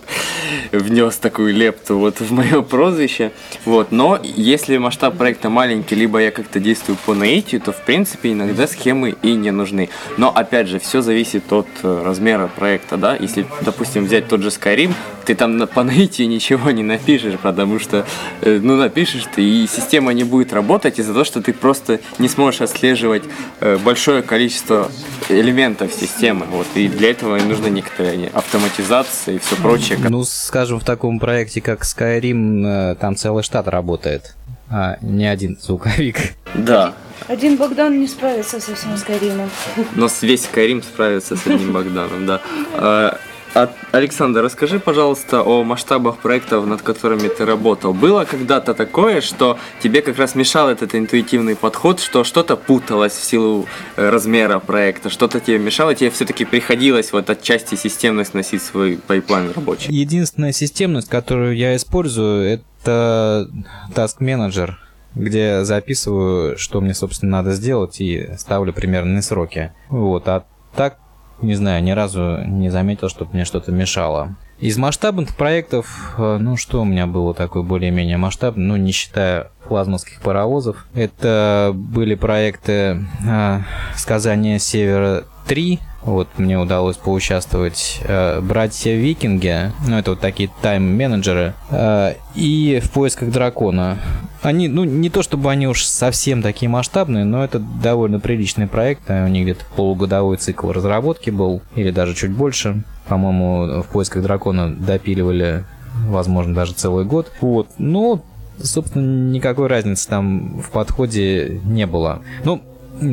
внес 0.72 1.16
такую 1.16 1.54
лепту 1.54 1.98
вот 1.98 2.20
в 2.20 2.32
мое 2.32 2.62
прозвище, 2.62 3.32
вот, 3.64 3.92
но 3.92 4.18
если 4.22 4.78
масштаб 4.78 5.16
проекта 5.16 5.50
маленький, 5.50 5.94
либо 5.94 6.18
я 6.18 6.30
как-то 6.30 6.60
действую 6.60 6.96
по 7.04 7.14
наитию, 7.14 7.60
то, 7.60 7.72
в 7.72 7.84
принципе, 7.84 8.32
иногда 8.32 8.66
схемы 8.66 9.16
и 9.22 9.32
не 9.32 9.50
нужны. 9.50 9.88
Но, 10.16 10.30
опять 10.30 10.68
же, 10.68 10.78
все 10.78 11.00
зависит 11.00 11.52
от 11.52 11.66
э, 11.82 12.02
размера 12.04 12.48
проекта, 12.48 12.96
да, 12.96 13.16
если, 13.16 13.46
допустим, 13.62 14.04
взять 14.04 14.28
тот 14.28 14.42
же 14.42 14.48
Skyrim, 14.48 14.92
ты 15.24 15.34
там 15.34 15.66
по 15.66 15.82
наитию 15.82 16.28
ничего 16.28 16.70
не 16.70 16.82
напишешь, 16.82 17.34
потому 17.42 17.78
что, 17.78 18.06
э, 18.42 18.60
ну, 18.62 18.76
напишешь 18.76 19.07
ты, 19.34 19.42
и 19.42 19.66
система 19.66 20.12
не 20.12 20.24
будет 20.24 20.52
работать 20.52 20.98
из-за 20.98 21.12
того, 21.12 21.24
что 21.24 21.40
ты 21.42 21.52
просто 21.52 22.00
не 22.18 22.28
сможешь 22.28 22.60
отслеживать 22.60 23.24
э, 23.60 23.76
большое 23.78 24.22
количество 24.22 24.90
элементов 25.28 25.92
системы, 25.92 26.46
вот, 26.46 26.66
и 26.74 26.88
для 26.88 27.10
этого 27.10 27.36
нужна 27.38 27.68
некоторая 27.68 28.30
автоматизация 28.34 29.36
и 29.36 29.38
все 29.38 29.56
прочее. 29.56 29.98
Ну, 30.08 30.24
скажем, 30.24 30.80
в 30.80 30.84
таком 30.84 31.18
проекте, 31.18 31.60
как 31.60 31.82
Skyrim, 31.82 32.92
э, 32.92 32.94
там 32.96 33.16
целый 33.16 33.42
штат 33.42 33.68
работает, 33.68 34.34
а 34.70 34.96
не 35.00 35.26
один 35.26 35.58
звуковик. 35.60 36.34
Да, 36.54 36.94
Один 37.26 37.56
Богдан 37.56 37.98
не 38.00 38.06
справится 38.06 38.60
со 38.60 38.74
всем 38.74 38.96
Скайримом. 38.96 39.50
но 39.94 40.08
весь 40.22 40.48
Skyrim 40.52 40.82
справится 40.82 41.36
с 41.36 41.46
одним 41.46 41.72
Богданом, 41.72 42.26
да. 42.26 43.18
А, 43.54 43.70
Александр, 43.92 44.42
расскажи, 44.42 44.78
пожалуйста, 44.78 45.42
о 45.42 45.64
масштабах 45.64 46.18
проектов, 46.18 46.66
над 46.66 46.82
которыми 46.82 47.28
ты 47.28 47.44
работал. 47.44 47.94
Было 47.94 48.24
когда-то 48.24 48.74
такое, 48.74 49.20
что 49.20 49.58
тебе 49.82 50.02
как 50.02 50.18
раз 50.18 50.34
мешал 50.34 50.68
этот 50.68 50.94
интуитивный 50.94 51.56
подход, 51.56 52.00
что 52.00 52.24
что-то 52.24 52.56
путалось 52.56 53.12
в 53.12 53.24
силу 53.24 53.66
э, 53.96 54.08
размера 54.10 54.58
проекта, 54.58 55.10
что-то 55.10 55.40
тебе 55.40 55.58
мешало, 55.58 55.94
тебе 55.94 56.10
все-таки 56.10 56.44
приходилось 56.44 57.12
вот 57.12 57.30
отчасти 57.30 57.74
системность 57.74 58.34
вносить 58.34 58.59
в 58.59 58.62
свой 58.62 58.98
pipeline 58.98 59.52
рабочий? 59.54 59.92
Единственная 59.92 60.52
системность, 60.52 61.08
которую 61.08 61.56
я 61.56 61.74
использую, 61.74 62.44
это 62.44 63.48
Task 63.94 64.18
Manager, 64.20 64.72
где 65.14 65.64
записываю, 65.64 66.58
что 66.58 66.80
мне, 66.80 66.94
собственно, 66.94 67.38
надо 67.38 67.52
сделать, 67.52 68.00
и 68.00 68.28
ставлю 68.36 68.72
примерные 68.72 69.22
сроки. 69.22 69.72
Вот, 69.88 70.28
а 70.28 70.44
так, 70.76 70.98
не 71.42 71.54
знаю, 71.54 71.82
ни 71.82 71.90
разу 71.90 72.38
не 72.44 72.70
заметил, 72.70 73.08
чтобы 73.08 73.32
мне 73.34 73.44
что-то 73.44 73.72
мешало. 73.72 74.34
Из 74.58 74.76
масштабных 74.76 75.36
проектов, 75.36 76.14
э, 76.18 76.38
ну 76.40 76.56
что 76.56 76.82
у 76.82 76.84
меня 76.84 77.06
было 77.06 77.32
такое 77.32 77.62
более-менее 77.62 78.16
масштабное, 78.16 78.66
ну 78.66 78.76
не 78.76 78.90
считая 78.90 79.52
плазмовских 79.68 80.20
паровозов, 80.20 80.86
это 80.94 81.70
были 81.74 82.16
проекты 82.16 83.06
э, 83.24 83.60
«Сказание 83.94 84.58
Севера 84.58 85.24
3», 85.46 85.78
вот 86.02 86.28
мне 86.38 86.58
удалось 86.58 86.96
поучаствовать 86.96 88.00
э, 88.04 88.40
братья 88.40 88.94
Викинги, 88.94 89.72
ну 89.86 89.98
это 89.98 90.10
вот 90.10 90.20
такие 90.20 90.50
тайм-менеджеры, 90.62 91.54
э, 91.70 92.14
и 92.34 92.80
в 92.82 92.90
поисках 92.90 93.30
дракона. 93.30 93.98
Они, 94.42 94.68
ну 94.68 94.84
не 94.84 95.10
то 95.10 95.22
чтобы 95.22 95.50
они 95.50 95.66
уж 95.66 95.84
совсем 95.84 96.42
такие 96.42 96.68
масштабные, 96.68 97.24
но 97.24 97.42
это 97.42 97.58
довольно 97.58 98.20
приличный 98.20 98.68
проект. 98.68 99.10
У 99.10 99.26
них 99.26 99.44
где-то 99.44 99.64
полугодовой 99.74 100.36
цикл 100.36 100.70
разработки 100.70 101.30
был, 101.30 101.62
или 101.74 101.90
даже 101.90 102.14
чуть 102.14 102.30
больше. 102.30 102.84
По-моему, 103.08 103.82
в 103.82 103.86
поисках 103.86 104.22
дракона 104.22 104.72
допиливали, 104.72 105.64
возможно, 106.06 106.54
даже 106.54 106.74
целый 106.74 107.04
год. 107.04 107.32
Вот, 107.40 107.68
но 107.78 108.22
собственно, 108.62 109.30
никакой 109.30 109.68
разницы 109.68 110.08
там 110.08 110.60
в 110.60 110.70
подходе 110.70 111.60
не 111.64 111.86
было. 111.86 112.22
Ну, 112.44 112.62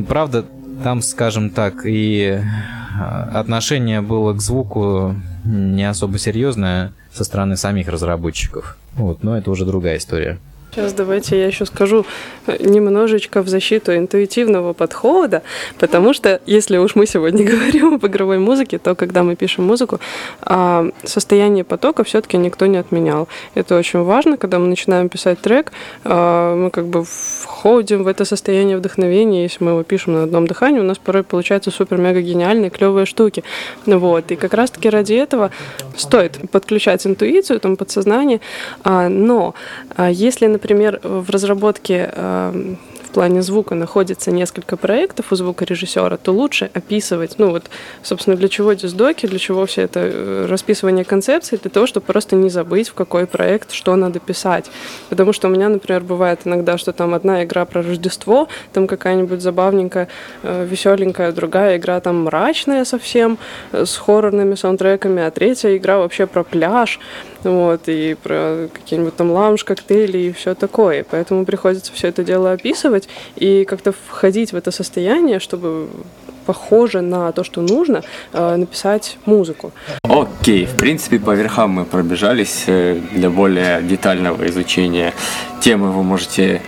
правда, 0.07 0.45
там, 0.83 1.01
скажем 1.01 1.49
так, 1.49 1.85
и 1.85 2.41
а, 2.99 3.31
отношение 3.39 4.01
было 4.01 4.33
к 4.33 4.41
звуку 4.41 5.15
не 5.43 5.87
особо 5.87 6.17
серьезное 6.17 6.93
со 7.13 7.23
стороны 7.23 7.57
самих 7.57 7.87
разработчиков. 7.87 8.77
Вот, 8.95 9.23
но 9.23 9.37
это 9.37 9.51
уже 9.51 9.65
другая 9.65 9.97
история. 9.97 10.37
Сейчас 10.75 10.91
давайте 10.91 11.39
я 11.39 11.47
еще 11.47 11.65
скажу 11.65 12.05
э, 12.47 12.57
немножечко 12.59 13.41
в 13.41 13.47
защиту 13.47 13.95
интуитивного 13.95 14.73
подхода, 14.73 15.41
потому 15.79 16.13
что 16.13 16.41
если 16.45 16.75
уж 16.75 16.95
мы 16.95 17.05
сегодня 17.05 17.45
говорим 17.49 17.93
об 17.93 18.05
игровой 18.05 18.39
музыке, 18.39 18.77
то 18.77 18.93
когда 18.93 19.23
мы 19.23 19.37
пишем 19.37 19.63
музыку, 19.63 20.01
а, 20.41 20.89
состояние 21.05 21.63
потока 21.63 22.03
все-таки 22.03 22.35
никто 22.35 22.65
не 22.65 22.75
отменял. 22.75 23.29
Это 23.53 23.77
очень 23.77 24.03
важно, 24.03 24.35
когда 24.35 24.59
мы 24.59 24.67
начинаем 24.67 25.07
писать 25.07 25.39
трек, 25.39 25.71
а, 26.03 26.53
мы 26.57 26.69
как 26.71 26.87
бы 26.87 27.05
входим 27.05 28.03
в 28.03 28.07
это 28.07 28.25
состояние 28.25 28.75
вдохновения, 28.75 29.43
если 29.43 29.63
мы 29.63 29.71
его 29.71 29.83
пишем 29.83 30.15
на 30.15 30.23
одном 30.23 30.45
дыхании, 30.45 30.81
у 30.81 30.83
нас 30.83 30.97
порой 30.97 31.23
получаются 31.23 31.71
супер-мега 31.71 32.19
гениальные, 32.19 32.69
клевые 32.69 33.05
штуки. 33.05 33.45
Вот. 33.85 34.29
И 34.29 34.35
как 34.35 34.53
раз-таки 34.53 34.89
ради 34.89 35.13
этого 35.13 35.51
стоит 35.95 36.37
подключать 36.51 37.07
интуицию, 37.07 37.61
там, 37.61 37.77
подсознание, 37.77 38.41
А, 38.83 39.07
но 39.07 39.55
если, 40.09 40.47
например, 40.47 40.64
в 41.03 41.29
разработке 41.29 42.11
а, 42.13 42.53
в 43.05 43.09
плане 43.11 43.41
звука 43.41 43.75
находится 43.75 44.31
несколько 44.31 44.75
проектов 44.75 45.31
у 45.31 45.35
звукорежиссера, 45.35 46.17
то 46.17 46.33
лучше 46.33 46.69
описывать, 46.73 47.35
ну 47.37 47.51
вот, 47.51 47.69
собственно, 48.03 48.35
для 48.35 48.49
чего 48.49 48.73
диздоки, 48.73 49.25
для 49.25 49.39
чего 49.39 49.65
все 49.65 49.83
это 49.83 49.99
э, 50.01 50.45
расписывание 50.49 51.05
концепций, 51.05 51.57
для 51.61 51.69
того, 51.71 51.87
чтобы 51.87 52.05
просто 52.05 52.35
не 52.35 52.49
забыть, 52.49 52.89
в 52.89 52.93
какой 52.93 53.25
проект 53.25 53.71
что 53.71 53.95
надо 53.95 54.19
писать. 54.19 54.65
Потому 55.09 55.33
что 55.33 55.47
у 55.47 55.51
меня, 55.51 55.69
например, 55.69 56.01
бывает 56.03 56.41
иногда, 56.45 56.77
что 56.77 56.91
там 56.91 57.13
одна 57.13 57.43
игра 57.43 57.65
про 57.65 57.83
Рождество, 57.83 58.47
там 58.73 58.87
какая-нибудь 58.87 59.41
забавненькая, 59.41 60.07
э, 60.43 60.67
веселенькая, 60.69 61.31
другая 61.31 61.77
игра 61.77 61.99
там 62.01 62.23
мрачная 62.23 62.85
совсем, 62.85 63.37
э, 63.71 63.85
с 63.85 63.95
хоррорными 63.95 64.55
саундтреками, 64.55 65.23
а 65.23 65.31
третья 65.31 65.77
игра 65.77 65.99
вообще 65.99 66.25
про 66.25 66.43
пляж. 66.43 66.99
Вот, 67.51 67.81
и 67.87 68.15
про 68.21 68.67
какие-нибудь 68.73 69.15
там 69.15 69.31
лаунж, 69.31 69.63
коктейли 69.63 70.17
и 70.17 70.31
все 70.31 70.55
такое. 70.55 71.05
Поэтому 71.09 71.45
приходится 71.45 71.91
все 71.93 72.07
это 72.07 72.23
дело 72.23 72.51
описывать 72.51 73.07
и 73.35 73.65
как-то 73.65 73.93
входить 74.07 74.51
в 74.51 74.55
это 74.55 74.71
состояние, 74.71 75.39
чтобы 75.39 75.89
похоже 76.45 77.01
на 77.01 77.31
то, 77.31 77.43
что 77.43 77.61
нужно, 77.61 78.03
э, 78.33 78.55
написать 78.55 79.17
музыку. 79.25 79.71
Окей, 80.03 80.65
в 80.65 80.77
принципе, 80.77 81.19
по 81.19 81.31
верхам 81.31 81.71
мы 81.71 81.85
пробежались. 81.85 82.65
Э, 82.67 82.99
Для 83.13 83.29
более 83.29 83.81
детального 83.81 84.47
изучения 84.47 85.13
темы 85.61 85.91
вы 85.91 86.03
можете 86.03 86.61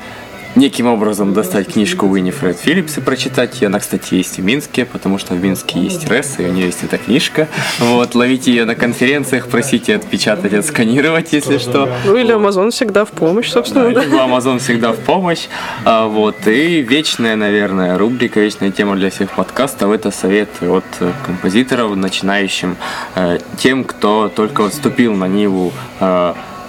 неким 0.57 0.87
образом 0.87 1.33
достать 1.33 1.71
книжку 1.71 2.07
Уинифред 2.07 2.59
Филлипс 2.59 2.97
и 2.97 3.01
прочитать 3.01 3.61
ее. 3.61 3.67
Она, 3.67 3.79
кстати, 3.79 4.15
есть 4.15 4.37
в 4.37 4.43
Минске, 4.43 4.85
потому 4.85 5.17
что 5.17 5.33
в 5.35 5.43
Минске 5.43 5.79
есть 5.79 6.07
РЭС, 6.09 6.39
и 6.39 6.43
у 6.43 6.51
нее 6.51 6.65
есть 6.65 6.83
эта 6.83 6.97
книжка. 6.97 7.47
Вот, 7.79 8.15
ловите 8.15 8.51
ее 8.51 8.65
на 8.65 8.75
конференциях, 8.75 9.47
просите 9.47 9.95
отпечатать, 9.95 10.53
отсканировать, 10.53 11.33
если 11.33 11.57
что. 11.57 11.89
Ну 12.05 12.15
или 12.15 12.35
Amazon 12.35 12.71
всегда 12.71 13.05
в 13.05 13.11
помощь, 13.11 13.49
собственно. 13.49 13.91
да. 13.91 14.03
Либо 14.03 14.17
Amazon 14.17 14.59
всегда 14.59 14.91
в 14.91 14.97
помощь. 14.97 15.47
А, 15.85 16.07
вот. 16.07 16.35
И 16.47 16.81
вечная, 16.81 17.35
наверное, 17.35 17.97
рубрика, 17.97 18.39
вечная 18.39 18.71
тема 18.71 18.95
для 18.95 19.09
всех 19.09 19.31
подкастов– 19.31 19.91
это 19.93 20.11
советы 20.11 20.69
от 20.69 20.85
э, 20.99 21.11
композиторов, 21.25 21.95
начинающим, 21.95 22.77
э, 23.15 23.39
тем, 23.57 23.83
кто 23.83 24.29
только 24.29 24.69
вступил 24.69 25.13
на 25.13 25.27
Ниву 25.27 25.71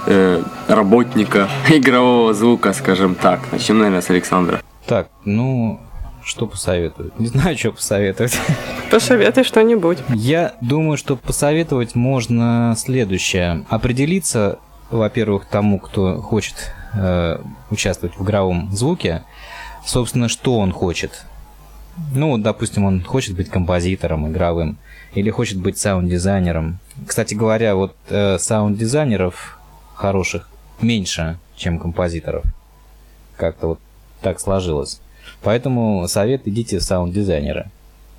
э, 0.06 0.42
работника 0.68 1.48
игрового 1.68 2.34
звука, 2.34 2.72
скажем 2.72 3.14
так. 3.14 3.40
Начнем, 3.52 3.78
наверное, 3.78 4.00
с 4.00 4.10
Александра. 4.10 4.62
Так, 4.86 5.08
ну, 5.24 5.80
что 6.24 6.46
посоветовать? 6.46 7.18
Не 7.18 7.28
знаю, 7.28 7.56
что 7.56 7.72
посоветовать. 7.72 8.38
Посоветуй 8.90 9.44
что-нибудь. 9.44 9.98
Я 10.10 10.54
думаю, 10.60 10.96
что 10.96 11.16
посоветовать 11.16 11.94
можно 11.94 12.74
следующее. 12.76 13.64
Определиться, 13.68 14.58
во-первых, 14.90 15.46
тому, 15.46 15.78
кто 15.78 16.20
хочет 16.20 16.72
э, 16.94 17.38
участвовать 17.70 18.16
в 18.16 18.24
игровом 18.24 18.70
звуке, 18.72 19.24
собственно, 19.86 20.28
что 20.28 20.58
он 20.58 20.72
хочет. 20.72 21.24
Ну, 22.14 22.38
допустим, 22.38 22.84
он 22.84 23.02
хочет 23.02 23.34
быть 23.34 23.48
композитором 23.48 24.28
игровым 24.30 24.78
или 25.14 25.30
хочет 25.30 25.58
быть 25.58 25.78
саунд-дизайнером. 25.78 26.78
Кстати 27.06 27.34
говоря, 27.34 27.74
вот 27.74 27.96
э, 28.08 28.38
саунд-дизайнеров 28.38 29.57
хороших 29.98 30.48
меньше, 30.80 31.38
чем 31.56 31.78
композиторов. 31.78 32.44
Как-то 33.36 33.66
вот 33.66 33.78
так 34.22 34.40
сложилось. 34.40 35.00
Поэтому 35.42 36.06
совет 36.08 36.46
идите 36.46 36.78
в 36.78 36.82
саунд-дизайнера 36.82 37.66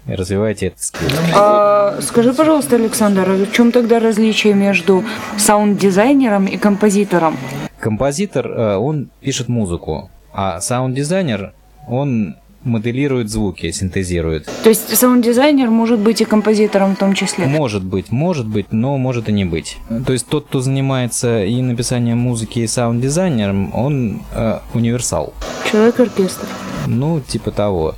и 0.06 0.14
развивайте 0.14 0.68
этот 0.68 0.82
skill. 0.82 1.10
А, 1.36 2.00
скажи, 2.02 2.34
пожалуйста, 2.34 2.76
Александр, 2.76 3.30
а 3.30 3.46
в 3.46 3.52
чем 3.54 3.72
тогда 3.72 4.00
различие 4.00 4.54
между 4.54 5.04
саунд-дизайнером 5.38 6.46
и 6.46 6.58
композитором? 6.58 7.38
Композитор, 7.80 8.48
э, 8.48 8.76
он 8.76 9.10
пишет 9.22 9.48
музыку, 9.48 10.12
а 10.34 10.60
саунд-дизайнер, 10.60 11.54
он 11.88 12.36
моделирует 12.64 13.30
звуки, 13.30 13.72
синтезирует. 13.72 14.50
То 14.64 14.70
есть 14.70 14.96
саунд-дизайнер 14.96 15.70
может 15.70 16.00
быть 16.00 16.22
и 16.22 16.26
композитором 16.26 16.96
в 16.96 17.00
том 17.00 17.14
числе? 17.14 17.46
Может 17.46 17.84
быть, 17.84 18.12
может 18.12 18.48
быть, 18.48 18.72
но 18.72 18.98
может 18.98 19.30
и 19.30 19.32
не 19.32 19.46
быть. 19.46 19.78
То 20.06 20.14
есть 20.14 20.28
тот, 20.28 20.48
кто 20.48 20.60
занимается 20.60 21.44
и 21.44 21.62
написанием 21.62 22.18
музыки, 22.18 22.60
и 22.60 22.68
саунд-дизайнером, 22.68 23.74
он 23.74 24.22
э, 24.34 24.60
универсал. 24.74 25.34
Человек-оркестр. 25.72 26.48
Ну, 26.88 27.22
типа 27.22 27.52
того. 27.52 27.96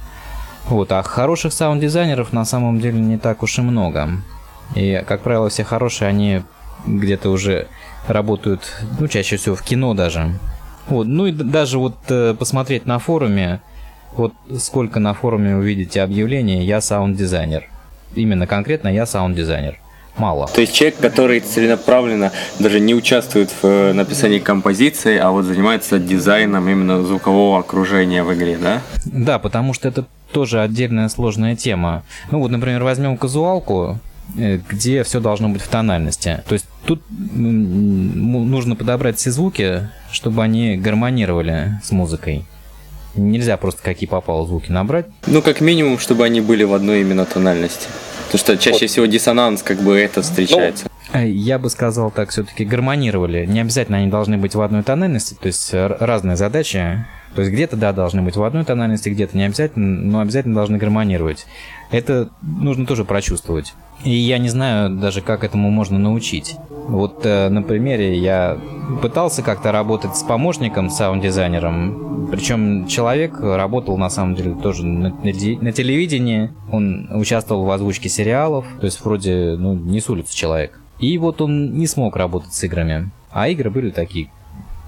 Вот, 0.68 0.92
а 0.92 1.02
хороших 1.04 1.54
саунд-дизайнеров 1.54 2.34
на 2.34 2.46
самом 2.46 2.80
деле 2.80 3.00
не 3.00 3.18
так 3.18 3.44
уж 3.44 3.58
и 3.58 3.62
много. 3.62 4.10
И, 4.76 5.04
как 5.08 5.22
правило, 5.22 5.50
все 5.50 5.64
хорошие, 5.64 6.08
они 6.08 6.44
где-то 6.86 7.30
уже 7.30 7.68
работают, 8.08 8.62
ну, 9.00 9.08
чаще 9.08 9.38
всего 9.38 9.56
в 9.56 9.64
кино 9.64 9.94
даже. 9.94 10.40
Вот, 10.88 11.08
ну 11.08 11.28
и 11.28 11.32
даже 11.32 11.78
вот 11.78 11.96
э, 12.10 12.36
посмотреть 12.38 12.86
на 12.86 13.00
форуме, 13.00 13.62
вот 14.16 14.34
сколько 14.58 15.00
на 15.00 15.14
форуме 15.14 15.56
увидите 15.56 16.02
объявлений 16.02 16.64
«Я 16.64 16.82
саунд-дизайнер». 16.82 17.66
Именно 18.16 18.48
конкретно 18.48 18.90
«Я 18.90 19.06
саунд-дизайнер». 19.06 19.78
Мало. 20.18 20.48
То 20.48 20.60
есть 20.60 20.74
человек, 20.74 20.98
который 21.00 21.40
целенаправленно 21.40 22.34
даже 22.60 22.82
не 22.82 22.94
участвует 22.94 23.50
в 23.50 23.66
э, 23.66 23.94
написании 23.94 24.40
композиции, 24.40 25.18
а 25.18 25.32
вот 25.32 25.46
занимается 25.46 26.00
дизайном 26.00 26.68
именно 26.68 27.02
звукового 27.02 27.60
окружения 27.60 28.22
в 28.22 28.34
игре, 28.34 28.58
да? 28.62 28.82
Да, 29.06 29.40
потому 29.40 29.74
что 29.74 29.88
это 29.88 30.06
тоже 30.34 30.62
отдельная 30.62 31.08
сложная 31.08 31.56
тема. 31.56 32.04
Ну 32.30 32.40
вот, 32.40 32.52
например, 32.52 32.84
возьмем 32.84 33.16
казуалку, 33.18 34.00
э, 34.38 34.60
где 34.70 35.04
все 35.04 35.22
должно 35.22 35.48
быть 35.48 35.62
в 35.62 35.70
тональности. 35.70 36.44
То 36.46 36.54
есть 36.54 36.66
тут 36.86 37.02
нужно 37.10 38.76
подобрать 38.76 39.18
все 39.18 39.32
звуки, 39.32 39.88
чтобы 40.12 40.44
они 40.44 40.76
гармонировали 40.76 41.80
с 41.84 41.92
музыкой. 41.92 42.46
Нельзя 43.16 43.58
просто 43.58 43.82
какие 43.84 44.08
попало 44.08 44.46
звуки 44.48 44.72
набрать. 44.72 45.06
Ну, 45.28 45.42
как 45.42 45.62
минимум, 45.62 46.00
чтобы 46.00 46.24
они 46.26 46.42
были 46.42 46.64
в 46.64 46.74
одной 46.74 47.02
именно 47.02 47.26
тональности. 47.26 47.88
Потому 48.28 48.40
что 48.40 48.58
чаще 48.58 48.88
всего 48.88 49.06
диссонанс, 49.06 49.62
как 49.64 49.80
бы, 49.82 49.98
это 50.00 50.22
встречается. 50.22 50.88
Э, 51.12 51.28
Я 51.28 51.60
бы 51.60 51.70
сказал 51.70 52.10
так, 52.12 52.30
все-таки 52.30 52.64
гармонировали. 52.64 53.46
Не 53.46 53.60
обязательно 53.60 53.98
они 53.98 54.08
должны 54.08 54.38
быть 54.38 54.56
в 54.56 54.62
одной 54.62 54.84
тональности, 54.84 55.34
то 55.34 55.48
есть 55.48 55.74
р- 55.74 55.98
разные 56.00 56.38
задачи. 56.38 57.06
То 57.36 57.42
есть 57.42 57.54
где-то, 57.54 57.76
да, 57.78 57.92
должны 57.94 58.22
быть 58.22 58.36
в 58.38 58.44
одной 58.44 58.64
тональности, 58.66 59.10
где-то 59.10 59.38
не 59.38 59.44
обязательно, 59.44 59.86
но 60.02 60.20
обязательно 60.22 60.56
должны 60.56 60.78
гармонировать. 60.78 61.46
Это 61.90 62.30
нужно 62.42 62.86
тоже 62.86 63.04
прочувствовать. 63.06 63.74
И 64.04 64.10
я 64.12 64.38
не 64.38 64.50
знаю 64.50 64.90
даже, 64.90 65.22
как 65.22 65.44
этому 65.44 65.70
можно 65.70 66.00
научить. 66.00 66.56
Вот 66.88 67.26
э, 67.26 67.50
на 67.50 67.62
примере 67.62 68.18
я 68.18 68.58
пытался 69.02 69.42
как-то 69.42 69.72
работать 69.72 70.16
с 70.16 70.24
помощником, 70.24 70.90
саунд-дизайнером. 70.90 72.28
Причем 72.32 72.88
человек 72.88 73.40
работал 73.40 73.98
на 73.98 74.10
самом 74.10 74.36
деле 74.36 74.56
тоже 74.56 74.86
на, 74.86 75.10
на 75.10 75.14
на 75.14 75.72
телевидении. 75.72 76.52
Он 76.72 77.10
участвовал 77.12 77.66
в 77.66 77.72
озвучке 77.72 78.10
сериалов. 78.10 78.66
То 78.80 78.86
есть 78.86 79.04
вроде, 79.04 79.56
ну, 79.58 79.74
не 79.74 80.00
с 80.02 80.10
улицы 80.10 80.36
человек. 80.36 80.80
И 81.00 81.18
вот 81.18 81.42
он 81.42 81.74
не 81.74 81.88
смог 81.88 82.16
работать 82.16 82.54
с 82.54 82.64
играми. 82.64 83.10
А 83.32 83.48
игры 83.50 83.70
были 83.70 83.90
такие, 83.90 84.30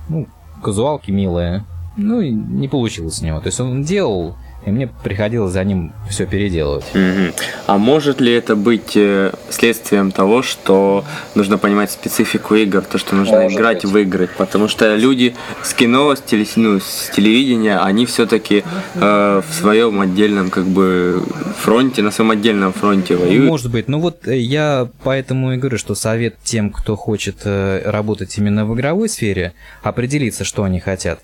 ну, 0.09 0.27
казуалки 0.61 1.11
милые. 1.11 1.63
Ну, 1.95 2.21
и 2.21 2.31
не 2.31 2.67
получилось 2.67 3.21
у 3.21 3.25
него. 3.25 3.39
То 3.39 3.47
есть 3.47 3.59
он 3.59 3.83
делал, 3.83 4.35
и 4.65 4.71
мне 4.71 4.87
приходилось 5.03 5.51
за 5.53 5.63
ним 5.63 5.91
все 6.09 6.25
переделывать. 6.25 6.85
Мгм. 6.93 7.33
А 7.67 7.77
может 7.77 8.21
ли 8.21 8.31
это 8.33 8.55
быть 8.55 8.93
э, 8.95 9.31
следствием 9.49 10.11
того, 10.11 10.41
что 10.43 11.03
нужно 11.35 11.57
понимать 11.57 11.91
специфику 11.91 12.55
игр, 12.55 12.81
то, 12.81 12.97
что 12.97 13.15
нужно 13.15 13.41
Может 13.41 13.57
играть 13.59 13.83
быть. 13.83 13.91
в 13.91 13.97
игры? 13.97 14.29
Потому 14.37 14.67
что 14.67 14.95
люди 14.95 15.35
с 15.63 15.73
кино, 15.73 16.15
с, 16.15 16.21
теле- 16.21 16.47
ну, 16.55 16.79
с 16.79 17.11
телевидения, 17.15 17.77
они 17.79 18.05
все-таки 18.05 18.63
в 18.95 19.43
своем 19.51 19.99
отдельном 20.01 20.49
как 20.49 20.65
бы 20.65 21.23
фронте, 21.57 22.01
на 22.01 22.11
своем 22.11 22.31
отдельном 22.31 22.73
фронте 22.73 23.15
воюют. 23.15 23.45
Может 23.49 23.71
быть. 23.71 23.87
Ну 23.87 23.99
вот 23.99 24.27
э, 24.27 24.37
я 24.37 24.87
поэтому 25.03 25.53
и 25.53 25.57
говорю, 25.57 25.77
что 25.77 25.95
совет 25.95 26.35
тем, 26.43 26.69
кто 26.71 26.95
хочет 26.95 27.37
э, 27.43 27.81
работать 27.89 28.37
именно 28.37 28.65
в 28.65 28.73
игровой 28.75 29.09
сфере, 29.09 29.53
определиться, 29.81 30.43
что 30.43 30.63
они 30.63 30.79
хотят. 30.79 31.19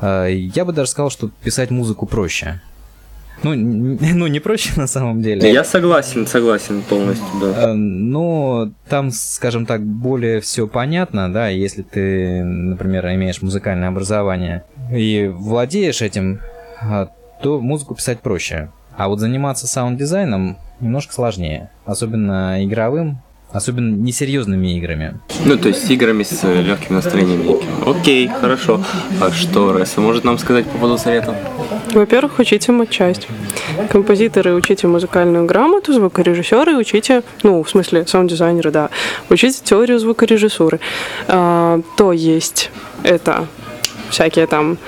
Э, 0.00 0.28
Я 0.30 0.64
бы 0.64 0.72
даже 0.72 0.90
сказал, 0.90 1.10
что 1.10 1.30
писать 1.42 1.70
музыку 1.70 2.06
проще. 2.06 2.60
Ну, 3.42 3.54
ну 3.54 4.26
не 4.26 4.40
проще 4.40 4.72
на 4.76 4.86
самом 4.86 5.22
деле. 5.22 5.50
Я 5.50 5.64
согласен, 5.64 6.26
согласен 6.26 6.82
полностью, 6.82 7.26
да. 7.40 7.70
Э, 7.70 7.72
Но 7.74 8.70
там, 8.88 9.10
скажем 9.10 9.66
так, 9.66 9.82
более 9.84 10.40
все 10.40 10.66
понятно, 10.66 11.32
да, 11.32 11.48
если 11.48 11.82
ты, 11.82 12.42
например, 12.42 13.06
имеешь 13.14 13.42
музыкальное 13.42 13.88
образование 13.88 14.64
и 14.92 15.30
владеешь 15.32 16.02
этим, 16.02 16.40
а, 16.80 17.10
то 17.42 17.60
музыку 17.60 17.94
писать 17.94 18.20
проще. 18.20 18.70
А 18.96 19.08
вот 19.08 19.20
заниматься 19.20 19.66
саунд-дизайном 19.66 20.56
немножко 20.80 21.12
сложнее, 21.12 21.70
особенно 21.84 22.64
игровым, 22.64 23.20
особенно 23.52 23.94
несерьезными 23.94 24.76
играми. 24.76 25.20
Ну, 25.44 25.56
то 25.56 25.68
есть 25.68 25.86
с 25.86 25.90
играми 25.90 26.22
с 26.22 26.40
э, 26.42 26.62
легким 26.62 26.96
настроением. 26.96 27.60
Окей, 27.86 28.28
хорошо. 28.28 28.82
А 29.20 29.30
что 29.30 29.76
Ресса 29.76 30.00
может 30.00 30.24
нам 30.24 30.38
сказать 30.38 30.66
по 30.66 30.78
поводу 30.78 30.98
советов? 30.98 31.36
Во-первых, 31.92 32.38
учите 32.38 32.72
матчасть. 32.72 33.28
Композиторы 33.90 34.54
учите 34.54 34.86
музыкальную 34.86 35.44
грамоту, 35.46 35.92
звукорежиссеры 35.92 36.76
учите, 36.76 37.22
ну, 37.42 37.62
в 37.62 37.70
смысле, 37.70 38.06
саунд-дизайнеры, 38.06 38.70
да, 38.70 38.90
учите 39.30 39.60
теорию 39.62 39.98
звукорежиссуры. 39.98 40.80
А, 41.28 41.80
то 41.96 42.12
есть 42.12 42.70
это 43.02 43.46
всякие 44.10 44.46
там 44.46 44.78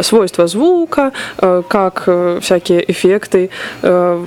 свойства 0.00 0.46
звука, 0.46 1.12
э, 1.38 1.62
как 1.68 2.04
э, 2.06 2.38
всякие 2.40 2.90
эффекты 2.90 3.50
э, 3.82 4.24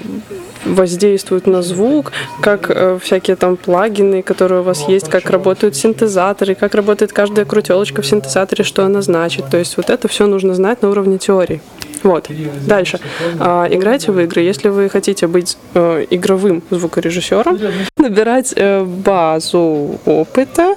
воздействуют 0.66 1.46
на 1.46 1.62
звук, 1.62 2.14
как 2.42 3.02
всякие 3.02 3.36
там 3.36 3.58
плагины, 3.58 4.22
которые 4.22 4.62
у 4.62 4.64
вас 4.64 4.88
есть, 4.88 5.10
как 5.10 5.30
работают 5.30 5.76
синтезаторы, 5.76 6.56
как 6.56 6.74
работает 6.74 7.12
каждая 7.12 7.44
крутелочка 7.44 8.02
в 8.02 8.06
синтезаторе, 8.06 8.64
что 8.64 8.86
она 8.86 9.02
значит. 9.02 9.50
То 9.50 9.58
есть 9.58 9.76
вот 9.76 9.90
это 9.90 10.08
все 10.08 10.26
нужно 10.26 10.54
знать 10.54 10.82
на 10.82 10.90
уровне 10.90 11.18
теории. 11.18 11.62
Вот. 12.04 12.30
Дальше. 12.68 13.00
А, 13.40 13.68
играйте 13.70 14.12
в 14.12 14.20
игры. 14.20 14.42
Если 14.42 14.70
вы 14.70 14.90
хотите 14.90 15.28
быть 15.28 15.58
э, 15.74 16.06
игровым 16.10 16.62
звукорежиссером, 16.70 17.60
набирать 17.98 18.54
э, 18.56 18.84
базу 18.84 20.00
опыта 20.06 20.76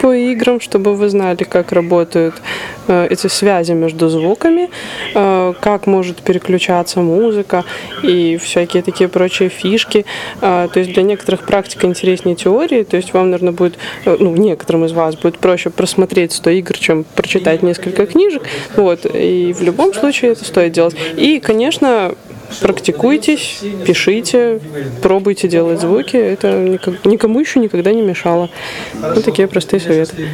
по 0.00 0.14
играм, 0.14 0.60
чтобы 0.60 0.94
вы 0.94 1.08
знали, 1.08 1.44
как 1.44 1.72
работают 1.72 2.34
э, 2.86 3.08
эти 3.10 3.26
связи 3.26 3.72
между 3.72 4.08
звуками, 4.08 4.70
э, 5.14 5.54
как 5.60 5.86
может 5.86 6.22
переключаться 6.22 7.00
музыка 7.00 7.64
и 8.02 8.36
всякие 8.36 8.82
такие 8.82 9.08
прочие 9.08 9.48
фишки. 9.48 10.06
А, 10.40 10.68
то 10.68 10.78
есть 10.78 10.92
для 10.92 11.02
некоторых 11.02 11.42
практика 11.42 11.86
интереснее 11.86 12.36
теории, 12.36 12.84
то 12.84 12.96
есть 12.96 13.12
вам, 13.12 13.30
наверное, 13.30 13.52
будет, 13.52 13.78
э, 14.04 14.16
ну, 14.18 14.36
некоторым 14.36 14.84
из 14.84 14.92
вас 14.92 15.16
будет 15.16 15.38
проще 15.38 15.70
просмотреть 15.70 16.32
100 16.32 16.50
игр, 16.50 16.78
чем 16.78 17.04
прочитать 17.04 17.62
несколько 17.62 18.06
книжек. 18.06 18.42
Вот. 18.76 19.06
И 19.12 19.52
в 19.52 19.62
любом 19.62 19.92
случае 19.92 20.32
это 20.32 20.44
стоит 20.44 20.67
делать. 20.70 20.96
И, 21.16 21.40
конечно, 21.40 22.14
практикуйтесь, 22.60 23.60
пишите, 23.86 24.60
пробуйте 25.02 25.48
делать 25.48 25.80
звуки. 25.80 26.16
Это 26.16 26.78
никому 27.04 27.40
еще 27.40 27.60
никогда 27.60 27.92
не 27.92 28.02
мешало. 28.02 28.50
Вот 28.94 29.24
такие 29.24 29.48
простые 29.48 29.80
советы. 29.80 30.28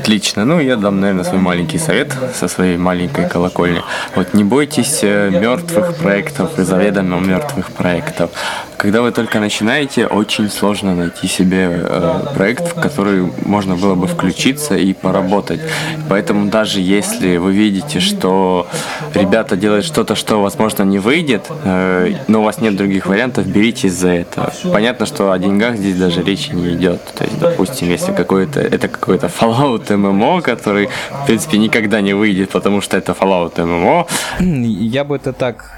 Отлично. 0.00 0.44
Ну, 0.44 0.60
я 0.60 0.76
дам, 0.76 1.00
наверное, 1.00 1.24
свой 1.24 1.40
маленький 1.40 1.78
совет 1.78 2.12
со 2.34 2.48
своей 2.48 2.76
маленькой 2.76 3.28
колокольни. 3.28 3.82
Вот 4.14 4.34
не 4.34 4.44
бойтесь 4.44 5.00
э, 5.02 5.30
мертвых 5.30 5.96
проектов 5.96 6.58
и 6.58 6.62
заведомо 6.62 7.20
мертвых 7.20 7.70
проектов. 7.72 8.30
Когда 8.76 9.00
вы 9.00 9.12
только 9.12 9.40
начинаете, 9.40 10.06
очень 10.06 10.50
сложно 10.50 10.94
найти 10.94 11.26
себе 11.26 11.68
э, 11.70 12.26
проект, 12.34 12.76
в 12.76 12.80
который 12.80 13.32
можно 13.44 13.76
было 13.76 13.94
бы 13.94 14.06
включиться 14.06 14.76
и 14.76 14.92
поработать. 14.92 15.60
Поэтому 16.08 16.50
даже 16.50 16.80
если 16.80 17.38
вы 17.38 17.52
видите, 17.52 18.00
что 18.00 18.66
ребята 19.14 19.56
делают 19.56 19.84
что-то, 19.84 20.14
что, 20.14 20.42
возможно, 20.42 20.83
не 20.84 20.98
выйдет, 20.98 21.50
э, 21.64 22.14
но 22.28 22.40
у 22.40 22.44
вас 22.44 22.60
нет 22.60 22.76
других 22.76 23.06
вариантов, 23.06 23.46
беритесь 23.46 23.92
за 23.92 24.08
это. 24.08 24.52
Понятно, 24.72 25.06
что 25.06 25.32
о 25.32 25.38
деньгах 25.38 25.76
здесь 25.76 25.96
даже 25.96 26.22
речи 26.22 26.50
не 26.52 26.74
идет. 26.74 27.02
То 27.16 27.24
есть, 27.24 27.38
допустим, 27.38 27.88
если 27.88 28.12
какой-то 28.12 28.60
это 28.60 28.88
какой-то 28.88 29.26
Fallout 29.26 29.86
MMO, 29.88 30.42
который, 30.42 30.88
в 31.10 31.26
принципе, 31.26 31.58
никогда 31.58 32.00
не 32.00 32.14
выйдет, 32.14 32.50
потому 32.50 32.80
что 32.80 32.96
это 32.96 33.12
Fallout 33.12 33.54
MMO. 33.56 34.06
Я 34.40 35.04
бы 35.04 35.16
это 35.16 35.32
так 35.32 35.70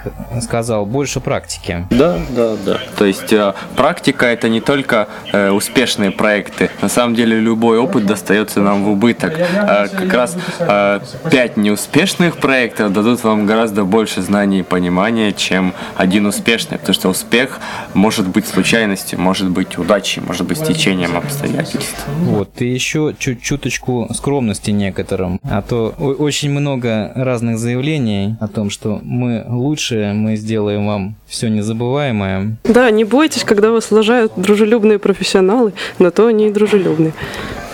сказал, 0.42 0.86
больше 0.86 1.20
практики. 1.20 1.86
Да, 1.90 2.18
да, 2.30 2.54
да. 2.64 2.80
То 2.98 3.04
есть 3.04 3.32
э, 3.32 3.54
практика 3.76 4.26
это 4.26 4.48
не 4.48 4.60
только 4.60 5.08
э, 5.32 5.50
успешные 5.50 6.10
проекты. 6.10 6.70
На 6.82 6.88
самом 6.88 7.14
деле 7.14 7.38
любой 7.38 7.78
опыт 7.78 8.06
достается 8.06 8.60
нам 8.60 8.84
в 8.84 8.88
убыток. 8.90 9.38
Э, 9.38 9.88
как 9.88 10.12
раз 10.12 10.36
э, 10.58 11.00
пять 11.30 11.56
неуспешных 11.56 12.36
проектов 12.36 12.92
дадут 12.92 13.22
вам 13.24 13.46
гораздо 13.46 13.84
больше 13.84 14.22
знаний 14.22 14.60
и 14.60 14.62
понимания, 14.62 14.95
чем 15.36 15.74
один 15.96 16.26
успешный. 16.26 16.78
Потому 16.78 16.94
что 16.94 17.08
успех 17.08 17.60
может 17.94 18.26
быть 18.28 18.46
случайностью, 18.46 19.20
может 19.20 19.50
быть 19.50 19.78
удачей, 19.78 20.22
может 20.22 20.46
быть 20.46 20.58
стечением 20.58 21.16
обстоятельств. 21.16 22.04
Вот, 22.20 22.50
и 22.60 22.66
еще 22.66 23.14
чуть 23.18 23.42
чуточку 23.42 24.08
скромности 24.14 24.70
некоторым, 24.70 25.40
а 25.42 25.62
то 25.62 25.88
очень 25.98 26.50
много 26.50 27.12
разных 27.14 27.58
заявлений 27.58 28.36
о 28.40 28.48
том, 28.48 28.70
что 28.70 29.00
мы 29.02 29.44
лучшие, 29.48 30.12
мы 30.12 30.36
сделаем 30.36 30.86
вам 30.86 31.16
все 31.26 31.48
незабываемое. 31.48 32.56
Да, 32.64 32.90
не 32.90 33.04
бойтесь, 33.04 33.44
когда 33.44 33.70
вас 33.70 33.90
лажают 33.90 34.32
дружелюбные 34.36 34.98
профессионалы, 34.98 35.72
на 35.98 36.10
то 36.10 36.26
они 36.26 36.48
и 36.48 36.50
дружелюбные. 36.50 37.12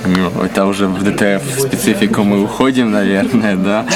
Ну, 0.04 0.42
это 0.42 0.66
уже 0.66 0.86
в 0.86 1.02
ДТФ 1.02 1.60
специфику 1.60 2.22
мы 2.24 2.42
уходим, 2.42 2.90
наверное, 2.90 3.56
да. 3.56 3.86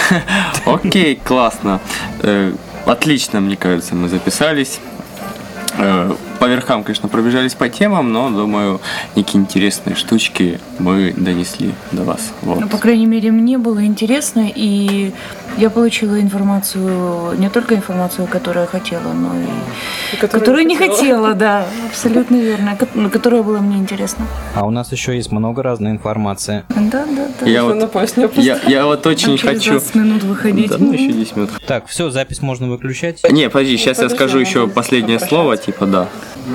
Окей, 0.66 1.16
классно. 1.16 1.80
Э, 2.22 2.52
Отлично, 2.86 3.40
мне 3.40 3.56
кажется, 3.56 3.94
мы 3.94 4.08
записались. 4.08 4.80
По 6.38 6.44
верхам, 6.44 6.84
конечно, 6.84 7.08
пробежались 7.08 7.54
по 7.54 7.68
темам, 7.68 8.12
но, 8.12 8.30
думаю, 8.30 8.80
некие 9.16 9.42
интересные 9.42 9.96
штучки 9.96 10.60
мы 10.78 11.12
донесли 11.16 11.72
до 11.90 12.04
вас. 12.04 12.32
Вот. 12.42 12.60
Ну, 12.60 12.68
по 12.68 12.78
крайней 12.78 13.06
мере, 13.06 13.32
мне 13.32 13.58
было 13.58 13.84
интересно, 13.84 14.48
и 14.54 15.12
я 15.56 15.70
получила 15.70 16.20
информацию, 16.20 17.36
не 17.38 17.50
только 17.50 17.74
информацию, 17.74 18.28
которую 18.28 18.62
я 18.62 18.68
хотела, 18.68 19.12
но 19.12 19.32
и 20.12 20.16
которую 20.16 20.64
не 20.64 20.76
хотела, 20.76 21.34
да, 21.34 21.66
абсолютно 21.88 22.36
верно, 22.36 22.78
ну, 22.94 23.10
которая 23.10 23.42
была 23.42 23.60
мне 23.60 23.78
интересна. 23.78 24.24
А 24.54 24.64
у 24.64 24.70
нас 24.70 24.92
еще 24.92 25.16
есть 25.16 25.32
много 25.32 25.64
разной 25.64 25.90
информации. 25.90 26.64
Да, 26.68 27.04
да, 27.04 27.26
да. 27.40 27.46
Я 27.46 27.64
вот, 27.64 27.90
я, 28.36 28.60
я 28.66 28.86
вот 28.86 29.04
очень 29.06 29.36
через 29.36 29.58
хочу... 29.58 29.72
20 29.72 29.94
минут 29.96 30.22
выходить. 30.22 30.70
Да, 30.70 30.76
ну, 30.78 30.92
еще 30.92 31.12
10 31.12 31.36
минут. 31.36 31.50
Так, 31.66 31.86
все, 31.88 32.10
запись 32.10 32.40
можно 32.42 32.68
выключать. 32.68 33.20
Не, 33.28 33.50
подожди, 33.50 33.76
сейчас 33.76 33.98
я 33.98 34.08
скажу 34.08 34.38
еще 34.38 34.68
последнее 34.68 35.18
слово, 35.18 35.56
типа, 35.56 35.86
да. 35.86 36.08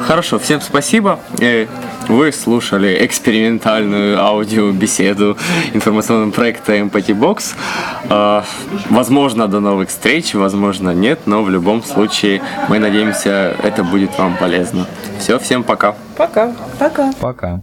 Хорошо, 0.06 0.40
всем 0.40 0.62
спасибо. 0.62 1.20
Э, 1.40 1.68
Вы 2.08 2.32
слушали 2.32 3.06
экспериментальную 3.06 4.20
аудиобеседу 4.20 5.38
информационного 5.74 6.32
проекта 6.32 6.76
Empathy 6.78 7.18
Box. 7.18 7.56
А, 8.10 8.44
Возможно, 8.90 9.48
до 9.48 9.60
новых 9.60 9.90
встреч, 9.90 10.34
возможно, 10.34 10.92
нет, 10.92 11.22
но 11.26 11.44
в 11.44 11.50
любом 11.50 11.84
случае 11.84 12.42
мы 12.70 12.80
надеемся, 12.80 13.56
это 13.64 13.84
будет 13.84 14.18
вам 14.18 14.36
полезно. 14.38 14.86
Все, 15.20 15.40
всем 15.40 15.64
пока. 15.64 15.96
Пока. 16.18 16.54
Пока. 16.80 17.12
Пока. 17.20 17.62